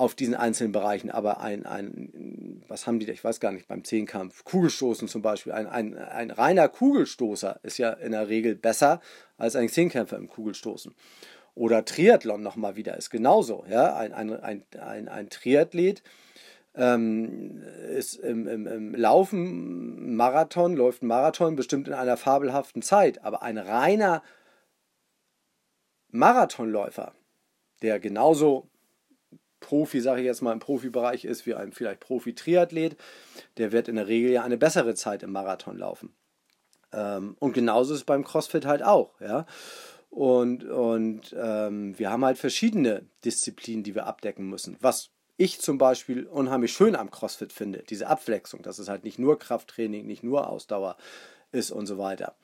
auf 0.00 0.14
diesen 0.14 0.34
einzelnen 0.34 0.72
Bereichen, 0.72 1.10
aber 1.10 1.40
ein, 1.40 1.66
ein, 1.66 2.62
was 2.66 2.86
haben 2.86 2.98
die, 3.00 3.10
ich 3.10 3.22
weiß 3.22 3.38
gar 3.38 3.52
nicht, 3.52 3.68
beim 3.68 3.84
Zehnkampf, 3.84 4.44
Kugelstoßen 4.44 5.08
zum 5.08 5.20
Beispiel, 5.20 5.52
ein, 5.52 5.66
ein, 5.66 5.98
ein 5.98 6.30
reiner 6.30 6.68
Kugelstoßer 6.68 7.60
ist 7.62 7.76
ja 7.76 7.90
in 7.90 8.12
der 8.12 8.28
Regel 8.28 8.54
besser 8.54 9.02
als 9.36 9.56
ein 9.56 9.68
Zehnkämpfer 9.68 10.16
im 10.16 10.28
Kugelstoßen. 10.28 10.94
Oder 11.54 11.84
Triathlon 11.84 12.42
nochmal 12.42 12.76
wieder 12.76 12.96
ist 12.96 13.10
genauso, 13.10 13.66
ja, 13.68 13.94
ein, 13.94 14.14
ein, 14.14 14.32
ein, 14.32 14.64
ein, 14.80 15.08
ein 15.08 15.28
Triathlet 15.28 16.02
ähm, 16.74 17.62
ist 17.94 18.14
im, 18.14 18.48
im, 18.48 18.66
im 18.66 18.94
Laufen, 18.94 20.16
Marathon, 20.16 20.76
läuft 20.76 21.02
ein 21.02 21.08
Marathon 21.08 21.56
bestimmt 21.56 21.88
in 21.88 21.94
einer 21.94 22.16
fabelhaften 22.16 22.80
Zeit, 22.80 23.22
aber 23.22 23.42
ein 23.42 23.58
reiner 23.58 24.22
Marathonläufer, 26.08 27.12
der 27.82 28.00
genauso 28.00 28.69
Profi, 29.60 30.00
sage 30.00 30.20
ich 30.20 30.26
jetzt 30.26 30.42
mal, 30.42 30.52
im 30.52 30.58
Profibereich 30.58 31.24
ist, 31.24 31.46
wie 31.46 31.54
ein 31.54 31.72
vielleicht 31.72 32.00
Profi-Triathlet, 32.00 32.96
der 33.56 33.72
wird 33.72 33.88
in 33.88 33.96
der 33.96 34.08
Regel 34.08 34.30
ja 34.30 34.42
eine 34.42 34.56
bessere 34.56 34.94
Zeit 34.94 35.22
im 35.22 35.32
Marathon 35.32 35.78
laufen. 35.78 36.14
Ähm, 36.92 37.36
und 37.38 37.52
genauso 37.52 37.94
ist 37.94 38.00
es 38.00 38.04
beim 38.04 38.24
CrossFit 38.24 38.66
halt 38.66 38.82
auch, 38.82 39.20
ja. 39.20 39.46
Und, 40.10 40.64
und 40.64 41.34
ähm, 41.38 41.96
wir 41.98 42.10
haben 42.10 42.24
halt 42.24 42.36
verschiedene 42.36 43.06
Disziplinen, 43.24 43.84
die 43.84 43.94
wir 43.94 44.06
abdecken 44.06 44.48
müssen. 44.48 44.76
Was 44.80 45.10
ich 45.36 45.60
zum 45.60 45.78
Beispiel 45.78 46.26
unheimlich 46.26 46.72
schön 46.72 46.96
am 46.96 47.10
CrossFit 47.10 47.52
finde, 47.52 47.84
diese 47.88 48.08
Abwechslung, 48.08 48.62
dass 48.62 48.78
es 48.78 48.88
halt 48.88 49.04
nicht 49.04 49.18
nur 49.18 49.38
Krafttraining, 49.38 50.04
nicht 50.06 50.24
nur 50.24 50.48
Ausdauer 50.48 50.96
ist 51.52 51.70
und 51.70 51.86
so 51.86 51.96
weiter. 51.96 52.34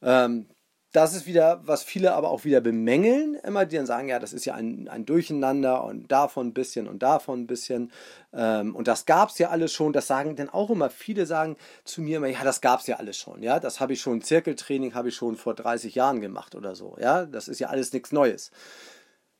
Ähm, 0.00 0.46
das 0.92 1.14
ist 1.14 1.26
wieder, 1.26 1.60
was 1.64 1.82
viele 1.82 2.14
aber 2.14 2.30
auch 2.30 2.44
wieder 2.44 2.62
bemängeln, 2.62 3.34
immer 3.34 3.66
die 3.66 3.76
dann 3.76 3.84
sagen, 3.84 4.08
ja, 4.08 4.18
das 4.18 4.32
ist 4.32 4.46
ja 4.46 4.54
ein, 4.54 4.88
ein 4.88 5.04
Durcheinander 5.04 5.84
und 5.84 6.10
davon 6.10 6.48
ein 6.48 6.54
bisschen 6.54 6.88
und 6.88 7.02
davon 7.02 7.40
ein 7.40 7.46
bisschen. 7.46 7.92
Ähm, 8.32 8.74
und 8.74 8.88
das 8.88 9.04
gab 9.04 9.28
es 9.28 9.38
ja 9.38 9.50
alles 9.50 9.72
schon. 9.72 9.92
Das 9.92 10.06
sagen 10.06 10.34
dann 10.36 10.48
auch 10.48 10.70
immer, 10.70 10.88
viele 10.88 11.26
sagen 11.26 11.56
zu 11.84 12.00
mir 12.00 12.16
immer, 12.16 12.28
ja, 12.28 12.42
das 12.42 12.62
gab 12.62 12.80
es 12.80 12.86
ja 12.86 12.96
alles 12.96 13.18
schon. 13.18 13.42
Ja, 13.42 13.60
das 13.60 13.80
habe 13.80 13.92
ich 13.92 14.00
schon, 14.00 14.22
Zirkeltraining 14.22 14.94
habe 14.94 15.10
ich 15.10 15.14
schon 15.14 15.36
vor 15.36 15.54
30 15.54 15.94
Jahren 15.94 16.22
gemacht 16.22 16.54
oder 16.54 16.74
so. 16.74 16.96
Ja, 16.98 17.26
das 17.26 17.48
ist 17.48 17.58
ja 17.58 17.68
alles 17.68 17.92
nichts 17.92 18.10
Neues. 18.10 18.50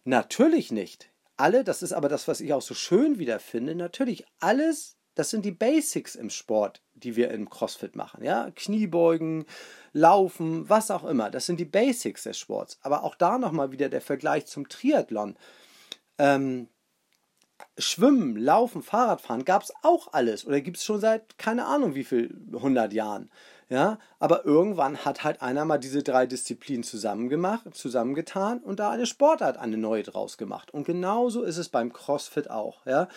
Natürlich 0.05 0.71
nicht. 0.71 1.11
Alle, 1.39 1.65
das 1.65 1.83
ist 1.83 1.93
aber 1.93 2.11
das, 2.11 2.29
was 2.29 2.41
ich 2.43 2.53
auch 2.53 2.63
so 2.63 2.75
schön 2.75 3.19
wieder 3.19 3.39
finde, 3.39 3.75
natürlich 3.75 4.27
alles 4.41 4.98
das 5.19 5.31
sind 5.31 5.45
die 5.45 5.51
Basics 5.51 6.15
im 6.15 6.31
Sport, 6.31 6.81
die 6.95 7.17
wir 7.17 7.33
im 7.33 7.51
CrossFit 7.51 7.97
machen. 7.97 8.23
Ja? 8.23 8.53
Kniebeugen, 8.55 9.47
Laufen, 9.93 10.69
was 10.69 10.93
auch 10.93 11.03
immer. 11.03 11.29
Das 11.29 11.47
sind 11.47 11.59
die 11.59 11.65
Basics 11.65 12.23
des 12.23 12.39
Sports. 12.39 12.79
Aber 12.83 13.03
auch 13.03 13.17
da 13.17 13.37
nochmal 13.37 13.73
wieder 13.73 13.89
der 13.89 14.01
Vergleich 14.01 14.47
zum 14.47 14.69
Triathlon. 14.69 15.37
Ähm, 16.19 16.69
Schwimmen, 17.79 18.37
Laufen, 18.37 18.81
Fahrradfahren 18.81 19.45
gab 19.45 19.65
es 19.65 19.73
auch 19.83 20.13
alles 20.13 20.47
oder 20.47 20.61
gibt 20.61 20.77
es 20.77 20.85
schon 20.85 21.01
seit 21.01 21.37
keine 21.37 21.67
Ahnung 21.67 21.97
wie 21.97 22.05
viel 22.05 22.33
hundert 22.53 22.93
Jahren. 22.93 23.29
Ja, 23.69 23.99
aber 24.21 24.47
irgendwann 24.47 25.05
hat 25.05 25.25
halt 25.25 25.43
einer 25.43 25.65
mal 25.65 25.79
diese 25.79 26.05
drei 26.05 26.27
Disziplinen 26.27 26.85
zusammengemacht, 26.85 27.75
zusammengetan 27.75 28.61
und 28.61 28.79
da 28.79 28.91
eine 28.91 29.05
Sportart, 29.05 29.59
eine 29.59 29.77
neue 29.77 30.05
draus 30.05 30.39
gemacht. 30.39 30.73
Und 30.73 30.85
genauso 30.85 31.43
ist 31.43 31.59
es 31.59 31.69
beim 31.69 31.93
CrossFit 31.93 32.49
auch. 32.49 32.87
Ja, 32.87 33.09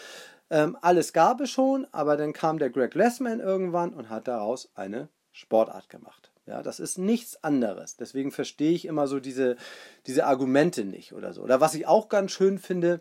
ähm, 0.52 0.78
alles 0.82 1.14
gab 1.14 1.40
es 1.40 1.50
schon, 1.50 1.88
aber 1.94 2.18
dann 2.18 2.34
kam 2.34 2.60
der 2.60 2.70
Greg 2.70 2.94
Lessman 2.94 3.40
irgendwann 3.40 3.94
und 3.94 4.10
hat 4.10 4.28
daraus 4.28 4.70
eine 4.76 5.08
Sportart 5.32 5.88
gemacht. 5.88 6.30
Ja, 6.46 6.62
das 6.62 6.82
ist 6.82 6.98
nichts 6.98 7.42
anderes. 7.42 7.96
Deswegen 7.96 8.34
verstehe 8.34 8.74
ich 8.74 8.84
immer 8.84 9.08
so 9.08 9.22
diese, 9.22 9.56
diese 10.08 10.26
Argumente 10.26 10.84
nicht 10.84 11.14
oder 11.14 11.32
so. 11.32 11.42
Oder 11.42 11.62
was 11.62 11.74
ich 11.74 11.88
auch 11.88 12.10
ganz 12.10 12.32
schön 12.34 12.60
finde, 12.60 13.00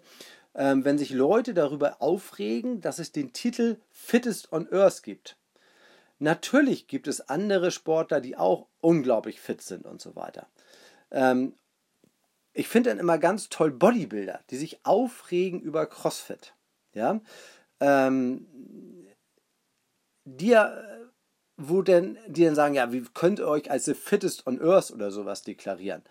ähm, 0.55 0.85
wenn 0.85 0.97
sich 0.97 1.11
Leute 1.11 1.53
darüber 1.53 2.01
aufregen, 2.01 2.81
dass 2.81 3.01
es 3.01 3.11
den 3.11 3.33
Titel 3.33 3.79
Fittest 3.91 4.53
on 4.53 4.69
Earth 4.73 5.03
gibt. 5.03 5.37
Natürlich 6.21 6.87
gibt 6.87 7.09
es 7.09 7.29
andere 7.29 7.73
Sportler, 7.73 8.21
die 8.21 8.37
auch 8.37 8.69
unglaublich 8.81 9.41
fit 9.41 9.61
sind 9.61 9.87
und 9.87 10.01
so 10.01 10.15
weiter. 10.15 10.47
Ähm, 11.11 11.55
ich 12.53 12.69
finde 12.69 12.91
dann 12.91 13.01
immer 13.01 13.19
ganz 13.19 13.49
toll 13.49 13.73
Bodybuilder, 13.73 14.39
die 14.51 14.57
sich 14.57 14.79
aufregen 14.85 15.61
über 15.61 15.87
CrossFit. 15.87 16.53
Ja, 16.95 17.21
ähm, 17.81 18.47
die 20.25 20.57
wo 21.61 21.83
denn, 21.83 22.19
die 22.27 22.45
dann 22.45 22.55
sagen, 22.55 22.75
ja, 22.75 22.93
wie 22.93 23.05
könnt 23.15 23.39
ihr 23.39 23.49
euch 23.49 23.71
als 23.71 23.85
the 23.85 23.95
fittest 23.95 24.47
on 24.47 24.61
earth 24.61 24.91
oder 24.91 25.11
sowas 25.11 25.43
deklarieren? 25.43 26.03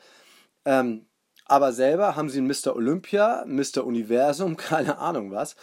Ähm, 0.65 1.07
aber 1.45 1.73
selber 1.73 2.15
haben 2.15 2.29
sie 2.29 2.41
ein 2.41 2.47
Mr. 2.47 2.75
Olympia, 2.75 3.43
Mr. 3.47 3.83
Universum, 3.83 4.55
keine 4.57 4.99
Ahnung 4.99 5.31
was, 5.31 5.55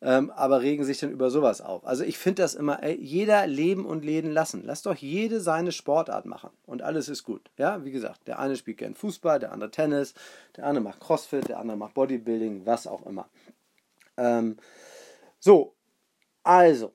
ähm, 0.00 0.30
aber 0.30 0.60
regen 0.60 0.84
sich 0.84 1.00
dann 1.00 1.10
über 1.10 1.30
sowas 1.30 1.60
auf. 1.60 1.84
Also 1.84 2.04
ich 2.04 2.18
finde 2.18 2.42
das 2.42 2.54
immer, 2.54 2.82
ey, 2.82 2.96
jeder 2.96 3.46
leben 3.48 3.84
und 3.84 4.04
leben 4.04 4.30
lassen. 4.30 4.62
Lass 4.64 4.82
doch 4.82 4.94
jede 4.94 5.40
seine 5.40 5.72
Sportart 5.72 6.26
machen 6.26 6.50
und 6.64 6.82
alles 6.82 7.08
ist 7.08 7.24
gut. 7.24 7.50
Ja, 7.58 7.84
wie 7.84 7.90
gesagt, 7.90 8.28
der 8.28 8.38
eine 8.38 8.56
spielt 8.56 8.78
gern 8.78 8.94
Fußball, 8.94 9.40
der 9.40 9.52
andere 9.52 9.70
Tennis, 9.72 10.14
der 10.56 10.66
andere 10.66 10.84
macht 10.84 11.00
Crossfit, 11.00 11.48
der 11.48 11.58
andere 11.58 11.76
macht 11.76 11.94
Bodybuilding, 11.94 12.64
was 12.64 12.86
auch 12.86 13.04
immer. 13.06 13.28
Ähm, 14.16 14.56
so, 15.38 15.74
also, 16.42 16.92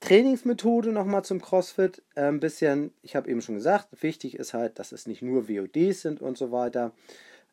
Trainingsmethode 0.00 0.92
nochmal 0.92 1.24
zum 1.24 1.40
CrossFit. 1.40 2.02
Äh, 2.14 2.24
ein 2.24 2.40
bisschen, 2.40 2.92
ich 3.02 3.16
habe 3.16 3.30
eben 3.30 3.40
schon 3.40 3.54
gesagt, 3.54 4.02
wichtig 4.02 4.36
ist 4.36 4.52
halt, 4.52 4.78
dass 4.78 4.92
es 4.92 5.06
nicht 5.06 5.22
nur 5.22 5.48
WODs 5.48 6.02
sind 6.02 6.20
und 6.20 6.36
so 6.36 6.52
weiter, 6.52 6.92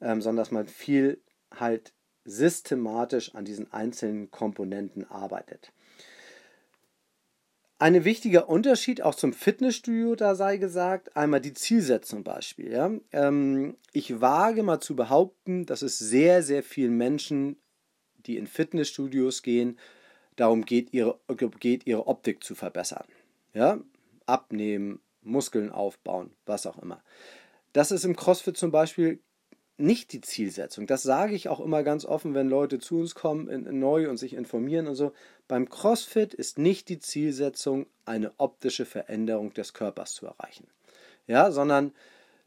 ähm, 0.01 0.21
sondern 0.21 0.41
dass 0.41 0.51
man 0.51 0.67
viel 0.67 1.21
halt 1.57 1.93
systematisch 2.25 3.33
an 3.35 3.45
diesen 3.45 3.71
einzelnen 3.71 4.31
Komponenten 4.31 5.09
arbeitet. 5.09 5.71
Ein 7.81 8.05
wichtiger 8.05 8.47
Unterschied 8.47 9.01
auch 9.01 9.15
zum 9.15 9.33
Fitnessstudio, 9.33 10.13
da 10.13 10.35
sei 10.35 10.57
gesagt, 10.57 11.17
einmal 11.17 11.41
die 11.41 11.55
Zielsetzung 11.55 12.23
Beispiel. 12.23 12.71
Ja? 12.71 12.91
Ähm, 13.11 13.75
ich 13.91 14.21
wage 14.21 14.61
mal 14.61 14.79
zu 14.79 14.95
behaupten, 14.95 15.65
dass 15.65 15.81
es 15.81 15.97
sehr, 15.97 16.43
sehr 16.43 16.61
vielen 16.61 16.95
Menschen, 16.95 17.59
die 18.27 18.37
in 18.37 18.45
Fitnessstudios 18.45 19.41
gehen, 19.41 19.79
darum 20.35 20.63
geht, 20.63 20.93
ihre, 20.93 21.19
geht, 21.59 21.87
ihre 21.87 22.05
Optik 22.05 22.43
zu 22.43 22.53
verbessern. 22.53 23.07
Ja? 23.55 23.79
Abnehmen, 24.27 24.99
Muskeln 25.23 25.71
aufbauen, 25.71 26.29
was 26.45 26.67
auch 26.67 26.77
immer. 26.77 27.01
Das 27.73 27.89
ist 27.89 28.05
im 28.05 28.15
CrossFit 28.15 28.57
zum 28.57 28.69
Beispiel 28.69 29.23
nicht 29.81 30.13
die 30.13 30.21
Zielsetzung. 30.21 30.87
Das 30.87 31.03
sage 31.03 31.35
ich 31.35 31.49
auch 31.49 31.59
immer 31.59 31.83
ganz 31.83 32.05
offen, 32.05 32.33
wenn 32.33 32.49
Leute 32.49 32.79
zu 32.79 32.99
uns 32.99 33.15
kommen, 33.15 33.49
in, 33.49 33.65
in 33.65 33.79
neu 33.79 34.09
und 34.09 34.17
sich 34.17 34.33
informieren 34.33 34.87
und 34.87 34.95
so. 34.95 35.13
Beim 35.47 35.69
CrossFit 35.69 36.33
ist 36.33 36.57
nicht 36.57 36.89
die 36.89 36.99
Zielsetzung, 36.99 37.87
eine 38.05 38.31
optische 38.37 38.85
Veränderung 38.85 39.53
des 39.53 39.73
Körpers 39.73 40.13
zu 40.13 40.25
erreichen. 40.25 40.67
Ja, 41.27 41.51
sondern 41.51 41.93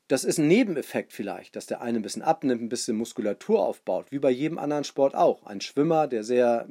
das 0.09 0.25
ist 0.25 0.38
ein 0.38 0.49
Nebeneffekt 0.49 1.12
vielleicht, 1.12 1.57
dass 1.57 1.66
der 1.66 1.81
eine 1.81 1.99
ein 1.99 2.03
bisschen 2.03 2.23
abnimmt, 2.23 2.62
ein 2.62 2.68
bisschen 2.68 2.97
Muskulatur 2.97 3.64
aufbaut, 3.64 4.07
wie 4.11 4.18
bei 4.18 4.31
jedem 4.31 4.59
anderen 4.59 4.85
Sport 4.85 5.14
auch. 5.14 5.47
Ein 5.47 5.61
Schwimmer, 5.61 6.07
der 6.07 6.25
sehr 6.25 6.68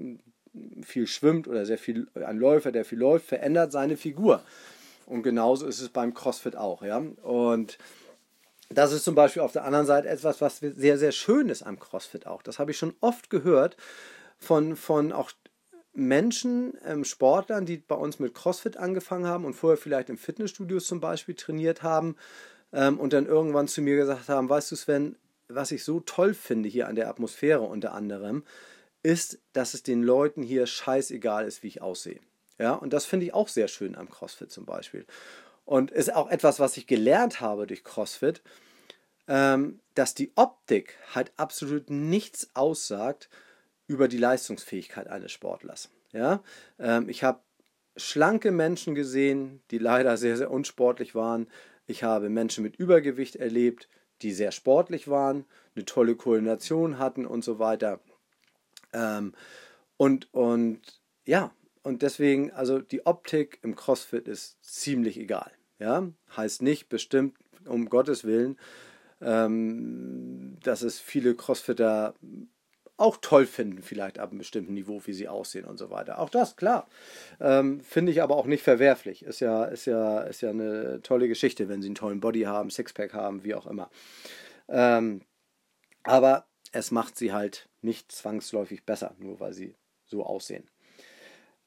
viel 0.83 1.07
schwimmt 1.07 1.47
oder 1.47 1.65
sehr 1.65 1.79
viel, 1.79 2.07
ein 2.13 2.37
Läufer, 2.37 2.71
der 2.71 2.85
viel 2.85 2.99
läuft, 2.99 3.25
verändert 3.25 3.71
seine 3.71 3.97
Figur. 3.97 4.43
Und 5.05 5.23
genauso 5.23 5.65
ist 5.65 5.81
es 5.81 5.89
beim 5.89 6.13
CrossFit 6.13 6.55
auch, 6.55 6.83
ja. 6.83 7.03
Und 7.23 7.77
das 8.77 8.91
ist 8.91 9.03
zum 9.03 9.15
Beispiel 9.15 9.41
auf 9.41 9.51
der 9.51 9.65
anderen 9.65 9.85
Seite 9.85 10.09
etwas, 10.09 10.41
was 10.41 10.57
sehr, 10.59 10.97
sehr 10.97 11.11
schön 11.11 11.49
ist 11.49 11.63
am 11.63 11.79
CrossFit 11.79 12.27
auch. 12.27 12.41
Das 12.41 12.59
habe 12.59 12.71
ich 12.71 12.77
schon 12.77 12.95
oft 13.01 13.29
gehört 13.29 13.77
von, 14.37 14.75
von 14.75 15.11
auch 15.11 15.31
Menschen, 15.93 16.73
ähm, 16.85 17.05
Sportlern, 17.05 17.65
die 17.65 17.77
bei 17.77 17.95
uns 17.95 18.19
mit 18.19 18.33
CrossFit 18.33 18.77
angefangen 18.77 19.27
haben 19.27 19.45
und 19.45 19.53
vorher 19.53 19.77
vielleicht 19.77 20.09
im 20.09 20.17
Fitnessstudio 20.17 20.79
zum 20.79 20.99
Beispiel 20.99 21.35
trainiert 21.35 21.83
haben 21.83 22.15
ähm, 22.71 22.99
und 22.99 23.13
dann 23.13 23.27
irgendwann 23.27 23.67
zu 23.67 23.81
mir 23.81 23.95
gesagt 23.95 24.27
haben, 24.29 24.49
weißt 24.49 24.71
du 24.71 24.75
Sven, 24.75 25.15
was 25.47 25.71
ich 25.71 25.83
so 25.83 25.99
toll 25.99 26.33
finde 26.33 26.67
hier 26.67 26.87
an 26.87 26.95
der 26.95 27.09
Atmosphäre 27.09 27.61
unter 27.61 27.93
anderem, 27.93 28.43
ist, 29.03 29.39
dass 29.51 29.73
es 29.73 29.83
den 29.83 30.01
Leuten 30.01 30.41
hier 30.41 30.65
scheißegal 30.65 31.45
ist, 31.45 31.61
wie 31.61 31.67
ich 31.67 31.81
aussehe. 31.81 32.19
Ja, 32.57 32.73
und 32.73 32.93
das 32.93 33.05
finde 33.05 33.25
ich 33.25 33.33
auch 33.33 33.47
sehr 33.47 33.67
schön 33.67 33.95
am 33.95 34.09
CrossFit 34.09 34.51
zum 34.51 34.65
Beispiel. 34.65 35.05
Und 35.65 35.91
ist 35.91 36.13
auch 36.13 36.29
etwas, 36.29 36.59
was 36.59 36.77
ich 36.77 36.87
gelernt 36.87 37.39
habe 37.39 37.67
durch 37.67 37.83
CrossFit, 37.83 38.41
ähm, 39.27 39.79
dass 39.95 40.13
die 40.13 40.31
Optik 40.35 40.97
halt 41.13 41.31
absolut 41.37 41.89
nichts 41.89 42.49
aussagt 42.53 43.29
über 43.87 44.07
die 44.07 44.17
Leistungsfähigkeit 44.17 45.07
eines 45.07 45.31
Sportlers. 45.31 45.89
Ja, 46.11 46.43
ähm, 46.79 47.09
ich 47.09 47.23
habe 47.23 47.39
schlanke 47.95 48.51
Menschen 48.51 48.95
gesehen, 48.95 49.61
die 49.71 49.77
leider 49.77 50.17
sehr, 50.17 50.37
sehr 50.37 50.51
unsportlich 50.51 51.15
waren. 51.15 51.47
Ich 51.85 52.03
habe 52.03 52.29
Menschen 52.29 52.63
mit 52.63 52.75
Übergewicht 52.75 53.35
erlebt, 53.35 53.89
die 54.21 54.31
sehr 54.31 54.51
sportlich 54.51 55.07
waren, 55.07 55.45
eine 55.75 55.85
tolle 55.85 56.15
Koordination 56.15 56.97
hatten 56.97 57.25
und 57.25 57.43
so 57.43 57.59
weiter. 57.59 57.99
Ähm, 58.93 59.33
und, 59.97 60.33
und 60.33 60.81
ja, 61.25 61.51
und 61.83 62.01
deswegen, 62.01 62.51
also 62.51 62.79
die 62.79 63.05
Optik 63.05 63.59
im 63.61 63.75
CrossFit 63.75 64.27
ist 64.27 64.63
ziemlich 64.63 65.19
egal. 65.19 65.51
Ja, 65.79 66.07
heißt 66.35 66.61
nicht 66.61 66.87
bestimmt, 66.89 67.35
um 67.65 67.89
Gottes 67.89 68.23
Willen, 68.23 68.57
ähm, 69.21 70.57
dass 70.63 70.81
es 70.81 70.99
viele 70.99 71.35
Crossfitter 71.35 72.13
auch 72.95 73.17
toll 73.17 73.45
finden, 73.45 73.81
vielleicht 73.81 74.19
ab 74.19 74.29
einem 74.29 74.37
bestimmten 74.37 74.73
Niveau, 74.75 75.01
wie 75.05 75.13
sie 75.13 75.27
aussehen 75.27 75.65
und 75.65 75.77
so 75.77 75.89
weiter. 75.89 76.19
Auch 76.19 76.29
das, 76.29 76.55
klar. 76.55 76.87
Ähm, 77.39 77.81
Finde 77.81 78.11
ich 78.11 78.21
aber 78.21 78.37
auch 78.37 78.45
nicht 78.45 78.63
verwerflich. 78.63 79.23
Ist 79.23 79.39
ja, 79.39 79.65
ist, 79.65 79.85
ja, 79.85 80.21
ist 80.21 80.41
ja 80.41 80.51
eine 80.51 81.01
tolle 81.01 81.27
Geschichte, 81.27 81.67
wenn 81.69 81.81
sie 81.81 81.87
einen 81.87 81.95
tollen 81.95 82.19
Body 82.19 82.41
haben, 82.41 82.69
Sixpack 82.69 83.13
haben, 83.13 83.43
wie 83.43 83.55
auch 83.55 83.67
immer. 83.67 83.89
Ähm, 84.69 85.21
aber 86.03 86.45
es 86.71 86.91
macht 86.91 87.17
sie 87.17 87.33
halt 87.33 87.67
nicht 87.81 88.11
zwangsläufig 88.11 88.85
besser, 88.85 89.15
nur 89.17 89.39
weil 89.39 89.53
sie 89.53 89.75
so 90.05 90.23
aussehen. 90.23 90.69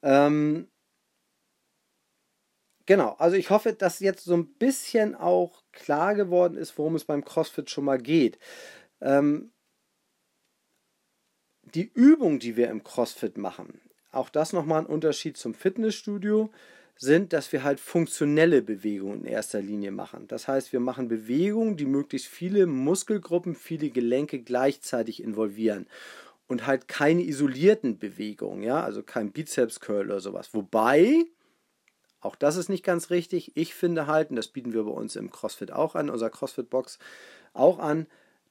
Ähm, 0.03 0.69
genau, 2.85 3.15
also 3.19 3.35
ich 3.35 3.49
hoffe, 3.49 3.73
dass 3.73 3.99
jetzt 3.99 4.23
so 4.23 4.35
ein 4.35 4.53
bisschen 4.55 5.15
auch 5.15 5.63
klar 5.71 6.15
geworden 6.15 6.57
ist, 6.57 6.77
worum 6.77 6.95
es 6.95 7.05
beim 7.05 7.23
CrossFit 7.23 7.69
schon 7.69 7.85
mal 7.85 7.97
geht. 7.97 8.39
Ähm, 9.01 9.51
die 11.63 11.91
Übung, 11.93 12.39
die 12.39 12.55
wir 12.55 12.69
im 12.69 12.83
CrossFit 12.83 13.37
machen, 13.37 13.81
auch 14.11 14.29
das 14.29 14.53
nochmal 14.53 14.81
ein 14.81 14.85
Unterschied 14.87 15.37
zum 15.37 15.53
Fitnessstudio 15.53 16.49
sind, 16.95 17.33
dass 17.33 17.51
wir 17.51 17.63
halt 17.63 17.79
funktionelle 17.79 18.61
Bewegungen 18.61 19.21
in 19.21 19.27
erster 19.27 19.61
Linie 19.61 19.91
machen. 19.91 20.27
Das 20.27 20.47
heißt, 20.47 20.73
wir 20.73 20.79
machen 20.79 21.07
Bewegungen, 21.07 21.77
die 21.77 21.85
möglichst 21.85 22.27
viele 22.27 22.65
Muskelgruppen, 22.65 23.53
viele 23.53 23.89
Gelenke 23.89 24.39
gleichzeitig 24.41 25.21
involvieren 25.21 25.87
und 26.47 26.65
halt 26.65 26.87
keine 26.87 27.23
isolierten 27.23 27.99
Bewegungen, 27.99 28.63
ja, 28.63 28.81
also 28.81 29.03
kein 29.03 29.31
Bizeps 29.31 29.79
Curl 29.79 30.05
oder 30.05 30.19
sowas. 30.19 30.53
Wobei 30.53 31.25
auch 32.19 32.35
das 32.35 32.57
ist 32.57 32.69
nicht 32.69 32.83
ganz 32.83 33.09
richtig. 33.09 33.51
Ich 33.55 33.75
finde 33.75 34.07
halt, 34.07 34.31
und 34.31 34.35
das 34.37 34.47
bieten 34.47 34.73
wir 34.73 34.83
bei 34.83 34.91
uns 34.91 35.15
im 35.15 35.29
CrossFit 35.29 35.71
auch 35.71 35.95
an, 35.95 36.09
unserer 36.09 36.29
CrossFit 36.29 36.69
Box 36.69 36.99
auch 37.53 37.79
an, 37.79 38.07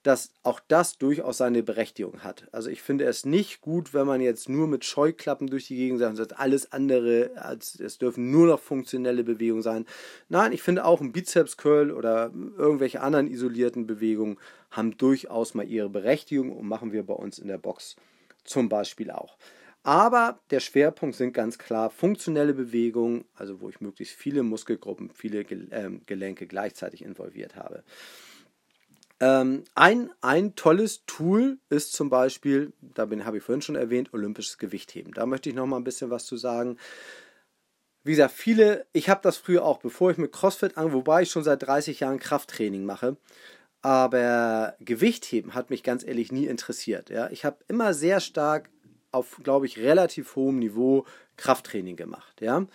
dass 0.07 0.33
auch 0.45 0.61
das 0.69 0.99
durchaus 0.99 1.39
seine 1.39 1.65
Berechtigung 1.65 2.23
hat. 2.23 2.47
Also 2.53 2.71
ich 2.71 2.81
finde 2.81 3.07
es 3.07 3.27
nicht 3.27 3.61
gut, 3.61 3.93
wenn 3.93 4.07
man 4.07 4.21
jetzt 4.21 4.49
nur 4.49 4.69
mit 4.69 4.85
Scheuklappen 4.85 5.49
durch 5.49 5.67
die 5.67 5.75
Gegend 5.75 5.99
sagt, 5.99 6.39
alles 6.39 6.71
andere, 6.71 7.33
als, 7.35 7.81
es 7.81 7.99
dürfen 7.99 8.31
nur 8.31 8.47
noch 8.47 8.61
funktionelle 8.61 9.25
Bewegungen 9.25 9.63
sein. 9.63 9.85
Nein, 10.29 10.53
ich 10.53 10.63
finde 10.63 10.85
auch 10.85 11.01
ein 11.01 11.11
Bizeps 11.11 11.57
Curl 11.57 11.91
oder 11.91 12.31
irgendwelche 12.57 13.01
anderen 13.01 13.27
isolierten 13.27 13.89
Bewegungen 13.89 14.39
haben 14.71 14.97
durchaus 14.97 15.55
mal 15.55 15.67
ihre 15.67 15.89
Berechtigung 15.89 16.57
und 16.57 16.69
machen 16.69 16.93
wir 16.93 17.03
bei 17.03 17.15
uns 17.15 17.41
in 17.41 17.49
der 17.49 17.59
Box 17.59 17.97
zum 18.45 18.69
Beispiel 18.69 19.11
auch. 19.11 19.37
Aber 19.83 20.39
der 20.51 20.61
Schwerpunkt 20.61 21.17
sind 21.17 21.33
ganz 21.33 21.59
klar 21.59 21.91
funktionelle 21.91 22.55
Bewegungen, 22.55 23.25
also 23.35 23.61
wo 23.61 23.69
ich 23.69 23.81
möglichst 23.81 24.15
viele 24.15 24.45
Muskelgruppen, 24.45 25.11
viele 25.11 25.41
ähm, 25.41 26.03
Gelenke 26.07 26.47
gleichzeitig 26.47 27.03
involviert 27.03 27.57
habe. 27.57 27.83
Ähm, 29.19 29.65
ein, 29.75 30.11
ein 30.21 30.55
tolles 30.57 31.05
Tool 31.07 31.59
ist 31.71 31.95
zum 31.95 32.11
Beispiel, 32.11 32.73
da 32.81 33.09
habe 33.25 33.39
ich 33.39 33.43
vorhin 33.43 33.63
schon 33.63 33.77
erwähnt, 33.77 34.13
olympisches 34.13 34.59
Gewichtheben. 34.59 35.15
Da 35.15 35.25
möchte 35.25 35.49
ich 35.49 35.55
noch 35.55 35.67
mal 35.67 35.79
ein 35.79 35.85
bisschen 35.85 36.11
was 36.11 36.27
zu 36.27 36.37
sagen. 36.37 36.77
Wie 38.05 38.13
gesagt, 38.13 38.35
viele, 38.35 38.87
ich 38.93 39.09
habe 39.09 39.21
das 39.23 39.37
früher 39.37 39.65
auch, 39.65 39.79
bevor 39.79 40.11
ich 40.11 40.19
mit 40.19 40.33
CrossFit 40.33 40.77
an, 40.77 40.93
wobei 40.93 41.23
ich 41.23 41.31
schon 41.31 41.45
seit 41.45 41.63
30 41.63 42.01
Jahren 42.01 42.21
Krafttraining 42.21 42.85
mache, 42.85 43.17
aber 43.83 44.77
Gewichtheben 44.81 45.55
hat 45.55 45.71
mich 45.71 45.83
ganz 45.83 46.05
ehrlich 46.05 46.31
nie 46.31 46.47
interessiert. 46.47 47.11
Ja? 47.11 47.31
Ich 47.31 47.45
habe 47.45 47.59
immer 47.69 47.95
sehr 47.95 48.21
stark 48.21 48.71
auf, 49.13 49.41
glaube 49.43 49.67
ich, 49.67 49.79
relativ 49.79 50.37
hohem 50.37 50.59
Niveau 50.59 51.05
Krafttraining 51.37 51.97
gemacht. 51.97 52.41
Ja? 52.41 52.67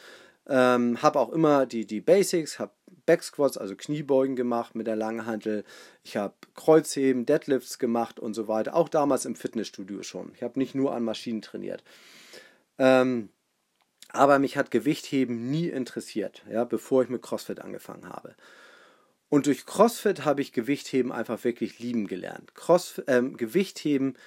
Ähm, 0.48 1.02
habe 1.02 1.20
auch 1.20 1.30
immer 1.30 1.66
die, 1.66 1.86
die 1.86 2.02
Basics, 2.02 2.60
habe 2.60 2.74
Backsquats, 3.06 3.58
also 3.58 3.76
Kniebeugen 3.76 4.36
gemacht 4.36 4.76
mit 4.76 4.88
der 4.88 4.96
langen 4.96 5.26
Hantel. 5.26 5.64
Ich 6.04 6.18
habe 6.18 6.34
Kreuzheben, 6.56 7.26
Deadlifts 7.26 7.80
gemacht 7.80 8.20
und 8.20 8.34
so 8.34 8.48
weiter. 8.48 8.76
Auch 8.76 8.90
damals 8.90 9.26
im 9.26 9.36
Fitnessstudio 9.36 10.04
schon. 10.04 10.34
Ich 10.36 10.44
habe 10.44 10.60
nicht 10.60 10.76
nur 10.76 10.94
an 10.94 11.04
Maschinen 11.04 11.42
trainiert. 11.42 11.84
Ähm, 12.78 13.30
aber 14.10 14.40
mich 14.40 14.58
hat 14.58 14.72
Gewichtheben 14.72 15.50
nie 15.50 15.68
interessiert, 15.68 16.44
ja, 16.50 16.64
bevor 16.66 17.04
ich 17.04 17.10
mit 17.10 17.22
CrossFit 17.22 17.60
angefangen 17.60 18.10
habe. 18.10 18.36
Und 19.30 19.46
durch 19.46 19.66
CrossFit 19.66 20.26
habe 20.26 20.42
ich 20.42 20.52
Gewichtheben 20.52 21.12
einfach 21.12 21.44
wirklich 21.46 21.80
lieben 21.80 22.08
gelernt. 22.08 22.54
Cross, 22.54 23.02
ähm, 23.08 23.38
Gewichtheben 23.38 24.18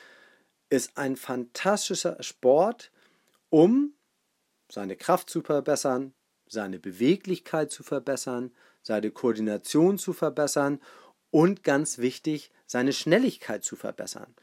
ist 0.70 0.96
ein 0.96 1.16
fantastischer 1.16 2.22
Sport, 2.22 2.90
um 3.50 3.92
seine 4.70 4.96
Kraft 4.96 5.28
zu 5.28 5.42
verbessern, 5.42 6.14
seine 6.46 6.78
Beweglichkeit 6.78 7.70
zu 7.70 7.82
verbessern, 7.82 8.52
seine 8.82 9.10
Koordination 9.10 9.98
zu 9.98 10.12
verbessern 10.12 10.80
und 11.30 11.64
ganz 11.64 11.98
wichtig, 11.98 12.50
seine 12.66 12.92
Schnelligkeit 12.92 13.64
zu 13.64 13.76
verbessern. 13.76 14.34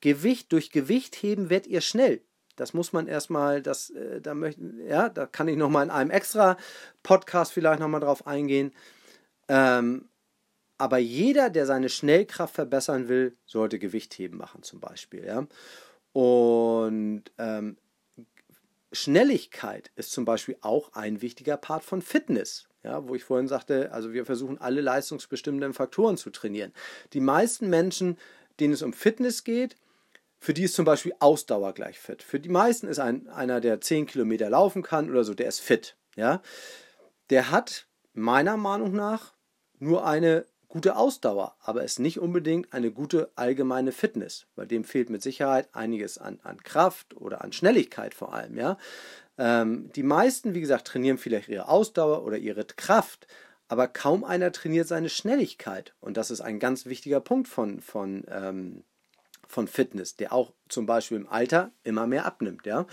Gewicht 0.00 0.52
durch 0.52 0.70
Gewichtheben 0.70 1.50
werdet 1.50 1.66
ihr 1.66 1.80
schnell. 1.80 2.22
Das 2.56 2.72
muss 2.72 2.92
man 2.92 3.06
erstmal, 3.06 3.62
das, 3.62 3.90
äh, 3.90 4.20
da 4.20 4.34
möchten, 4.34 4.80
ja, 4.86 5.08
da 5.08 5.26
kann 5.26 5.48
ich 5.48 5.56
nochmal 5.56 5.84
in 5.84 5.90
einem 5.90 6.10
extra 6.10 6.56
Podcast 7.02 7.52
vielleicht 7.52 7.80
nochmal 7.80 8.00
drauf 8.00 8.26
eingehen. 8.26 8.72
Ähm, 9.48 10.08
aber 10.78 10.98
jeder, 10.98 11.50
der 11.50 11.66
seine 11.66 11.88
Schnellkraft 11.88 12.54
verbessern 12.54 13.08
will, 13.08 13.36
sollte 13.46 13.78
Gewichtheben 13.78 14.38
machen 14.38 14.62
zum 14.62 14.80
Beispiel. 14.80 15.24
Ja? 15.24 15.46
Und 16.12 17.24
ähm, 17.38 17.76
Schnelligkeit 18.92 19.90
ist 19.96 20.12
zum 20.12 20.24
Beispiel 20.24 20.56
auch 20.60 20.92
ein 20.92 21.22
wichtiger 21.22 21.56
Part 21.56 21.84
von 21.84 22.02
Fitness. 22.02 22.68
Ja, 22.82 23.08
wo 23.08 23.16
ich 23.16 23.24
vorhin 23.24 23.48
sagte, 23.48 23.90
also 23.92 24.12
wir 24.12 24.24
versuchen 24.24 24.58
alle 24.58 24.80
leistungsbestimmenden 24.80 25.74
Faktoren 25.74 26.16
zu 26.16 26.30
trainieren. 26.30 26.72
Die 27.14 27.20
meisten 27.20 27.68
Menschen, 27.68 28.16
denen 28.60 28.74
es 28.74 28.82
um 28.82 28.92
Fitness 28.92 29.42
geht, 29.42 29.74
für 30.38 30.54
die 30.54 30.62
ist 30.62 30.74
zum 30.74 30.84
Beispiel 30.84 31.14
Ausdauer 31.18 31.72
gleich 31.72 31.98
fit. 31.98 32.22
Für 32.22 32.38
die 32.38 32.48
meisten 32.48 32.86
ist 32.86 33.00
ein, 33.00 33.28
einer, 33.28 33.60
der 33.60 33.80
10 33.80 34.06
Kilometer 34.06 34.48
laufen 34.48 34.82
kann 34.82 35.10
oder 35.10 35.24
so, 35.24 35.34
der 35.34 35.48
ist 35.48 35.58
fit. 35.58 35.96
Ja? 36.14 36.42
Der 37.30 37.50
hat 37.50 37.86
meiner 38.12 38.56
Meinung 38.56 38.92
nach 38.92 39.34
nur 39.78 40.06
eine 40.06 40.46
gute 40.76 40.96
Ausdauer, 40.96 41.56
aber 41.62 41.84
ist 41.84 42.00
nicht 42.00 42.20
unbedingt 42.20 42.70
eine 42.74 42.90
gute 42.90 43.30
allgemeine 43.34 43.92
Fitness, 43.92 44.44
weil 44.56 44.66
dem 44.66 44.84
fehlt 44.84 45.08
mit 45.08 45.22
Sicherheit 45.22 45.70
einiges 45.72 46.18
an, 46.18 46.38
an 46.42 46.62
Kraft 46.62 47.16
oder 47.16 47.42
an 47.42 47.54
Schnelligkeit 47.54 48.12
vor 48.12 48.34
allem. 48.34 48.58
Ja? 48.58 48.76
Ähm, 49.38 49.90
die 49.96 50.02
meisten, 50.02 50.52
wie 50.52 50.60
gesagt, 50.60 50.86
trainieren 50.86 51.16
vielleicht 51.16 51.48
ihre 51.48 51.68
Ausdauer 51.68 52.26
oder 52.26 52.36
ihre 52.36 52.66
Kraft, 52.66 53.26
aber 53.68 53.88
kaum 53.88 54.22
einer 54.22 54.52
trainiert 54.52 54.86
seine 54.86 55.08
Schnelligkeit. 55.08 55.94
Und 56.00 56.18
das 56.18 56.30
ist 56.30 56.42
ein 56.42 56.58
ganz 56.58 56.84
wichtiger 56.84 57.20
Punkt 57.20 57.48
von, 57.48 57.80
von, 57.80 58.24
ähm, 58.28 58.84
von 59.48 59.68
Fitness, 59.68 60.16
der 60.16 60.34
auch 60.34 60.52
zum 60.68 60.84
Beispiel 60.84 61.16
im 61.16 61.26
Alter 61.26 61.70
immer 61.84 62.06
mehr 62.06 62.26
abnimmt. 62.26 62.66
Ja? 62.66 62.86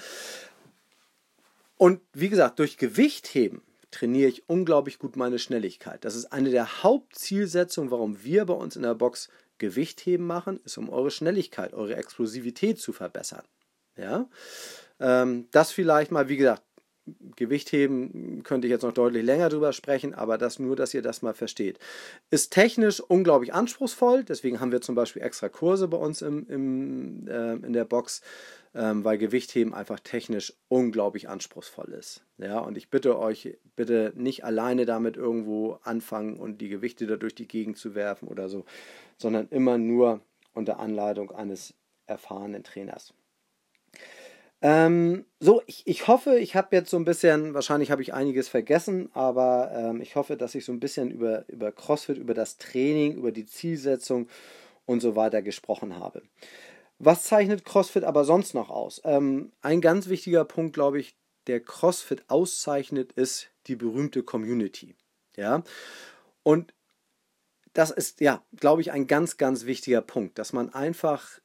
Und 1.75 1.99
wie 2.13 2.29
gesagt, 2.29 2.59
durch 2.59 2.77
Gewichtheben 2.77 3.61
trainiere 3.93 4.29
ich 4.29 4.49
unglaublich 4.49 4.99
gut 4.99 5.15
meine 5.15 5.39
Schnelligkeit. 5.39 6.03
Das 6.03 6.15
ist 6.15 6.25
eine 6.25 6.49
der 6.49 6.83
Hauptzielsetzungen, 6.83 7.91
warum 7.91 8.23
wir 8.23 8.45
bei 8.45 8.53
uns 8.53 8.75
in 8.75 8.81
der 8.81 8.95
Box 8.95 9.29
Gewichtheben 9.59 10.25
machen, 10.25 10.59
ist 10.65 10.77
um 10.77 10.89
eure 10.89 11.11
Schnelligkeit, 11.11 11.73
eure 11.73 11.95
Explosivität 11.95 12.79
zu 12.79 12.91
verbessern. 12.91 13.43
Ja, 13.95 14.27
ähm, 14.99 15.47
das 15.51 15.71
vielleicht 15.71 16.11
mal, 16.11 16.27
wie 16.27 16.37
gesagt, 16.37 16.63
Gewichtheben 17.35 18.43
könnte 18.43 18.67
ich 18.67 18.71
jetzt 18.71 18.83
noch 18.83 18.93
deutlich 18.93 19.23
länger 19.23 19.49
drüber 19.49 19.73
sprechen, 19.73 20.13
aber 20.13 20.37
das 20.37 20.59
nur, 20.59 20.75
dass 20.75 20.93
ihr 20.93 21.01
das 21.01 21.21
mal 21.21 21.33
versteht. 21.33 21.79
Ist 22.29 22.53
technisch 22.53 23.01
unglaublich 23.01 23.53
anspruchsvoll, 23.53 24.23
deswegen 24.23 24.59
haben 24.59 24.71
wir 24.71 24.81
zum 24.81 24.95
Beispiel 24.95 25.21
extra 25.21 25.49
Kurse 25.49 25.87
bei 25.87 25.97
uns 25.97 26.21
im, 26.21 26.47
im 26.47 27.27
äh, 27.27 27.53
in 27.53 27.73
der 27.73 27.85
Box, 27.85 28.21
ähm, 28.73 29.03
weil 29.03 29.17
Gewichtheben 29.17 29.73
einfach 29.73 29.99
technisch 29.99 30.53
unglaublich 30.67 31.29
anspruchsvoll 31.29 31.93
ist. 31.93 32.23
Ja, 32.37 32.59
und 32.59 32.77
ich 32.77 32.89
bitte 32.89 33.19
euch, 33.19 33.57
bitte 33.75 34.13
nicht 34.15 34.45
alleine 34.45 34.85
damit 34.85 35.17
irgendwo 35.17 35.79
anfangen 35.83 36.37
und 36.37 36.59
die 36.59 36.69
Gewichte 36.69 37.05
da 37.05 37.17
durch 37.17 37.35
die 37.35 37.47
Gegend 37.47 37.77
zu 37.77 37.95
werfen 37.95 38.27
oder 38.27 38.49
so, 38.49 38.65
sondern 39.17 39.47
immer 39.49 39.77
nur 39.77 40.21
unter 40.53 40.79
Anleitung 40.79 41.31
eines 41.31 41.73
erfahrenen 42.05 42.63
Trainers. 42.63 43.13
Ähm, 44.63 45.25
so, 45.41 45.61
ich, 45.65 45.85
ich 45.85 46.07
hoffe, 46.07 46.39
ich 46.39 46.55
habe 46.55 46.73
jetzt 46.73 46.89
so 46.89 46.95
ein 46.95 47.03
bisschen, 47.03 47.53
wahrscheinlich 47.53 47.91
habe 47.91 48.01
ich 48.01 48.13
einiges 48.13 48.47
vergessen, 48.47 49.09
aber 49.13 49.73
ähm, 49.75 49.99
ich 49.99 50.15
hoffe, 50.15 50.37
dass 50.37 50.55
ich 50.55 50.63
so 50.63 50.71
ein 50.71 50.79
bisschen 50.79 51.11
über, 51.11 51.43
über 51.49 51.73
CrossFit, 51.73 52.17
über 52.17 52.33
das 52.33 52.57
Training, 52.57 53.17
über 53.17 53.33
die 53.33 53.45
Zielsetzung 53.45 54.29
und 54.85 55.01
so 55.01 55.17
weiter 55.17 55.41
gesprochen 55.41 55.99
habe. 55.99 56.23
Was 56.97 57.23
zeichnet 57.23 57.65
CrossFit 57.65 58.05
aber 58.05 58.23
sonst 58.23 58.53
noch 58.53 58.69
aus? 58.69 59.01
Ähm, 59.03 59.51
ein 59.61 59.81
ganz 59.81 60.07
wichtiger 60.07 60.45
Punkt, 60.45 60.73
glaube 60.73 60.97
ich, 60.97 61.17
der 61.47 61.59
CrossFit 61.59 62.23
auszeichnet, 62.29 63.11
ist 63.11 63.49
die 63.67 63.75
berühmte 63.75 64.23
Community. 64.23 64.95
Ja, 65.35 65.63
und 66.41 66.73
das 67.73 67.91
ist, 67.91 68.21
ja, 68.21 68.41
glaube 68.55 68.79
ich, 68.79 68.93
ein 68.93 69.07
ganz, 69.07 69.35
ganz 69.35 69.65
wichtiger 69.65 70.01
Punkt, 70.01 70.39
dass 70.39 70.53
man 70.53 70.73
einfach 70.73 71.41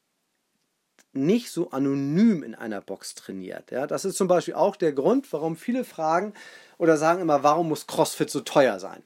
nicht 1.13 1.51
so 1.51 1.71
anonym 1.71 2.43
in 2.43 2.55
einer 2.55 2.81
Box 2.81 3.15
trainiert. 3.15 3.71
Ja, 3.71 3.87
das 3.87 4.05
ist 4.05 4.17
zum 4.17 4.29
Beispiel 4.29 4.55
auch 4.55 4.77
der 4.77 4.93
Grund, 4.93 5.33
warum 5.33 5.57
viele 5.57 5.85
fragen 5.85 6.35
oder 6.77 6.97
sagen 6.97 7.21
immer, 7.21 7.43
warum 7.43 7.69
muss 7.69 7.87
CrossFit 7.87 8.31
so 8.31 8.41
teuer 8.41 8.79
sein? 8.79 9.03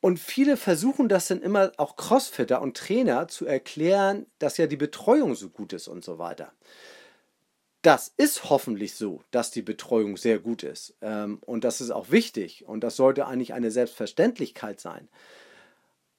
Und 0.00 0.20
viele 0.20 0.56
versuchen 0.56 1.08
das 1.08 1.26
dann 1.26 1.42
immer 1.42 1.72
auch 1.76 1.96
Crossfitter 1.96 2.62
und 2.62 2.76
Trainer 2.76 3.26
zu 3.26 3.46
erklären, 3.46 4.26
dass 4.38 4.56
ja 4.56 4.66
die 4.66 4.76
Betreuung 4.76 5.34
so 5.34 5.48
gut 5.48 5.72
ist 5.72 5.88
und 5.88 6.04
so 6.04 6.18
weiter. 6.18 6.52
Das 7.82 8.12
ist 8.16 8.48
hoffentlich 8.50 8.94
so, 8.94 9.22
dass 9.30 9.50
die 9.50 9.62
Betreuung 9.62 10.16
sehr 10.16 10.38
gut 10.38 10.62
ist. 10.62 10.94
Ähm, 11.00 11.40
und 11.44 11.64
das 11.64 11.80
ist 11.80 11.90
auch 11.90 12.10
wichtig 12.10 12.64
und 12.66 12.82
das 12.84 12.96
sollte 12.96 13.26
eigentlich 13.26 13.54
eine 13.54 13.70
Selbstverständlichkeit 13.70 14.80
sein. 14.80 15.08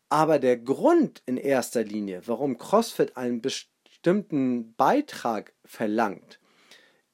Aber 0.10 0.40
der 0.40 0.58
Grund 0.58 1.22
in 1.26 1.38
erster 1.38 1.84
Linie, 1.84 2.24
warum 2.26 2.58
CrossFit 2.58 3.16
einen 3.16 3.42
bestimmten 4.02 4.74
Beitrag 4.76 5.52
verlangt, 5.66 6.40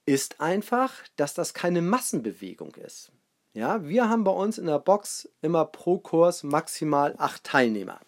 ist 0.05 0.39
einfach, 0.39 0.93
dass 1.15 1.33
das 1.33 1.55
keine 1.55 1.81
Massenbewegung 1.81 2.75
ist. 2.75 3.11
Ja, 3.53 3.83
wir 3.87 4.07
haben 4.07 4.23
bei 4.23 4.31
uns 4.31 4.59
in 4.59 4.67
der 4.67 4.77
Box 4.77 5.27
immer 5.41 5.65
pro 5.65 5.97
Kurs 5.97 6.43
maximal 6.43 7.15
acht 7.17 7.43
Teilnehmer. 7.43 7.99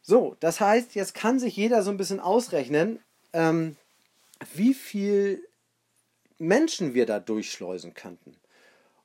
So, 0.00 0.36
das 0.38 0.60
heißt, 0.60 0.94
jetzt 0.94 1.14
kann 1.14 1.40
sich 1.40 1.56
jeder 1.56 1.82
so 1.82 1.90
ein 1.90 1.96
bisschen 1.96 2.20
ausrechnen, 2.20 3.00
ähm, 3.32 3.76
wie 4.54 4.74
viel 4.74 5.42
Menschen 6.38 6.94
wir 6.94 7.06
da 7.06 7.18
durchschleusen 7.18 7.94
könnten. 7.94 8.36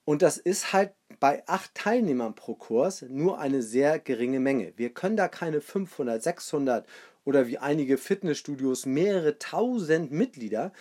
Und 0.05 0.21
das 0.21 0.37
ist 0.37 0.73
halt 0.73 0.93
bei 1.19 1.41
acht 1.47 1.73
Teilnehmern 1.73 2.35
pro 2.35 2.53
Kurs 2.53 3.03
nur 3.03 3.39
eine 3.39 3.63
sehr 3.63 3.97
geringe 3.97 4.39
Menge. 4.39 4.73
Wir 4.75 4.93
können 4.93 5.17
da 5.17 5.27
keine 5.27 5.61
500, 5.61 6.21
600 6.21 6.85
oder 7.23 7.47
wie 7.47 7.57
einige 7.57 7.97
Fitnessstudios 7.97 8.85
mehrere 8.85 9.37
tausend 9.39 10.11
Mitglieder. 10.11 10.71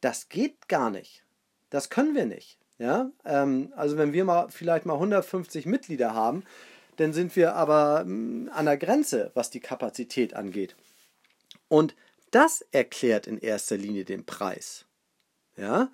Das 0.00 0.28
geht 0.28 0.68
gar 0.68 0.90
nicht. 0.90 1.24
Das 1.68 1.90
können 1.90 2.14
wir 2.14 2.26
nicht. 2.26 2.58
Ja, 2.78 3.10
ähm, 3.26 3.72
also 3.76 3.98
wenn 3.98 4.14
wir 4.14 4.24
mal 4.24 4.48
vielleicht 4.48 4.86
mal 4.86 4.94
150 4.94 5.66
Mitglieder 5.66 6.14
haben, 6.14 6.44
dann 6.96 7.12
sind 7.12 7.36
wir 7.36 7.54
aber 7.54 8.04
mm, 8.04 8.48
an 8.52 8.64
der 8.64 8.78
Grenze, 8.78 9.30
was 9.34 9.50
die 9.50 9.60
Kapazität 9.60 10.34
angeht. 10.34 10.76
Und 11.68 11.94
das 12.30 12.62
erklärt 12.72 13.26
in 13.26 13.38
erster 13.38 13.76
Linie 13.76 14.06
den 14.06 14.24
Preis. 14.24 14.86
Ja, 15.56 15.90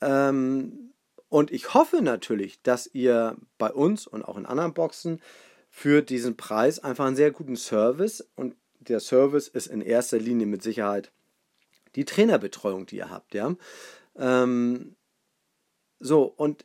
ähm, 0.00 0.92
und 1.28 1.50
ich 1.50 1.74
hoffe 1.74 2.02
natürlich, 2.02 2.62
dass 2.62 2.86
ihr 2.92 3.36
bei 3.58 3.72
uns 3.72 4.06
und 4.06 4.22
auch 4.22 4.36
in 4.36 4.46
anderen 4.46 4.74
Boxen 4.74 5.20
für 5.70 6.02
diesen 6.02 6.36
Preis 6.36 6.78
einfach 6.78 7.06
einen 7.06 7.16
sehr 7.16 7.30
guten 7.30 7.56
Service 7.56 8.28
und 8.36 8.54
der 8.88 9.00
Service 9.00 9.48
ist 9.48 9.66
in 9.66 9.80
erster 9.80 10.18
Linie 10.18 10.46
mit 10.46 10.62
Sicherheit 10.62 11.12
die 11.94 12.04
Trainerbetreuung, 12.04 12.86
die 12.86 12.96
ihr 12.96 13.10
habt. 13.10 13.34
Ja, 13.34 13.54
ähm, 14.16 14.96
so, 16.00 16.24
und 16.24 16.64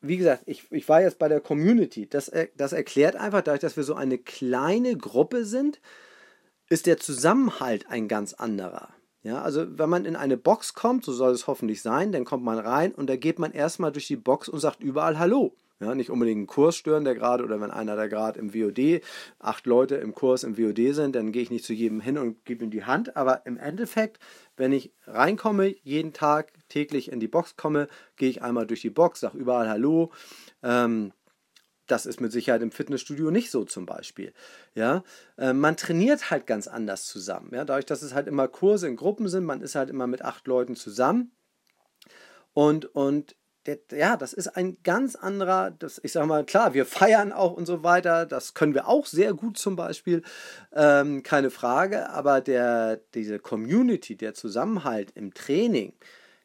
wie 0.00 0.16
gesagt, 0.16 0.42
ich, 0.46 0.70
ich 0.70 0.88
war 0.88 1.02
jetzt 1.02 1.18
bei 1.18 1.28
der 1.28 1.40
Community. 1.40 2.08
Das, 2.08 2.30
das 2.56 2.72
erklärt 2.72 3.16
einfach, 3.16 3.42
dadurch, 3.42 3.60
dass 3.60 3.76
wir 3.76 3.84
so 3.84 3.94
eine 3.94 4.18
kleine 4.18 4.96
Gruppe 4.96 5.44
sind, 5.44 5.80
ist 6.68 6.86
der 6.86 6.98
Zusammenhalt 6.98 7.88
ein 7.88 8.08
ganz 8.08 8.34
anderer. 8.34 8.88
Ja, 9.22 9.40
also 9.40 9.78
wenn 9.78 9.88
man 9.88 10.04
in 10.04 10.16
eine 10.16 10.36
Box 10.36 10.74
kommt, 10.74 11.04
so 11.04 11.12
soll 11.12 11.32
es 11.32 11.46
hoffentlich 11.46 11.80
sein, 11.80 12.12
dann 12.12 12.26
kommt 12.26 12.44
man 12.44 12.58
rein 12.58 12.94
und 12.94 13.08
da 13.08 13.16
geht 13.16 13.38
man 13.38 13.52
erstmal 13.52 13.90
durch 13.90 14.06
die 14.06 14.16
Box 14.16 14.50
und 14.50 14.60
sagt 14.60 14.82
überall 14.82 15.18
Hallo. 15.18 15.56
Ja, 15.84 15.94
nicht 15.94 16.10
unbedingt 16.10 16.38
einen 16.38 16.46
Kurs 16.46 16.76
stören, 16.76 17.04
der 17.04 17.14
gerade, 17.14 17.44
oder 17.44 17.60
wenn 17.60 17.70
einer 17.70 17.94
da 17.94 18.06
gerade 18.06 18.38
im 18.40 18.54
WOD, 18.54 19.02
acht 19.38 19.66
Leute 19.66 19.96
im 19.96 20.14
Kurs 20.14 20.42
im 20.42 20.56
WOD 20.56 20.94
sind, 20.94 21.14
dann 21.14 21.30
gehe 21.30 21.42
ich 21.42 21.50
nicht 21.50 21.64
zu 21.64 21.74
jedem 21.74 22.00
hin 22.00 22.16
und 22.16 22.44
gebe 22.46 22.64
ihm 22.64 22.70
die 22.70 22.84
Hand. 22.84 23.16
Aber 23.16 23.44
im 23.44 23.58
Endeffekt, 23.58 24.18
wenn 24.56 24.72
ich 24.72 24.92
reinkomme, 25.06 25.74
jeden 25.82 26.12
Tag 26.14 26.52
täglich 26.68 27.12
in 27.12 27.20
die 27.20 27.28
Box 27.28 27.56
komme, 27.56 27.88
gehe 28.16 28.30
ich 28.30 28.42
einmal 28.42 28.66
durch 28.66 28.80
die 28.80 28.90
Box, 28.90 29.20
sage 29.20 29.36
überall 29.36 29.68
Hallo. 29.68 30.10
Ähm, 30.62 31.12
das 31.86 32.06
ist 32.06 32.20
mit 32.20 32.32
Sicherheit 32.32 32.62
im 32.62 32.70
Fitnessstudio 32.70 33.30
nicht 33.30 33.50
so 33.50 33.64
zum 33.64 33.84
Beispiel. 33.84 34.32
Ja, 34.74 35.04
äh, 35.36 35.52
man 35.52 35.76
trainiert 35.76 36.30
halt 36.30 36.46
ganz 36.46 36.66
anders 36.66 37.04
zusammen. 37.04 37.50
Ja, 37.52 37.66
dadurch, 37.66 37.84
dass 37.84 38.00
es 38.00 38.14
halt 38.14 38.26
immer 38.26 38.48
Kurse 38.48 38.88
in 38.88 38.96
Gruppen 38.96 39.28
sind, 39.28 39.44
man 39.44 39.60
ist 39.60 39.74
halt 39.74 39.90
immer 39.90 40.06
mit 40.06 40.22
acht 40.22 40.46
Leuten 40.46 40.76
zusammen. 40.76 41.32
Und, 42.54 42.86
und 42.94 43.36
der, 43.66 43.78
ja, 43.92 44.16
das 44.16 44.32
ist 44.32 44.48
ein 44.48 44.76
ganz 44.82 45.16
anderer, 45.16 45.70
das, 45.70 46.00
ich 46.02 46.12
sag 46.12 46.26
mal, 46.26 46.44
klar, 46.44 46.74
wir 46.74 46.84
feiern 46.84 47.32
auch 47.32 47.52
und 47.52 47.66
so 47.66 47.82
weiter, 47.82 48.26
das 48.26 48.54
können 48.54 48.74
wir 48.74 48.88
auch 48.88 49.06
sehr 49.06 49.32
gut 49.32 49.56
zum 49.58 49.76
Beispiel, 49.76 50.22
ähm, 50.72 51.22
keine 51.22 51.50
Frage, 51.50 52.10
aber 52.10 52.40
der, 52.40 53.00
diese 53.14 53.38
Community, 53.38 54.16
der 54.16 54.34
Zusammenhalt 54.34 55.12
im 55.14 55.32
Training, 55.32 55.94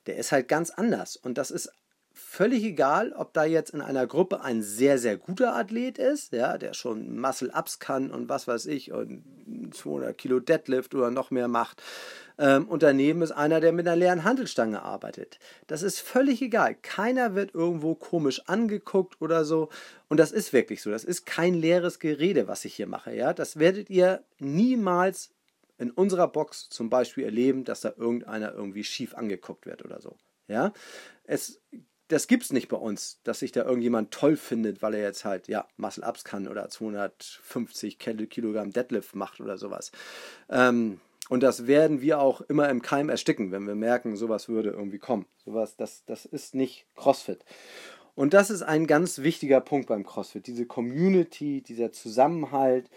der 0.06 0.18
ist 0.18 0.32
halt 0.32 0.48
ganz 0.48 0.70
anders. 0.70 1.18
Und 1.18 1.38
das 1.38 1.52
ist 1.52 1.72
völlig 2.14 2.64
egal, 2.64 3.14
ob 3.14 3.34
da 3.34 3.44
jetzt 3.46 3.74
in 3.74 3.82
einer 3.82 4.06
Gruppe 4.08 4.42
ein 4.42 4.62
sehr, 4.62 4.98
sehr 4.98 5.18
guter 5.18 5.56
Athlet 5.56 5.98
ist, 5.98 6.34
ja, 6.34 6.58
der 6.58 6.74
schon 6.74 7.20
Muscle-Ups 7.20 7.80
kann 7.80 8.12
und 8.12 8.30
was 8.30 8.48
weiß 8.48 8.66
ich 8.68 8.92
und 8.92 9.24
200 9.72 10.18
Kilo 10.18 10.40
Deadlift 10.40 10.94
oder 10.96 11.12
noch 11.12 11.32
mehr 11.32 11.48
macht 11.48 11.82
ähm, 12.40 12.68
daneben 12.82 13.22
ist 13.22 13.32
einer, 13.32 13.60
der 13.60 13.74
mit 13.74 13.86
einer 13.86 13.98
leeren 13.98 14.24
Handelstange 14.24 14.82
arbeitet. 14.82 15.40
Das 15.68 15.84
ist 15.84 16.00
völlig 16.00 16.42
egal. 16.42 16.76
Keiner 16.82 17.36
wird 17.36 17.54
irgendwo 17.54 17.96
komisch 17.96 18.42
angeguckt 18.48 19.22
oder 19.22 19.44
so. 19.44 19.70
Und 20.08 20.18
das 20.18 20.32
ist 20.32 20.54
wirklich 20.54 20.82
so. 20.82 20.90
Das 20.90 21.04
ist 21.04 21.26
kein 21.26 21.54
leeres 21.54 22.00
Gerede, 22.00 22.48
was 22.48 22.64
ich 22.64 22.76
hier 22.76 22.88
mache. 22.88 23.14
Ja? 23.14 23.34
Das 23.34 23.60
werdet 23.60 23.90
ihr 23.90 24.24
niemals 24.40 25.32
in 25.78 25.92
unserer 25.92 26.30
Box 26.30 26.70
zum 26.70 26.90
Beispiel 26.90 27.26
erleben, 27.26 27.66
dass 27.66 27.82
da 27.82 27.94
irgendeiner 27.98 28.54
irgendwie 28.54 28.86
schief 28.86 29.16
angeguckt 29.16 29.66
wird 29.66 29.84
oder 29.84 30.02
so. 30.02 30.16
Ja, 30.48 30.74
es 31.26 31.62
das 32.10 32.26
gibt's 32.28 32.52
nicht 32.52 32.70
bei 32.70 32.78
uns, 32.78 33.20
dass 33.24 33.40
sich 33.40 33.52
da 33.52 33.64
irgendjemand 33.64 34.12
toll 34.12 34.36
findet, 34.36 34.82
weil 34.82 34.96
er 34.96 35.04
jetzt 35.04 35.26
halt, 35.26 35.48
ja, 35.48 35.68
Muscle 35.78 36.04
Ups 36.04 36.24
kann 36.24 36.48
oder 36.48 36.68
250 36.68 38.00
Kilogramm 38.00 38.72
Deadlift 38.72 39.16
macht 39.16 39.40
oder 39.40 39.60
sowas. 39.60 39.92
Ähm, 40.50 41.00
und 41.30 41.42
das 41.44 41.68
werden 41.68 42.02
wir 42.02 42.20
auch 42.20 42.42
immer 42.42 42.68
im 42.70 42.82
Keim 42.82 43.08
ersticken, 43.08 43.52
wenn 43.52 43.68
wir 43.68 43.76
merken, 43.76 44.18
sowas 44.18 44.50
würde 44.50 44.72
irgendwie 44.72 44.98
kommen. 44.98 45.28
Sowas, 45.46 45.78
das, 45.78 46.04
das 46.06 46.26
ist 46.26 46.56
nicht 46.56 46.88
CrossFit. 46.96 47.46
Und 48.16 48.34
das 48.34 48.50
ist 48.50 48.64
ein 48.64 48.88
ganz 48.88 49.20
wichtiger 49.20 49.62
Punkt 49.62 49.88
beim 49.88 50.04
CrossFit. 50.04 50.48
Diese 50.48 50.66
Community, 50.66 51.62
dieser 51.62 51.92
Zusammenhalt, 51.92 52.90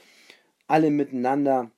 alle 0.66 0.90
miteinander 0.90 1.70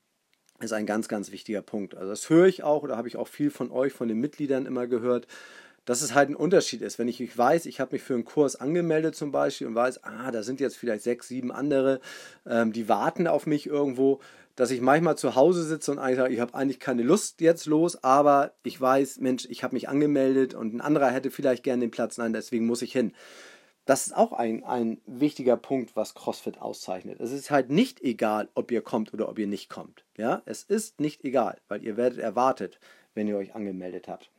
ist 0.60 0.72
ein 0.72 0.86
ganz, 0.86 1.08
ganz 1.08 1.32
wichtiger 1.32 1.60
Punkt. 1.60 1.96
Also 1.96 2.10
das 2.10 2.30
höre 2.30 2.46
ich 2.46 2.62
auch 2.62 2.84
oder 2.84 2.96
habe 2.96 3.08
ich 3.08 3.16
auch 3.16 3.28
viel 3.28 3.50
von 3.50 3.72
euch, 3.72 3.92
von 3.92 4.08
den 4.08 4.20
Mitgliedern 4.20 4.64
immer 4.64 4.86
gehört, 4.86 5.26
dass 5.84 6.02
es 6.02 6.14
halt 6.14 6.30
ein 6.30 6.36
Unterschied 6.36 6.82
ist. 6.82 6.98
Wenn 6.98 7.08
ich 7.08 7.36
weiß, 7.36 7.66
ich 7.66 7.80
habe 7.80 7.96
mich 7.96 8.02
für 8.02 8.14
einen 8.14 8.24
Kurs 8.24 8.56
angemeldet 8.56 9.16
zum 9.16 9.32
Beispiel 9.32 9.66
und 9.66 9.74
weiß, 9.74 10.04
ah, 10.04 10.30
da 10.30 10.42
sind 10.42 10.60
jetzt 10.60 10.76
vielleicht 10.76 11.02
sechs, 11.02 11.28
sieben 11.28 11.52
andere, 11.52 12.00
ähm, 12.46 12.72
die 12.72 12.88
warten 12.88 13.26
auf 13.26 13.46
mich 13.46 13.66
irgendwo, 13.66 14.20
dass 14.56 14.70
ich 14.70 14.80
manchmal 14.80 15.16
zu 15.16 15.34
Hause 15.34 15.64
sitze 15.64 15.90
und 15.90 15.98
eigentlich 15.98 16.16
sage, 16.16 16.34
ich 16.34 16.40
habe 16.40 16.54
eigentlich 16.54 16.80
keine 16.80 17.02
Lust 17.02 17.40
jetzt 17.40 17.66
los, 17.66 18.02
aber 18.04 18.54
ich 18.62 18.80
weiß, 18.80 19.18
Mensch, 19.18 19.46
ich 19.50 19.64
habe 19.64 19.74
mich 19.74 19.88
angemeldet 19.88 20.54
und 20.54 20.74
ein 20.74 20.80
anderer 20.80 21.10
hätte 21.10 21.30
vielleicht 21.30 21.64
gerne 21.64 21.80
den 21.80 21.90
Platz, 21.90 22.18
nein, 22.18 22.32
deswegen 22.32 22.66
muss 22.66 22.82
ich 22.82 22.92
hin. 22.92 23.12
Das 23.84 24.06
ist 24.06 24.16
auch 24.16 24.32
ein, 24.32 24.64
ein 24.64 25.00
wichtiger 25.06 25.58
Punkt, 25.58 25.94
was 25.94 26.14
CrossFit 26.14 26.60
auszeichnet. 26.62 27.20
Es 27.20 27.32
ist 27.32 27.50
halt 27.50 27.68
nicht 27.68 28.00
egal, 28.00 28.48
ob 28.54 28.70
ihr 28.70 28.80
kommt 28.80 29.12
oder 29.12 29.28
ob 29.28 29.38
ihr 29.38 29.46
nicht 29.46 29.68
kommt. 29.68 30.04
Ja, 30.16 30.42
es 30.46 30.62
ist 30.62 31.00
nicht 31.00 31.22
egal, 31.24 31.58
weil 31.68 31.84
ihr 31.84 31.98
werdet 31.98 32.18
erwartet, 32.18 32.78
wenn 33.12 33.28
ihr 33.28 33.36
euch 33.36 33.54
angemeldet 33.54 34.08
habt. 34.08 34.30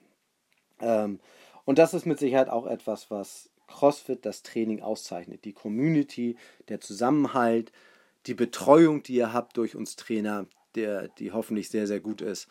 Ähm, 0.79 1.19
und 1.63 1.77
das 1.77 1.93
ist 1.93 2.05
mit 2.05 2.17
Sicherheit 2.17 2.49
auch 2.49 2.65
etwas, 2.65 3.11
was 3.11 3.51
CrossFit 3.67 4.25
das 4.25 4.41
Training 4.41 4.81
auszeichnet. 4.81 5.45
Die 5.45 5.53
Community, 5.53 6.37
der 6.69 6.81
Zusammenhalt, 6.81 7.71
die 8.25 8.33
Betreuung, 8.33 9.03
die 9.03 9.15
ihr 9.15 9.33
habt 9.33 9.57
durch 9.57 9.75
uns 9.75 9.95
Trainer, 9.95 10.47
der, 10.75 11.07
die 11.07 11.31
hoffentlich 11.31 11.69
sehr, 11.69 11.87
sehr 11.87 11.99
gut 11.99 12.21
ist. 12.21 12.47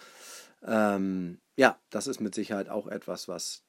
Ähm, 0.63 1.41
ja, 1.57 1.79
das 1.91 2.07
ist 2.07 2.21
mit 2.21 2.35
Sicherheit 2.35 2.69
auch 2.69 2.87
etwas, 2.87 3.29
was 3.29 3.65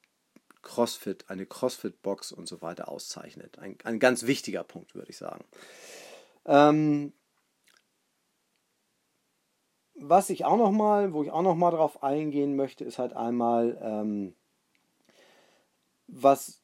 CrossFit, 0.61 1.29
eine 1.29 1.45
CrossFit-Box 1.45 2.31
und 2.31 2.47
so 2.47 2.61
weiter 2.61 2.89
auszeichnet. 2.89 3.59
Ein, 3.59 3.77
ein 3.83 3.99
ganz 3.99 4.25
wichtiger 4.25 4.63
Punkt, 4.63 4.95
würde 4.95 5.09
ich 5.09 5.17
sagen. 5.17 5.45
Ähm, 6.45 7.13
was 9.95 10.29
ich 10.29 10.43
auch 10.45 10.57
noch 10.57 10.71
mal, 10.71 11.13
wo 11.13 11.23
ich 11.23 11.31
auch 11.31 11.41
noch 11.41 11.55
mal 11.55 11.71
drauf 11.71 12.03
eingehen 12.03 12.55
möchte, 12.55 12.83
ist 12.83 12.99
halt 12.99 13.13
einmal 13.13 13.77
ähm, 13.81 14.35
was 16.07 16.61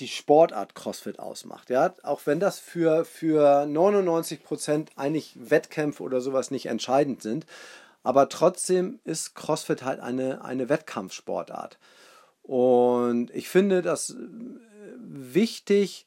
die 0.00 0.08
Sportart 0.08 0.74
CrossFit 0.74 1.18
ausmacht. 1.18 1.70
Ja? 1.70 1.94
Auch 2.02 2.22
wenn 2.24 2.40
das 2.40 2.58
für, 2.58 3.04
für 3.04 3.64
99% 3.64 4.88
eigentlich 4.96 5.36
Wettkämpfe 5.36 6.02
oder 6.02 6.20
sowas 6.20 6.50
nicht 6.50 6.66
entscheidend 6.66 7.22
sind. 7.22 7.46
Aber 8.02 8.28
trotzdem 8.28 9.00
ist 9.04 9.34
CrossFit 9.34 9.82
halt 9.82 10.00
eine, 10.00 10.44
eine 10.44 10.68
Wettkampfsportart. 10.68 11.78
Und 12.42 13.30
ich 13.30 13.48
finde 13.48 13.80
das 13.80 14.10
äh, 14.10 14.16
wichtig, 14.98 16.04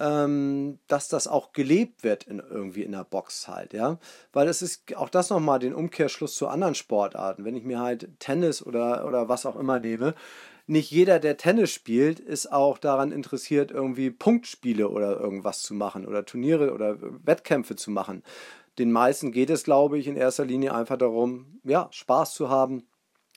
ähm, 0.00 0.78
dass 0.86 1.08
das 1.08 1.26
auch 1.26 1.52
gelebt 1.52 2.04
wird 2.04 2.24
in, 2.24 2.38
irgendwie 2.38 2.82
in 2.82 2.92
der 2.92 3.04
Box 3.04 3.48
halt, 3.48 3.72
ja. 3.72 3.98
Weil 4.32 4.48
es 4.48 4.62
ist 4.62 4.96
auch 4.96 5.08
das 5.08 5.30
nochmal 5.30 5.58
den 5.58 5.74
Umkehrschluss 5.74 6.34
zu 6.36 6.48
anderen 6.48 6.74
Sportarten. 6.74 7.44
Wenn 7.44 7.56
ich 7.56 7.64
mir 7.64 7.80
halt 7.80 8.08
Tennis 8.18 8.64
oder, 8.64 9.06
oder 9.06 9.28
was 9.28 9.46
auch 9.46 9.56
immer 9.56 9.78
nehme, 9.80 10.14
nicht 10.66 10.90
jeder, 10.90 11.18
der 11.18 11.36
Tennis 11.36 11.70
spielt, 11.70 12.20
ist 12.20 12.50
auch 12.50 12.78
daran 12.78 13.12
interessiert, 13.12 13.70
irgendwie 13.70 14.10
Punktspiele 14.10 14.88
oder 14.88 15.20
irgendwas 15.20 15.62
zu 15.62 15.74
machen 15.74 16.06
oder 16.06 16.24
Turniere 16.24 16.72
oder 16.72 16.96
Wettkämpfe 17.24 17.76
zu 17.76 17.90
machen. 17.90 18.22
Den 18.78 18.90
meisten 18.90 19.30
geht 19.30 19.50
es, 19.50 19.64
glaube 19.64 19.98
ich, 19.98 20.06
in 20.06 20.16
erster 20.16 20.44
Linie 20.44 20.74
einfach 20.74 20.96
darum, 20.96 21.60
ja, 21.64 21.88
Spaß 21.90 22.34
zu 22.34 22.48
haben 22.48 22.84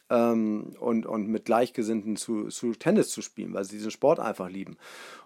ähm, 0.10 0.74
und, 0.80 1.06
und 1.06 1.28
mit 1.28 1.46
Gleichgesinnten 1.46 2.16
zu, 2.16 2.48
zu 2.48 2.72
Tennis 2.74 3.10
zu 3.10 3.22
spielen, 3.22 3.54
weil 3.54 3.66
sie 3.66 3.76
diesen 3.78 3.92
Sport 3.92 4.20
einfach 4.20 4.50
lieben. 4.50 4.78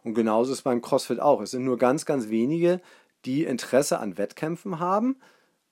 Und 0.03 0.15
genauso 0.15 0.51
ist 0.51 0.59
es 0.59 0.63
beim 0.63 0.81
CrossFit 0.81 1.19
auch. 1.19 1.41
Es 1.41 1.51
sind 1.51 1.63
nur 1.63 1.77
ganz, 1.77 2.05
ganz 2.05 2.29
wenige, 2.29 2.81
die 3.25 3.43
Interesse 3.43 3.99
an 3.99 4.17
Wettkämpfen 4.17 4.79
haben. 4.79 5.17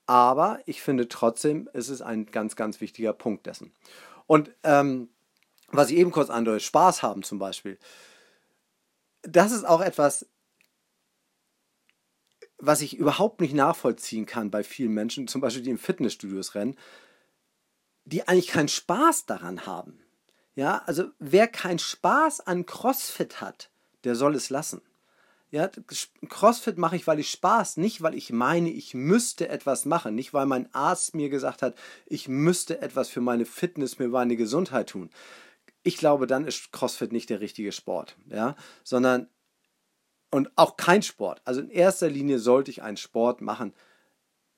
Aber 0.05 0.59
ich 0.65 0.81
finde 0.81 1.07
trotzdem, 1.07 1.69
ist 1.73 1.89
es 1.89 2.01
ein 2.01 2.27
ganz, 2.27 2.55
ganz 2.55 2.81
wichtiger 2.81 3.13
Punkt 3.13 3.45
dessen. 3.45 3.73
Und 4.25 4.51
ähm, 4.63 5.09
was 5.71 5.89
ich 5.89 5.97
eben 5.97 6.11
kurz 6.11 6.29
andeute, 6.29 6.59
Spaß 6.59 7.03
haben 7.03 7.23
zum 7.23 7.39
Beispiel. 7.39 7.77
Das 9.21 9.51
ist 9.51 9.65
auch 9.65 9.81
etwas, 9.81 10.25
was 12.57 12.81
ich 12.81 12.97
überhaupt 12.97 13.41
nicht 13.41 13.53
nachvollziehen 13.53 14.25
kann 14.25 14.51
bei 14.51 14.63
vielen 14.63 14.93
Menschen, 14.93 15.27
zum 15.27 15.41
Beispiel 15.41 15.63
die 15.63 15.69
im 15.69 15.77
Fitnessstudios 15.77 16.55
rennen, 16.55 16.77
die 18.05 18.27
eigentlich 18.27 18.47
keinen 18.47 18.67
Spaß 18.67 19.25
daran 19.25 19.65
haben. 19.65 19.99
Ja, 20.55 20.83
also 20.85 21.05
wer 21.19 21.47
keinen 21.47 21.79
Spaß 21.79 22.41
an 22.41 22.65
CrossFit 22.65 23.39
hat, 23.39 23.71
der 24.03 24.15
soll 24.15 24.35
es 24.35 24.49
lassen. 24.49 24.81
Ja, 25.51 25.69
CrossFit 26.27 26.77
mache 26.77 26.95
ich, 26.95 27.07
weil 27.07 27.19
ich 27.19 27.31
Spaß, 27.31 27.77
nicht 27.77 28.01
weil 28.01 28.13
ich 28.13 28.31
meine, 28.31 28.69
ich 28.69 28.93
müsste 28.93 29.47
etwas 29.49 29.85
machen, 29.85 30.13
nicht 30.13 30.33
weil 30.33 30.45
mein 30.45 30.71
Arzt 30.75 31.15
mir 31.15 31.29
gesagt 31.29 31.61
hat, 31.61 31.75
ich 32.05 32.27
müsste 32.27 32.81
etwas 32.81 33.09
für 33.09 33.21
meine 33.21 33.45
Fitness, 33.45 33.95
für 33.95 34.09
meine 34.09 34.35
Gesundheit 34.35 34.89
tun 34.89 35.09
ich 35.83 35.97
glaube, 35.97 36.27
dann 36.27 36.45
ist 36.45 36.71
CrossFit 36.71 37.11
nicht 37.11 37.29
der 37.29 37.41
richtige 37.41 37.71
Sport, 37.71 38.17
ja, 38.27 38.55
sondern 38.83 39.27
und 40.31 40.51
auch 40.55 40.77
kein 40.77 41.01
Sport. 41.01 41.41
Also 41.45 41.61
in 41.61 41.69
erster 41.69 42.09
Linie 42.09 42.39
sollte 42.39 42.69
ich 42.69 42.83
einen 42.83 42.97
Sport 42.97 43.41
machen, 43.41 43.73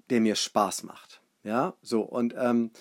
der 0.10 0.20
mir 0.20 0.36
Spaß 0.36 0.84
macht, 0.84 1.22
ja, 1.44 1.76
so 1.82 2.02
und 2.02 2.34
ähm, 2.38 2.72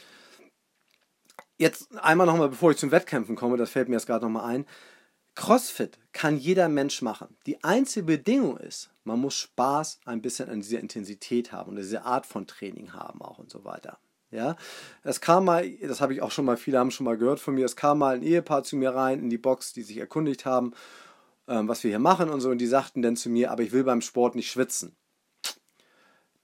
jetzt 1.59 1.94
einmal 1.98 2.26
nochmal, 2.26 2.48
bevor 2.48 2.70
ich 2.70 2.79
zum 2.79 2.90
Wettkämpfen 2.90 3.37
komme, 3.37 3.57
das 3.57 3.70
fällt 3.70 3.88
mir 3.88 3.96
jetzt 3.96 4.07
gerade 4.07 4.24
nochmal 4.24 4.46
ein. 4.46 4.67
CrossFit 5.35 5.98
kann 6.12 6.37
jeder 6.37 6.69
Mensch 6.69 7.02
machen. 7.02 7.37
Die 7.46 7.62
einzige 7.62 8.06
Bedingung 8.06 8.56
ist, 8.56 8.90
man 9.04 9.21
muss 9.21 9.35
Spaß 9.35 10.00
ein 10.04 10.23
bisschen 10.23 10.48
an 10.48 10.60
dieser 10.60 10.81
Intensität 10.81 11.52
haben 11.52 11.71
und 11.71 11.77
diese 11.77 12.04
Art 12.04 12.27
von 12.27 12.46
Training 12.46 12.92
haben 12.92 13.23
auch 13.23 13.38
und 13.38 13.50
so 13.50 13.65
weiter. 13.65 13.98
Ja, 14.31 14.56
es 15.02 15.20
kam 15.20 15.44
mal, 15.44 15.68
das 15.68 16.00
habe 16.00 16.12
ich 16.12 16.22
auch 16.22 16.31
schon 16.31 16.44
mal, 16.44 16.56
viele 16.56 16.78
haben 16.78 16.92
schon 16.92 17.04
mal 17.04 17.18
gehört 17.18 17.40
von 17.40 17.54
mir, 17.54 17.64
es 17.64 17.74
kam 17.74 17.98
mal 17.98 18.14
ein 18.14 18.22
Ehepaar 18.22 18.62
zu 18.62 18.76
mir 18.76 18.94
rein 18.94 19.18
in 19.18 19.31
die 19.31 19.38
Box, 19.38 19.72
die 19.72 19.83
sich 19.83 19.98
erkundigt 19.98 20.46
haben, 20.46 20.72
ähm, 21.48 21.66
was 21.66 21.83
wir 21.83 21.90
hier 21.90 21.98
machen 21.98 22.31
und 22.31 22.40
so, 22.40 22.50
und 22.50 22.58
die 22.58 22.66
sagten 22.66 23.02
dann 23.02 23.16
zu 23.16 23.28
mir, 23.28 23.50
aber 23.50 23.64
ich 23.64 23.72
will 23.72 23.83
beim 23.83 24.00
Sport 24.00 24.37
nicht 24.37 24.50
schwitzen. 24.50 24.96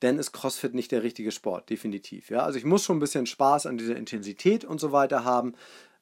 Denn 0.02 0.18
ist 0.18 0.32
CrossFit 0.32 0.74
nicht 0.74 0.90
der 0.90 1.04
richtige 1.04 1.30
Sport, 1.30 1.70
definitiv. 1.70 2.28
Ja, 2.28 2.40
also 2.40 2.58
ich 2.58 2.64
muss 2.64 2.84
schon 2.84 2.96
ein 2.96 3.00
bisschen 3.00 3.26
Spaß 3.26 3.66
an 3.66 3.78
dieser 3.78 3.96
Intensität 3.96 4.64
und 4.64 4.80
so 4.80 4.90
weiter 4.90 5.24
haben, 5.24 5.54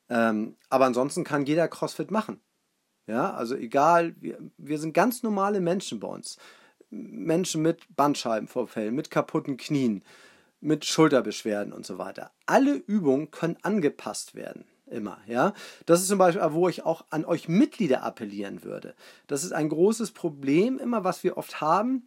ähm, 0.09 0.57
aber 0.70 0.87
ansonsten 0.87 1.22
kann 1.22 1.45
jeder 1.45 1.68
CrossFit 1.68 2.11
machen. 2.11 2.41
Ja, 3.07 3.35
also 3.35 3.55
egal, 3.55 4.14
wir, 4.20 4.39
wir 4.57 4.78
sind 4.78 4.95
ganz 4.95 5.22
normale 5.22 5.61
Menschen 5.61 6.01
bei 6.01 6.09
uns. 6.09 6.39
Menschen 6.91 7.61
mit 7.61 7.85
Bandscheibenvorfällen, 7.95 8.95
mit 8.95 9.11
kaputten 9.11 9.59
Knien, 9.59 10.03
mit 10.65 10.85
Schulterbeschwerden 10.85 11.73
und 11.73 11.87
so 11.87 11.99
weiter. 11.99 12.31
Alle 12.47 12.75
Übungen 12.75 13.31
können 13.31 13.59
angepasst 13.62 14.35
werden. 14.35 14.65
Immer, 14.87 15.19
ja. 15.27 15.55
Das 15.87 16.01
ist 16.01 16.09
zum 16.09 16.19
Beispiel, 16.19 16.43
wo 16.51 16.69
ich 16.69 16.85
auch 16.85 17.05
an 17.11 17.25
euch 17.25 17.49
Mitglieder 17.49 18.03
appellieren 18.03 18.65
würde. 18.65 18.95
Das 19.27 19.45
ist 19.45 19.53
ein 19.53 19.69
großes 19.69 20.12
Problem 20.12 20.79
immer, 20.79 21.05
was 21.05 21.25
wir 21.25 21.37
oft 21.37 21.61
haben, 21.61 22.07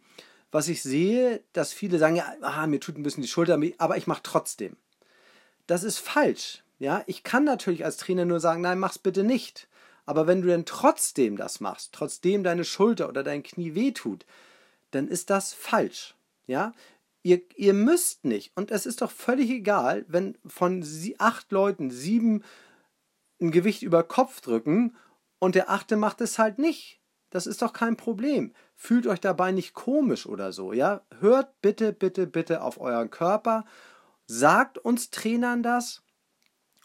was 0.50 0.68
ich 0.68 0.82
sehe, 0.82 1.42
dass 1.52 1.72
viele 1.72 1.98
sagen, 1.98 2.16
ja, 2.16 2.32
ah, 2.40 2.66
mir 2.66 2.80
tut 2.80 2.96
ein 2.96 3.02
bisschen 3.02 3.22
die 3.22 3.28
Schulter, 3.28 3.58
aber 3.78 3.96
ich 3.96 4.06
mache 4.06 4.22
trotzdem. 4.22 4.76
Das 5.66 5.82
ist 5.82 5.98
falsch. 5.98 6.62
Ja, 6.78 7.02
ich 7.06 7.24
kann 7.24 7.44
natürlich 7.44 7.84
als 7.84 7.96
Trainer 7.96 8.24
nur 8.24 8.40
sagen, 8.40 8.62
nein, 8.62 8.78
mach's 8.78 8.98
bitte 8.98 9.24
nicht. 9.24 9.68
Aber 10.06 10.26
wenn 10.26 10.40
du 10.40 10.48
denn 10.48 10.64
trotzdem 10.64 11.36
das 11.36 11.60
machst, 11.60 11.92
trotzdem 11.92 12.42
deine 12.42 12.64
Schulter 12.64 13.08
oder 13.08 13.22
dein 13.22 13.42
Knie 13.42 13.74
wehtut, 13.74 14.24
dann 14.92 15.08
ist 15.08 15.28
das 15.28 15.52
falsch. 15.52 16.14
Ja, 16.46 16.72
ihr, 17.22 17.40
ihr 17.56 17.74
müsst 17.74 18.24
nicht. 18.24 18.52
Und 18.56 18.70
es 18.70 18.86
ist 18.86 19.02
doch 19.02 19.10
völlig 19.10 19.50
egal, 19.50 20.04
wenn 20.08 20.36
von 20.46 20.82
sie, 20.82 21.18
acht 21.18 21.52
Leuten 21.52 21.90
sieben 21.90 22.42
ein 23.40 23.50
Gewicht 23.50 23.82
über 23.82 24.02
Kopf 24.02 24.40
drücken 24.40 24.96
und 25.38 25.54
der 25.54 25.70
achte 25.70 25.96
macht 25.96 26.20
es 26.20 26.38
halt 26.38 26.58
nicht. 26.58 27.00
Das 27.30 27.46
ist 27.46 27.62
doch 27.62 27.72
kein 27.72 27.96
Problem. 27.96 28.54
Fühlt 28.74 29.06
euch 29.06 29.20
dabei 29.20 29.52
nicht 29.52 29.74
komisch 29.74 30.26
oder 30.26 30.52
so, 30.52 30.72
ja? 30.72 31.02
Hört 31.20 31.60
bitte, 31.60 31.92
bitte, 31.92 32.26
bitte 32.26 32.62
auf 32.62 32.80
euren 32.80 33.10
Körper. 33.10 33.64
Sagt 34.26 34.78
uns 34.78 35.10
Trainern 35.10 35.62
das. 35.62 36.02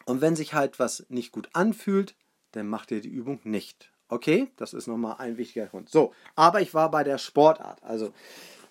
Und 0.05 0.21
wenn 0.21 0.36
sich 0.36 0.53
halt 0.53 0.79
was 0.79 1.05
nicht 1.09 1.31
gut 1.31 1.49
anfühlt, 1.53 2.15
dann 2.51 2.67
macht 2.67 2.91
ihr 2.91 3.01
die 3.01 3.09
Übung 3.09 3.39
nicht. 3.43 3.91
Okay, 4.09 4.51
das 4.57 4.73
ist 4.73 4.88
nochmal 4.88 5.15
ein 5.17 5.38
wichtiger 5.38 5.67
Grund. 5.67 5.89
So, 5.89 6.13
aber 6.36 6.61
ich 6.61 6.73
war 6.73 6.91
bei 6.91 7.03
der 7.03 7.17
Sportart. 7.17 7.81
Also, 7.84 8.13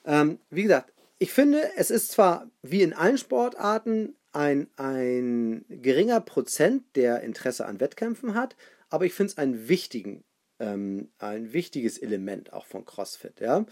ähm, 0.04 0.38
wie 0.50 0.62
gesagt, 0.62 0.91
ich 1.22 1.32
finde, 1.32 1.70
es 1.76 1.92
ist 1.92 2.10
zwar 2.10 2.50
wie 2.62 2.82
in 2.82 2.92
allen 2.92 3.16
Sportarten 3.16 4.16
ein, 4.32 4.66
ein 4.74 5.64
geringer 5.68 6.20
Prozent, 6.20 6.82
der 6.96 7.20
Interesse 7.20 7.64
an 7.64 7.78
Wettkämpfen 7.78 8.34
hat, 8.34 8.56
aber 8.90 9.04
ich 9.04 9.14
finde 9.14 9.30
es 9.30 9.38
einen 9.38 9.68
wichtigen, 9.68 10.24
ähm, 10.58 11.12
ein 11.18 11.52
wichtiges 11.52 11.98
Element 11.98 12.52
auch 12.52 12.66
von 12.66 12.84
CrossFit, 12.84 13.38
ja, 13.38 13.64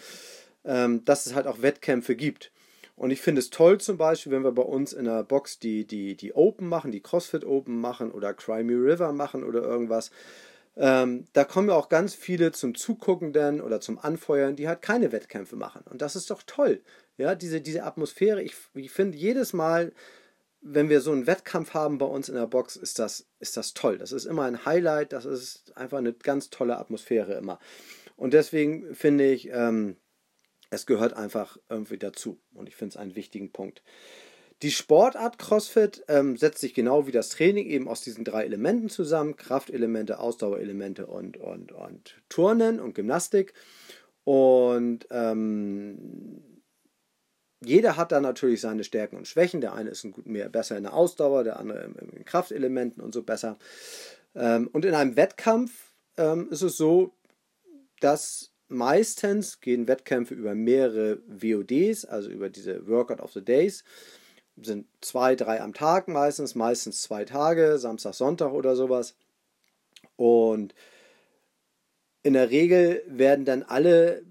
ähm, 0.64 1.04
dass 1.04 1.26
es 1.26 1.34
halt 1.34 1.48
auch 1.48 1.60
Wettkämpfe 1.60 2.14
gibt. 2.14 2.52
Und 2.94 3.10
ich 3.10 3.20
finde 3.20 3.40
es 3.40 3.50
toll 3.50 3.80
zum 3.80 3.96
Beispiel, 3.96 4.30
wenn 4.30 4.44
wir 4.44 4.52
bei 4.52 4.62
uns 4.62 4.92
in 4.92 5.06
der 5.06 5.24
Box 5.24 5.58
die, 5.58 5.84
die, 5.84 6.16
die 6.16 6.32
Open 6.34 6.68
machen, 6.68 6.92
die 6.92 7.02
CrossFit 7.02 7.44
Open 7.44 7.80
machen 7.80 8.12
oder 8.12 8.32
Cry 8.32 8.62
Me 8.62 8.74
River 8.74 9.12
machen 9.12 9.42
oder 9.42 9.62
irgendwas. 9.62 10.12
Ähm, 10.76 11.24
da 11.32 11.44
kommen 11.44 11.68
ja 11.68 11.74
auch 11.74 11.88
ganz 11.88 12.14
viele 12.14 12.52
zum 12.52 12.74
Zuguckenden 12.74 13.60
oder 13.60 13.80
zum 13.80 13.98
Anfeuern, 13.98 14.54
die 14.54 14.68
halt 14.68 14.82
keine 14.82 15.10
Wettkämpfe 15.10 15.56
machen. 15.56 15.82
Und 15.90 16.00
das 16.00 16.14
ist 16.14 16.30
doch 16.30 16.42
toll. 16.46 16.80
Ja, 17.20 17.34
diese, 17.34 17.60
diese 17.60 17.84
Atmosphäre, 17.84 18.42
ich, 18.42 18.54
ich 18.74 18.90
finde 18.90 19.18
jedes 19.18 19.52
Mal, 19.52 19.92
wenn 20.62 20.88
wir 20.88 21.00
so 21.00 21.12
einen 21.12 21.26
Wettkampf 21.26 21.74
haben 21.74 21.98
bei 21.98 22.06
uns 22.06 22.28
in 22.28 22.34
der 22.34 22.46
Box, 22.46 22.76
ist 22.76 22.98
das, 22.98 23.26
ist 23.38 23.56
das 23.56 23.74
toll. 23.74 23.98
Das 23.98 24.12
ist 24.12 24.26
immer 24.26 24.44
ein 24.44 24.64
Highlight, 24.64 25.12
das 25.12 25.24
ist 25.24 25.76
einfach 25.76 25.98
eine 25.98 26.12
ganz 26.12 26.50
tolle 26.50 26.78
Atmosphäre 26.78 27.34
immer. 27.34 27.58
Und 28.16 28.34
deswegen 28.34 28.94
finde 28.94 29.30
ich, 29.30 29.48
ähm, 29.50 29.96
es 30.70 30.86
gehört 30.86 31.14
einfach 31.14 31.56
irgendwie 31.68 31.98
dazu. 31.98 32.40
Und 32.54 32.68
ich 32.68 32.76
finde 32.76 32.94
es 32.94 32.96
einen 32.96 33.16
wichtigen 33.16 33.52
Punkt. 33.52 33.82
Die 34.62 34.70
Sportart 34.70 35.38
CrossFit 35.38 36.04
ähm, 36.08 36.36
setzt 36.36 36.60
sich 36.60 36.74
genau 36.74 37.06
wie 37.06 37.12
das 37.12 37.30
Training 37.30 37.66
eben 37.66 37.88
aus 37.88 38.02
diesen 38.02 38.24
drei 38.24 38.44
Elementen 38.44 38.90
zusammen: 38.90 39.36
Kraftelemente, 39.36 40.18
Ausdauerelemente 40.18 41.06
und, 41.06 41.38
und, 41.38 41.72
und 41.72 42.20
Turnen 42.28 42.78
und 42.78 42.94
Gymnastik. 42.94 43.54
Und 44.24 45.06
ähm, 45.10 46.42
jeder 47.62 47.96
hat 47.96 48.12
da 48.12 48.20
natürlich 48.20 48.60
seine 48.60 48.84
Stärken 48.84 49.16
und 49.16 49.28
Schwächen. 49.28 49.60
Der 49.60 49.74
eine 49.74 49.90
ist 49.90 50.04
ein 50.04 50.14
mehr 50.24 50.48
besser 50.48 50.76
in 50.76 50.84
der 50.84 50.94
Ausdauer, 50.94 51.44
der 51.44 51.58
andere 51.58 51.84
in 51.84 52.24
Kraftelementen 52.24 53.02
und 53.02 53.12
so 53.12 53.22
besser. 53.22 53.58
Ähm, 54.34 54.68
und 54.72 54.84
in 54.84 54.94
einem 54.94 55.16
Wettkampf 55.16 55.92
ähm, 56.16 56.48
ist 56.50 56.62
es 56.62 56.76
so, 56.76 57.12
dass 58.00 58.50
meistens 58.68 59.60
gehen 59.60 59.88
Wettkämpfe 59.88 60.34
über 60.34 60.54
mehrere 60.54 61.18
VODs, 61.28 62.06
also 62.06 62.30
über 62.30 62.48
diese 62.48 62.86
Workout 62.86 63.20
of 63.20 63.32
the 63.32 63.44
Days. 63.44 63.84
Sind 64.56 64.86
zwei, 65.00 65.36
drei 65.36 65.60
am 65.60 65.74
Tag 65.74 66.08
meistens, 66.08 66.54
meistens 66.54 67.02
zwei 67.02 67.24
Tage, 67.24 67.78
Samstag, 67.78 68.14
Sonntag 68.14 68.52
oder 68.52 68.74
sowas. 68.76 69.16
Und 70.16 70.74
in 72.22 72.34
der 72.34 72.50
Regel 72.50 73.02
werden 73.06 73.44
dann 73.44 73.62
alle 73.62 74.22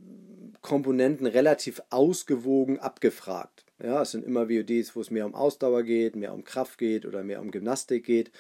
Komponenten 0.62 1.28
relativ 1.28 1.82
ausgewogen 1.90 2.80
abgefragt. 2.80 3.66
Ja, 3.82 4.02
es 4.02 4.12
sind 4.12 4.26
immer 4.26 4.50
VODs, 4.50 4.96
wo 4.96 5.02
es 5.02 5.12
mehr 5.12 5.26
um 5.26 5.36
Ausdauer 5.36 5.84
geht, 5.84 6.16
mehr 6.16 6.34
um 6.34 6.44
Kraft 6.44 6.78
geht 6.78 7.06
oder 7.06 7.24
mehr 7.24 7.42
um 7.42 7.52
Gymnastik 7.52 8.06
geht. 8.06 8.32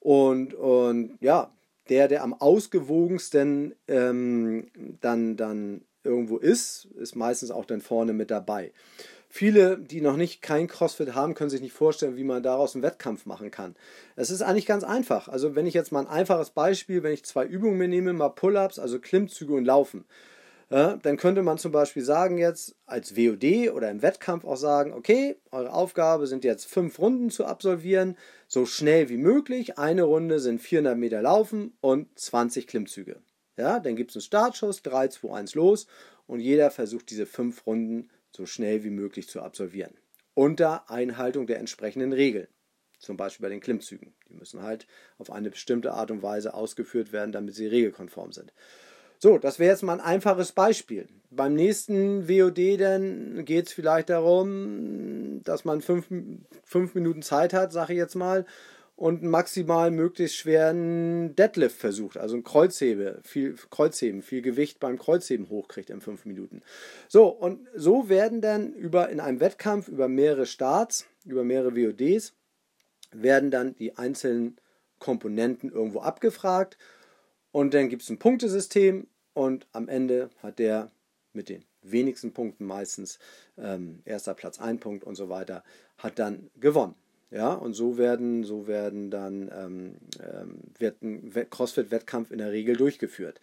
Und, 0.00 0.54
und 0.54 1.16
ja, 1.20 1.50
der, 1.88 2.08
der 2.08 2.22
am 2.22 2.34
ausgewogensten 2.34 3.74
ähm, 3.88 4.68
dann, 5.00 5.36
dann 5.36 5.82
irgendwo 6.04 6.36
ist, 6.36 6.86
ist 6.96 7.16
meistens 7.16 7.50
auch 7.50 7.64
dann 7.64 7.80
vorne 7.80 8.12
mit 8.12 8.30
dabei. 8.30 8.72
Viele, 9.30 9.78
die 9.78 10.00
noch 10.00 10.16
nicht 10.16 10.40
kein 10.40 10.68
CrossFit 10.68 11.14
haben, 11.14 11.34
können 11.34 11.50
sich 11.50 11.60
nicht 11.60 11.74
vorstellen, 11.74 12.16
wie 12.16 12.24
man 12.24 12.42
daraus 12.42 12.74
einen 12.74 12.82
Wettkampf 12.82 13.26
machen 13.26 13.50
kann. 13.50 13.76
Es 14.16 14.30
ist 14.30 14.40
eigentlich 14.40 14.64
ganz 14.64 14.84
einfach. 14.84 15.28
Also 15.28 15.54
wenn 15.54 15.66
ich 15.66 15.74
jetzt 15.74 15.92
mal 15.92 16.00
ein 16.00 16.06
einfaches 16.06 16.50
Beispiel, 16.50 17.02
wenn 17.02 17.12
ich 17.12 17.24
zwei 17.24 17.44
Übungen 17.44 17.76
mir 17.76 17.88
nehme, 17.88 18.14
mal 18.14 18.30
Pull-ups, 18.30 18.78
also 18.78 18.98
Klimmzüge 18.98 19.52
und 19.52 19.66
Laufen. 19.66 20.06
Dann 20.70 21.16
könnte 21.16 21.42
man 21.42 21.56
zum 21.56 21.72
Beispiel 21.72 22.02
sagen 22.02 22.36
jetzt 22.36 22.76
als 22.84 23.16
WOD 23.16 23.70
oder 23.72 23.90
im 23.90 24.02
Wettkampf 24.02 24.44
auch 24.44 24.56
sagen, 24.56 24.92
okay, 24.92 25.36
eure 25.50 25.72
Aufgabe 25.72 26.26
sind 26.26 26.44
jetzt 26.44 26.66
fünf 26.66 26.98
Runden 26.98 27.30
zu 27.30 27.46
absolvieren, 27.46 28.18
so 28.48 28.66
schnell 28.66 29.08
wie 29.08 29.16
möglich. 29.16 29.78
Eine 29.78 30.02
Runde 30.02 30.40
sind 30.40 30.60
400 30.60 30.98
Meter 30.98 31.22
Laufen 31.22 31.72
und 31.80 32.18
20 32.18 32.66
Klimmzüge. 32.66 33.22
Ja, 33.56 33.80
dann 33.80 33.96
gibt 33.96 34.10
es 34.10 34.16
einen 34.16 34.22
Startschuss, 34.22 34.82
3, 34.82 35.08
2, 35.08 35.32
1 35.32 35.54
los 35.54 35.86
und 36.26 36.40
jeder 36.40 36.70
versucht 36.70 37.10
diese 37.10 37.24
fünf 37.24 37.66
Runden 37.66 38.10
so 38.36 38.44
schnell 38.44 38.84
wie 38.84 38.90
möglich 38.90 39.26
zu 39.26 39.40
absolvieren. 39.40 39.94
Unter 40.34 40.90
Einhaltung 40.90 41.46
der 41.46 41.60
entsprechenden 41.60 42.12
Regeln. 42.12 42.46
Zum 42.98 43.16
Beispiel 43.16 43.44
bei 43.44 43.50
den 43.50 43.60
Klimmzügen. 43.60 44.14
Die 44.28 44.34
müssen 44.34 44.62
halt 44.62 44.86
auf 45.16 45.30
eine 45.30 45.50
bestimmte 45.50 45.92
Art 45.92 46.10
und 46.10 46.22
Weise 46.22 46.52
ausgeführt 46.52 47.12
werden, 47.12 47.32
damit 47.32 47.54
sie 47.54 47.66
regelkonform 47.66 48.32
sind. 48.32 48.52
So, 49.18 49.38
das 49.38 49.58
wäre 49.58 49.72
jetzt 49.72 49.82
mal 49.82 49.94
ein 49.94 50.00
einfaches 50.00 50.52
Beispiel. 50.52 51.08
Beim 51.30 51.54
nächsten 51.54 52.28
WOD 52.28 52.80
dann 52.80 53.44
geht 53.44 53.66
es 53.66 53.72
vielleicht 53.72 54.10
darum, 54.10 55.40
dass 55.44 55.64
man 55.64 55.80
fünf, 55.80 56.06
fünf 56.64 56.94
Minuten 56.94 57.22
Zeit 57.22 57.52
hat, 57.52 57.72
sage 57.72 57.92
ich 57.92 57.98
jetzt 57.98 58.14
mal, 58.14 58.46
und 58.94 59.22
maximal 59.22 59.90
möglichst 59.92 60.36
schweren 60.36 61.36
Deadlift 61.36 61.76
versucht, 61.76 62.16
also 62.16 62.34
ein 62.34 62.42
Kreuzhebe, 62.42 63.20
viel 63.22 63.54
Kreuzheben, 63.70 64.22
viel 64.22 64.42
Gewicht 64.42 64.80
beim 64.80 64.98
Kreuzheben 64.98 65.48
hochkriegt 65.50 65.90
in 65.90 66.00
fünf 66.00 66.24
Minuten. 66.24 66.62
So, 67.06 67.28
und 67.28 67.68
so 67.76 68.08
werden 68.08 68.40
dann 68.40 68.72
über 68.72 69.08
in 69.08 69.20
einem 69.20 69.38
Wettkampf 69.38 69.86
über 69.86 70.08
mehrere 70.08 70.46
Starts, 70.46 71.06
über 71.24 71.44
mehrere 71.44 71.76
WODs, 71.76 72.34
werden 73.12 73.52
dann 73.52 73.76
die 73.76 73.96
einzelnen 73.96 74.56
Komponenten 74.98 75.70
irgendwo 75.70 76.00
abgefragt 76.00 76.76
und 77.52 77.74
dann 77.74 77.88
gibt 77.88 78.02
es 78.02 78.10
ein 78.10 78.18
Punktesystem 78.18 79.06
und 79.34 79.66
am 79.72 79.88
Ende 79.88 80.30
hat 80.42 80.58
der 80.58 80.90
mit 81.32 81.48
den 81.48 81.64
wenigsten 81.82 82.32
Punkten 82.32 82.66
meistens, 82.66 83.18
ähm, 83.56 84.02
erster 84.04 84.34
Platz 84.34 84.58
ein 84.58 84.80
Punkt 84.80 85.04
und 85.04 85.14
so 85.14 85.28
weiter, 85.28 85.62
hat 85.96 86.18
dann 86.18 86.50
gewonnen. 86.60 86.94
Ja, 87.30 87.52
und 87.52 87.74
so 87.74 87.98
werden, 87.98 88.42
so 88.44 88.66
werden 88.66 89.10
dann 89.10 89.50
ähm, 89.54 89.94
ähm, 90.18 90.60
wird 90.78 91.02
ein 91.02 91.30
CrossFit-Wettkampf 91.50 92.30
in 92.30 92.38
der 92.38 92.52
Regel 92.52 92.74
durchgeführt. 92.76 93.38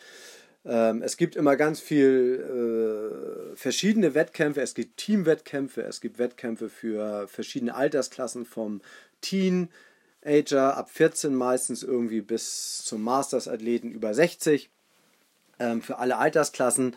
Ähm, 0.66 1.04
es 1.04 1.18
gibt 1.18 1.36
immer 1.36 1.56
ganz 1.56 1.80
viel 1.80 3.54
äh, 3.54 3.56
verschiedene 3.56 4.16
Wettkämpfe. 4.16 4.62
Es 4.62 4.74
gibt 4.74 4.98
Teamwettkämpfe, 4.98 5.84
es 5.84 6.02
gibt 6.02 6.18
Wettkämpfe 6.18 6.70
für 6.70 7.28
verschiedene 7.28 7.76
Altersklassen 7.76 8.46
vom 8.46 8.82
Teen 9.22 9.70
Ager 10.26 10.78
ab 10.78 10.90
14 10.90 11.34
meistens 11.34 11.84
irgendwie 11.84 12.22
bis 12.22 12.84
zum 12.84 13.02
Masters-Athleten 13.04 13.92
über 13.92 14.14
60. 14.14 14.70
Ähm, 15.60 15.82
für 15.82 16.00
alle 16.00 16.18
Altersklassen 16.18 16.96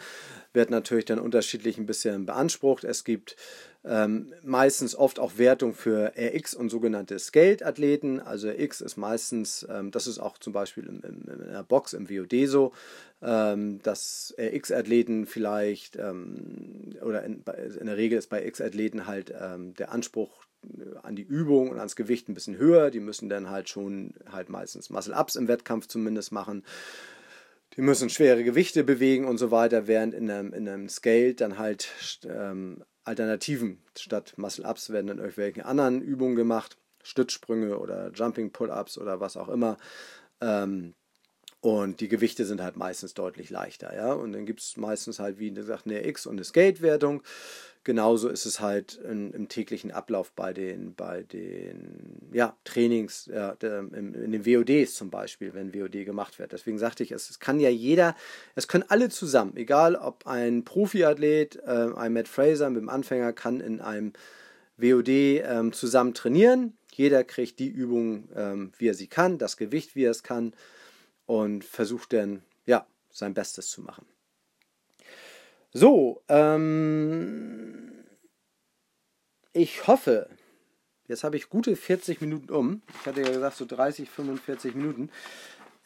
wird 0.52 0.70
natürlich 0.70 1.04
dann 1.04 1.18
unterschiedlich 1.18 1.78
ein 1.78 1.86
bisschen 1.86 2.26
beansprucht. 2.26 2.84
Es 2.84 3.04
gibt 3.04 3.36
ähm, 3.84 4.32
meistens 4.42 4.96
oft 4.96 5.20
auch 5.20 5.38
Wertung 5.38 5.72
für 5.72 6.12
RX 6.18 6.54
und 6.54 6.68
sogenannte 6.68 7.18
Scaled-Athleten. 7.18 8.20
Also 8.20 8.48
RX 8.48 8.80
ist 8.80 8.96
meistens, 8.96 9.66
ähm, 9.70 9.90
das 9.92 10.06
ist 10.06 10.18
auch 10.18 10.38
zum 10.38 10.52
Beispiel 10.52 10.84
in, 10.86 11.00
in, 11.00 11.22
in 11.28 11.52
der 11.52 11.62
Box 11.62 11.92
im 11.92 12.10
WOD 12.10 12.48
so, 12.48 12.72
ähm, 13.22 13.80
dass 13.82 14.34
RX-Athleten 14.38 15.26
vielleicht 15.26 15.96
ähm, 15.96 16.96
oder 17.02 17.22
in, 17.22 17.44
in, 17.78 17.86
der 17.86 17.96
Regel 17.96 18.18
ist 18.18 18.28
bei 18.28 18.44
X-Athleten 18.44 19.06
halt 19.06 19.32
ähm, 19.40 19.74
der 19.74 19.92
Anspruch 19.92 20.47
an 21.02 21.16
die 21.16 21.22
Übung 21.22 21.70
und 21.70 21.78
ans 21.78 21.96
Gewicht 21.96 22.28
ein 22.28 22.34
bisschen 22.34 22.56
höher. 22.58 22.90
Die 22.90 23.00
müssen 23.00 23.28
dann 23.28 23.50
halt 23.50 23.68
schon 23.68 24.14
halt 24.30 24.48
meistens 24.48 24.90
Muscle-Ups 24.90 25.36
im 25.36 25.48
Wettkampf 25.48 25.86
zumindest 25.86 26.32
machen. 26.32 26.64
die 27.76 27.82
müssen 27.82 28.10
schwere 28.10 28.44
Gewichte 28.44 28.84
bewegen 28.84 29.26
und 29.26 29.38
so 29.38 29.50
weiter, 29.50 29.86
während 29.86 30.14
in 30.14 30.30
einem, 30.30 30.52
in 30.52 30.68
einem 30.68 30.88
Scale 30.88 31.34
dann 31.34 31.58
halt 31.58 32.20
ähm, 32.24 32.82
Alternativen 33.04 33.82
statt 33.96 34.34
Muscle-Ups 34.36 34.90
werden 34.90 35.06
dann 35.06 35.18
irgendwelche 35.18 35.64
anderen 35.64 36.02
Übungen 36.02 36.36
gemacht, 36.36 36.76
Stützsprünge 37.02 37.78
oder 37.78 38.10
Jumping 38.12 38.52
Pull-Ups 38.52 38.98
oder 38.98 39.20
was 39.20 39.36
auch 39.36 39.48
immer. 39.48 39.78
Ähm, 40.40 40.94
und 41.60 42.00
die 42.00 42.08
Gewichte 42.08 42.44
sind 42.44 42.62
halt 42.62 42.76
meistens 42.76 43.14
deutlich 43.14 43.50
leichter, 43.50 43.94
ja. 43.94 44.12
Und 44.12 44.32
dann 44.32 44.46
gibt 44.46 44.60
es 44.60 44.76
meistens 44.76 45.18
halt, 45.18 45.38
wie 45.38 45.52
gesagt, 45.52 45.86
eine 45.86 46.06
X- 46.06 46.26
und 46.26 46.34
eine 46.34 46.44
Skate-Wertung. 46.44 47.22
Genauso 47.84 48.28
ist 48.28 48.44
es 48.44 48.60
halt 48.60 48.94
in, 48.96 49.32
im 49.32 49.48
täglichen 49.48 49.90
Ablauf 49.90 50.32
bei 50.32 50.52
den, 50.52 50.94
bei 50.94 51.22
den 51.22 52.28
ja, 52.32 52.56
Trainings, 52.64 53.26
ja, 53.32 53.52
in, 53.52 54.14
in, 54.14 54.32
den 54.32 54.46
WODs 54.46 54.94
zum 54.94 55.10
Beispiel, 55.10 55.54
wenn 55.54 55.74
WOD 55.74 56.04
gemacht 56.04 56.38
wird. 56.38 56.52
Deswegen 56.52 56.78
sagte 56.78 57.02
ich, 57.02 57.12
es, 57.12 57.30
es 57.30 57.38
kann 57.38 57.60
ja 57.60 57.70
jeder, 57.70 58.14
es 58.54 58.68
können 58.68 58.84
alle 58.88 59.08
zusammen, 59.08 59.56
egal 59.56 59.96
ob 59.96 60.26
ein 60.26 60.64
Profiathlet, 60.64 61.56
äh, 61.64 61.88
ein 61.96 62.12
Matt 62.12 62.28
Fraser 62.28 62.68
mit 62.70 62.82
dem 62.82 62.88
Anfänger 62.88 63.32
kann 63.32 63.60
in 63.60 63.80
einem 63.80 64.12
WOD 64.76 65.08
ähm, 65.08 65.72
zusammen 65.72 66.14
trainieren. 66.14 66.76
Jeder 66.92 67.24
kriegt 67.24 67.58
die 67.58 67.68
Übung, 67.68 68.28
ähm, 68.34 68.72
wie 68.78 68.88
er 68.88 68.94
sie 68.94 69.08
kann, 69.08 69.38
das 69.38 69.56
Gewicht, 69.56 69.94
wie 69.94 70.04
er 70.04 70.10
es 70.10 70.22
kann 70.22 70.52
und 71.26 71.64
versucht 71.64 72.12
dann, 72.12 72.42
ja, 72.66 72.86
sein 73.10 73.34
Bestes 73.34 73.68
zu 73.68 73.82
machen. 73.82 74.06
So, 75.78 76.24
ähm, 76.28 77.92
ich 79.52 79.86
hoffe, 79.86 80.28
jetzt 81.06 81.22
habe 81.22 81.36
ich 81.36 81.50
gute 81.50 81.76
40 81.76 82.20
Minuten 82.20 82.52
um. 82.52 82.82
Ich 82.98 83.06
hatte 83.06 83.22
ja 83.22 83.28
gesagt, 83.28 83.56
so 83.56 83.64
30, 83.64 84.10
45 84.10 84.74
Minuten. 84.74 85.08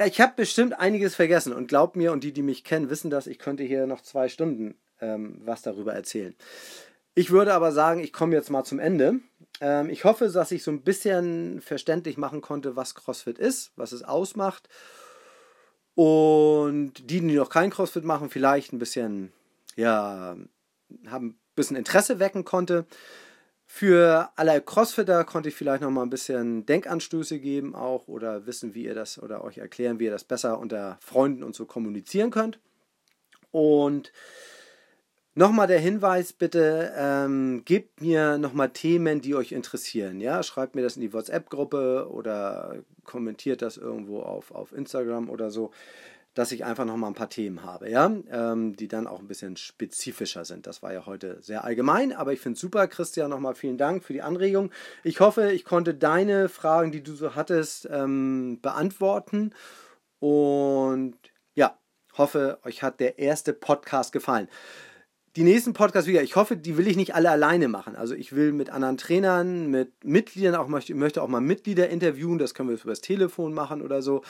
Ich 0.03 0.19
habe 0.23 0.33
bestimmt 0.35 0.81
einiges 0.81 1.15
vergessen 1.15 1.53
und 1.53 1.67
glaubt 1.67 1.97
mir, 1.97 2.13
und 2.13 2.25
die, 2.25 2.33
die 2.33 2.41
mich 2.41 2.65
kennen, 2.65 2.89
wissen 2.89 3.11
das, 3.11 3.27
ich 3.27 3.39
könnte 3.39 3.65
hier 3.65 3.87
noch 3.87 4.01
zwei 4.01 4.31
Stunden 4.31 4.77
ähm, 5.03 5.43
was 5.45 5.61
darüber 5.61 5.93
erzählen. 5.93 6.35
Ich 7.15 7.31
würde 7.31 7.53
aber 7.53 7.71
sagen, 7.73 8.01
ich 8.01 8.15
komme 8.15 8.35
jetzt 8.35 8.49
mal 8.49 8.65
zum 8.65 8.79
Ende. 8.79 9.17
Ähm, 9.61 9.91
ich 9.91 10.05
hoffe, 10.05 10.31
dass 10.31 10.53
ich 10.53 10.63
so 10.63 10.71
ein 10.71 10.81
bisschen 10.81 11.61
verständlich 11.61 12.17
machen 12.17 12.41
konnte, 12.41 12.77
was 12.77 12.95
CrossFit 12.95 13.39
ist, 13.39 13.73
was 13.77 13.93
es 13.93 14.05
ausmacht. 14.05 14.71
Und 15.95 16.95
die, 17.11 17.21
die 17.21 17.37
noch 17.37 17.51
kein 17.51 17.69
CrossFit 17.69 18.05
machen, 18.05 18.31
vielleicht 18.31 18.73
ein 18.73 18.79
bisschen 18.79 19.35
ja, 19.77 20.37
haben 21.07 21.27
ein 21.27 21.39
bisschen 21.55 21.77
Interesse 21.77 22.19
wecken 22.19 22.45
konnte. 22.45 22.87
Für 23.65 24.31
alle 24.37 24.61
Crossfitter 24.61 25.25
konnte 25.25 25.49
ich 25.49 25.55
vielleicht 25.55 25.83
noch 25.83 25.91
mal 25.91 26.03
ein 26.03 26.11
bisschen 26.11 26.67
Denkanstöße 26.67 27.39
geben 27.39 27.75
auch 27.75 28.07
oder 28.07 28.47
wissen, 28.47 28.75
wie 28.75 28.85
ihr 28.85 28.95
das 28.95 29.23
oder 29.23 29.45
euch 29.45 29.59
erklären, 29.59 29.99
wie 29.99 30.05
ihr 30.05 30.11
das 30.11 30.25
besser 30.25 30.59
unter 30.59 30.99
Freunden 31.01 31.43
und 31.43 31.55
so 31.55 31.65
kommunizieren 31.65 32.31
könnt. 32.31 32.59
Und 33.51 34.13
Nochmal 35.35 35.67
der 35.67 35.79
Hinweis, 35.79 36.35
bitte 36.35 36.93
ähm, 36.95 37.63
gebt 37.65 38.03
mir 38.03 38.37
nochmal 38.37 38.69
Themen, 38.69 39.23
die 39.23 39.35
euch 39.35 39.53
interessieren. 39.53 40.21
Ja? 40.21 40.43
Schreibt 40.43 40.75
mir 40.75 40.83
das 40.83 40.97
in 40.97 41.01
die 41.01 41.15
WhatsApp-Gruppe 41.15 42.09
oder 42.11 42.77
kommentiert 43.05 43.63
das 43.63 43.79
irgendwo 43.79 44.21
auf, 44.21 44.51
auf 44.51 44.73
Instagram 44.73 45.31
oder 45.31 45.51
so 45.51 45.71
dass 46.35 46.53
ich 46.53 46.65
einfach 46.65 46.85
noch 46.85 46.97
mal 46.97 47.09
ein 47.09 47.15
paar 47.15 47.29
Themen 47.29 47.63
habe, 47.63 47.91
ja, 47.91 48.11
ähm, 48.31 48.75
die 48.75 48.89
dann 48.89 49.07
auch 49.07 49.21
ein 49.21 49.29
bisschen 49.29 49.57
spezifischer 49.57 50.45
sind. 50.45 50.67
Das 50.67 50.83
war 50.83 50.93
ja 50.93 51.05
heute 51.05 51.43
sehr 51.43 51.65
allgemein, 51.65 52.13
aber 52.13 52.33
ich 52.33 52.41
finde 52.41 52.55
es 52.55 52.61
super, 52.61 52.87
Christian, 52.89 53.31
nochmal 53.31 53.55
vielen 53.55 53.79
Dank 53.79 54.03
für 54.03 54.13
die 54.13 54.23
Anregung. 54.23 54.71
Ich 55.05 55.21
hoffe, 55.21 55.53
ich 55.53 55.65
konnte 55.65 55.95
deine 55.95 56.49
Fragen, 56.49 56.91
die 56.91 57.03
du 57.03 57.15
so 57.15 57.35
hattest, 57.35 57.89
ähm, 57.91 58.61
beantworten 58.63 59.53
und 60.21 61.17
ja, 61.55 61.79
hoffe, 62.17 62.59
euch 62.65 62.83
hat 62.83 63.01
der 63.01 63.19
erste 63.19 63.53
Podcast 63.53 64.13
gefallen 64.13 64.49
die 65.37 65.45
nächsten 65.45 65.73
Podcasts 65.73 66.07
wieder, 66.09 66.23
ich 66.23 66.37
hoffe, 66.37 66.57
die 66.57 66.77
will 66.77 66.87
ich 66.87 66.97
nicht 66.97 67.15
alle 67.15 67.31
alleine 67.31 67.69
machen. 67.69 67.97
Also 67.97 68.15
ich 68.15 68.35
will 68.35 68.53
mit 68.53 68.69
anderen 68.71 68.99
Trainern, 68.99 69.69
mit 69.69 70.05
Mitgliedern 70.05 70.55
auch 70.55 70.69
möchte, 70.69 70.95
möchte 70.95 71.23
auch 71.23 71.29
mal 71.29 71.41
Mitglieder 71.41 71.89
interviewen, 71.89 72.39
das 72.39 72.53
können 72.53 72.69
wir 72.69 72.77
über 72.77 72.91
das 72.91 73.01
Telefon 73.01 73.55
machen 73.55 73.81
oder 73.81 74.03
so. 74.03 74.23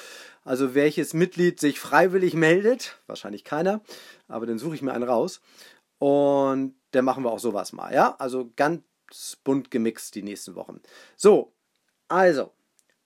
Also 0.44 0.74
welches 0.74 1.12
Mitglied 1.12 1.58
sich 1.58 1.80
freiwillig 1.80 2.34
meldet, 2.34 2.98
wahrscheinlich 3.06 3.42
keiner, 3.42 3.80
aber 4.28 4.46
dann 4.46 4.58
suche 4.58 4.76
ich 4.76 4.82
mir 4.82 4.92
einen 4.92 5.04
raus. 5.04 5.40
Und 5.98 6.74
dann 6.92 7.04
machen 7.04 7.24
wir 7.24 7.32
auch 7.32 7.40
sowas 7.40 7.72
mal, 7.72 7.92
ja? 7.92 8.14
Also 8.18 8.50
ganz 8.56 8.82
bunt 9.44 9.70
gemixt 9.70 10.14
die 10.14 10.22
nächsten 10.22 10.54
Wochen. 10.54 10.80
So, 11.16 11.52
also, 12.08 12.52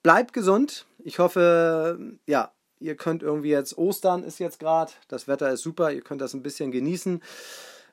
bleibt 0.02 0.32
gesund. 0.32 0.86
Ich 0.98 1.18
hoffe, 1.18 2.18
ja, 2.26 2.52
ihr 2.78 2.96
könnt 2.96 3.22
irgendwie 3.22 3.50
jetzt, 3.50 3.78
Ostern 3.78 4.22
ist 4.22 4.38
jetzt 4.38 4.58
gerade, 4.58 4.92
das 5.08 5.28
Wetter 5.28 5.50
ist 5.50 5.62
super, 5.62 5.92
ihr 5.92 6.02
könnt 6.02 6.20
das 6.20 6.34
ein 6.34 6.42
bisschen 6.42 6.70
genießen. 6.70 7.22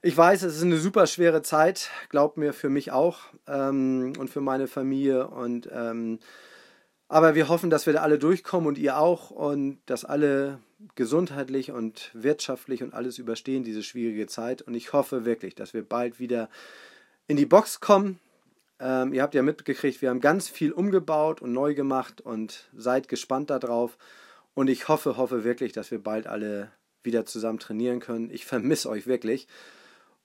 Ich 0.06 0.18
weiß, 0.18 0.44
es 0.44 0.58
ist 0.58 0.64
eine 0.64 0.76
super 0.76 1.08
schwere 1.08 1.44
Zeit, 1.44 1.90
glaubt 2.10 2.36
mir, 2.36 2.52
für 2.52 2.68
mich 2.68 2.92
auch 2.92 3.20
ähm, 3.48 4.12
und 4.20 4.30
für 4.30 4.42
meine 4.42 4.68
Familie. 4.68 5.30
Und 5.30 5.70
ähm, 5.72 6.20
aber 7.08 7.36
wir 7.36 7.48
hoffen, 7.48 7.70
dass 7.70 7.86
wir 7.86 7.94
da 7.94 8.02
alle 8.02 8.20
durchkommen 8.20 8.68
und 8.68 8.78
ihr 8.78 8.98
auch 8.98 9.32
und 9.32 9.80
dass 9.86 10.04
alle 10.04 10.60
gesundheitlich 10.96 11.72
und 11.72 12.12
wirtschaftlich 12.14 12.84
und 12.84 12.94
alles 12.94 13.18
überstehen, 13.18 13.64
diese 13.64 13.82
schwierige 13.82 14.28
Zeit. 14.28 14.62
Und 14.62 14.76
ich 14.76 14.92
hoffe 14.92 15.24
wirklich, 15.24 15.56
dass 15.56 15.74
wir 15.74 15.88
bald 15.88 16.20
wieder 16.20 16.50
in 17.28 17.38
die 17.38 17.46
Box 17.46 17.80
kommen. 17.80 18.20
Ähm, 18.82 19.14
ihr 19.14 19.22
habt 19.22 19.36
ja 19.36 19.42
mitgekriegt, 19.42 20.02
wir 20.02 20.10
haben 20.10 20.20
ganz 20.20 20.50
viel 20.50 20.74
umgebaut 20.74 21.42
und 21.42 21.54
neu 21.54 21.76
gemacht 21.76 22.20
und 22.20 22.70
seid 22.76 23.08
gespannt 23.08 23.52
darauf. 23.52 23.98
Und 24.54 24.70
ich 24.70 24.90
hoffe, 24.90 25.16
hoffe 25.16 25.46
wirklich, 25.46 25.72
dass 25.72 25.92
wir 25.92 26.04
bald 26.04 26.28
alle 26.28 26.72
wieder 27.04 27.26
zusammen 27.26 27.60
trainieren 27.60 28.02
können. 28.02 28.30
Ich 28.32 28.46
vermisse 28.46 28.90
euch 28.90 29.08
wirklich 29.08 29.48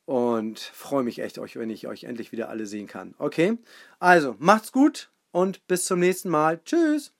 und 0.08 0.58
freue 0.58 1.02
mich 1.02 1.18
echt, 1.18 1.38
euch, 1.38 1.56
wenn 1.56 1.68
ich 1.68 1.86
euch 1.86 2.04
endlich 2.04 2.32
wieder 2.32 2.48
alle 2.48 2.64
sehen 2.64 2.86
kann. 2.86 3.14
Okay? 3.18 3.58
Also, 3.98 4.36
macht's 4.38 4.72
gut 4.72 5.10
und 5.32 5.66
bis 5.66 5.84
zum 5.84 6.00
nächsten 6.00 6.30
Mal. 6.30 6.62
Tschüss! 6.64 7.12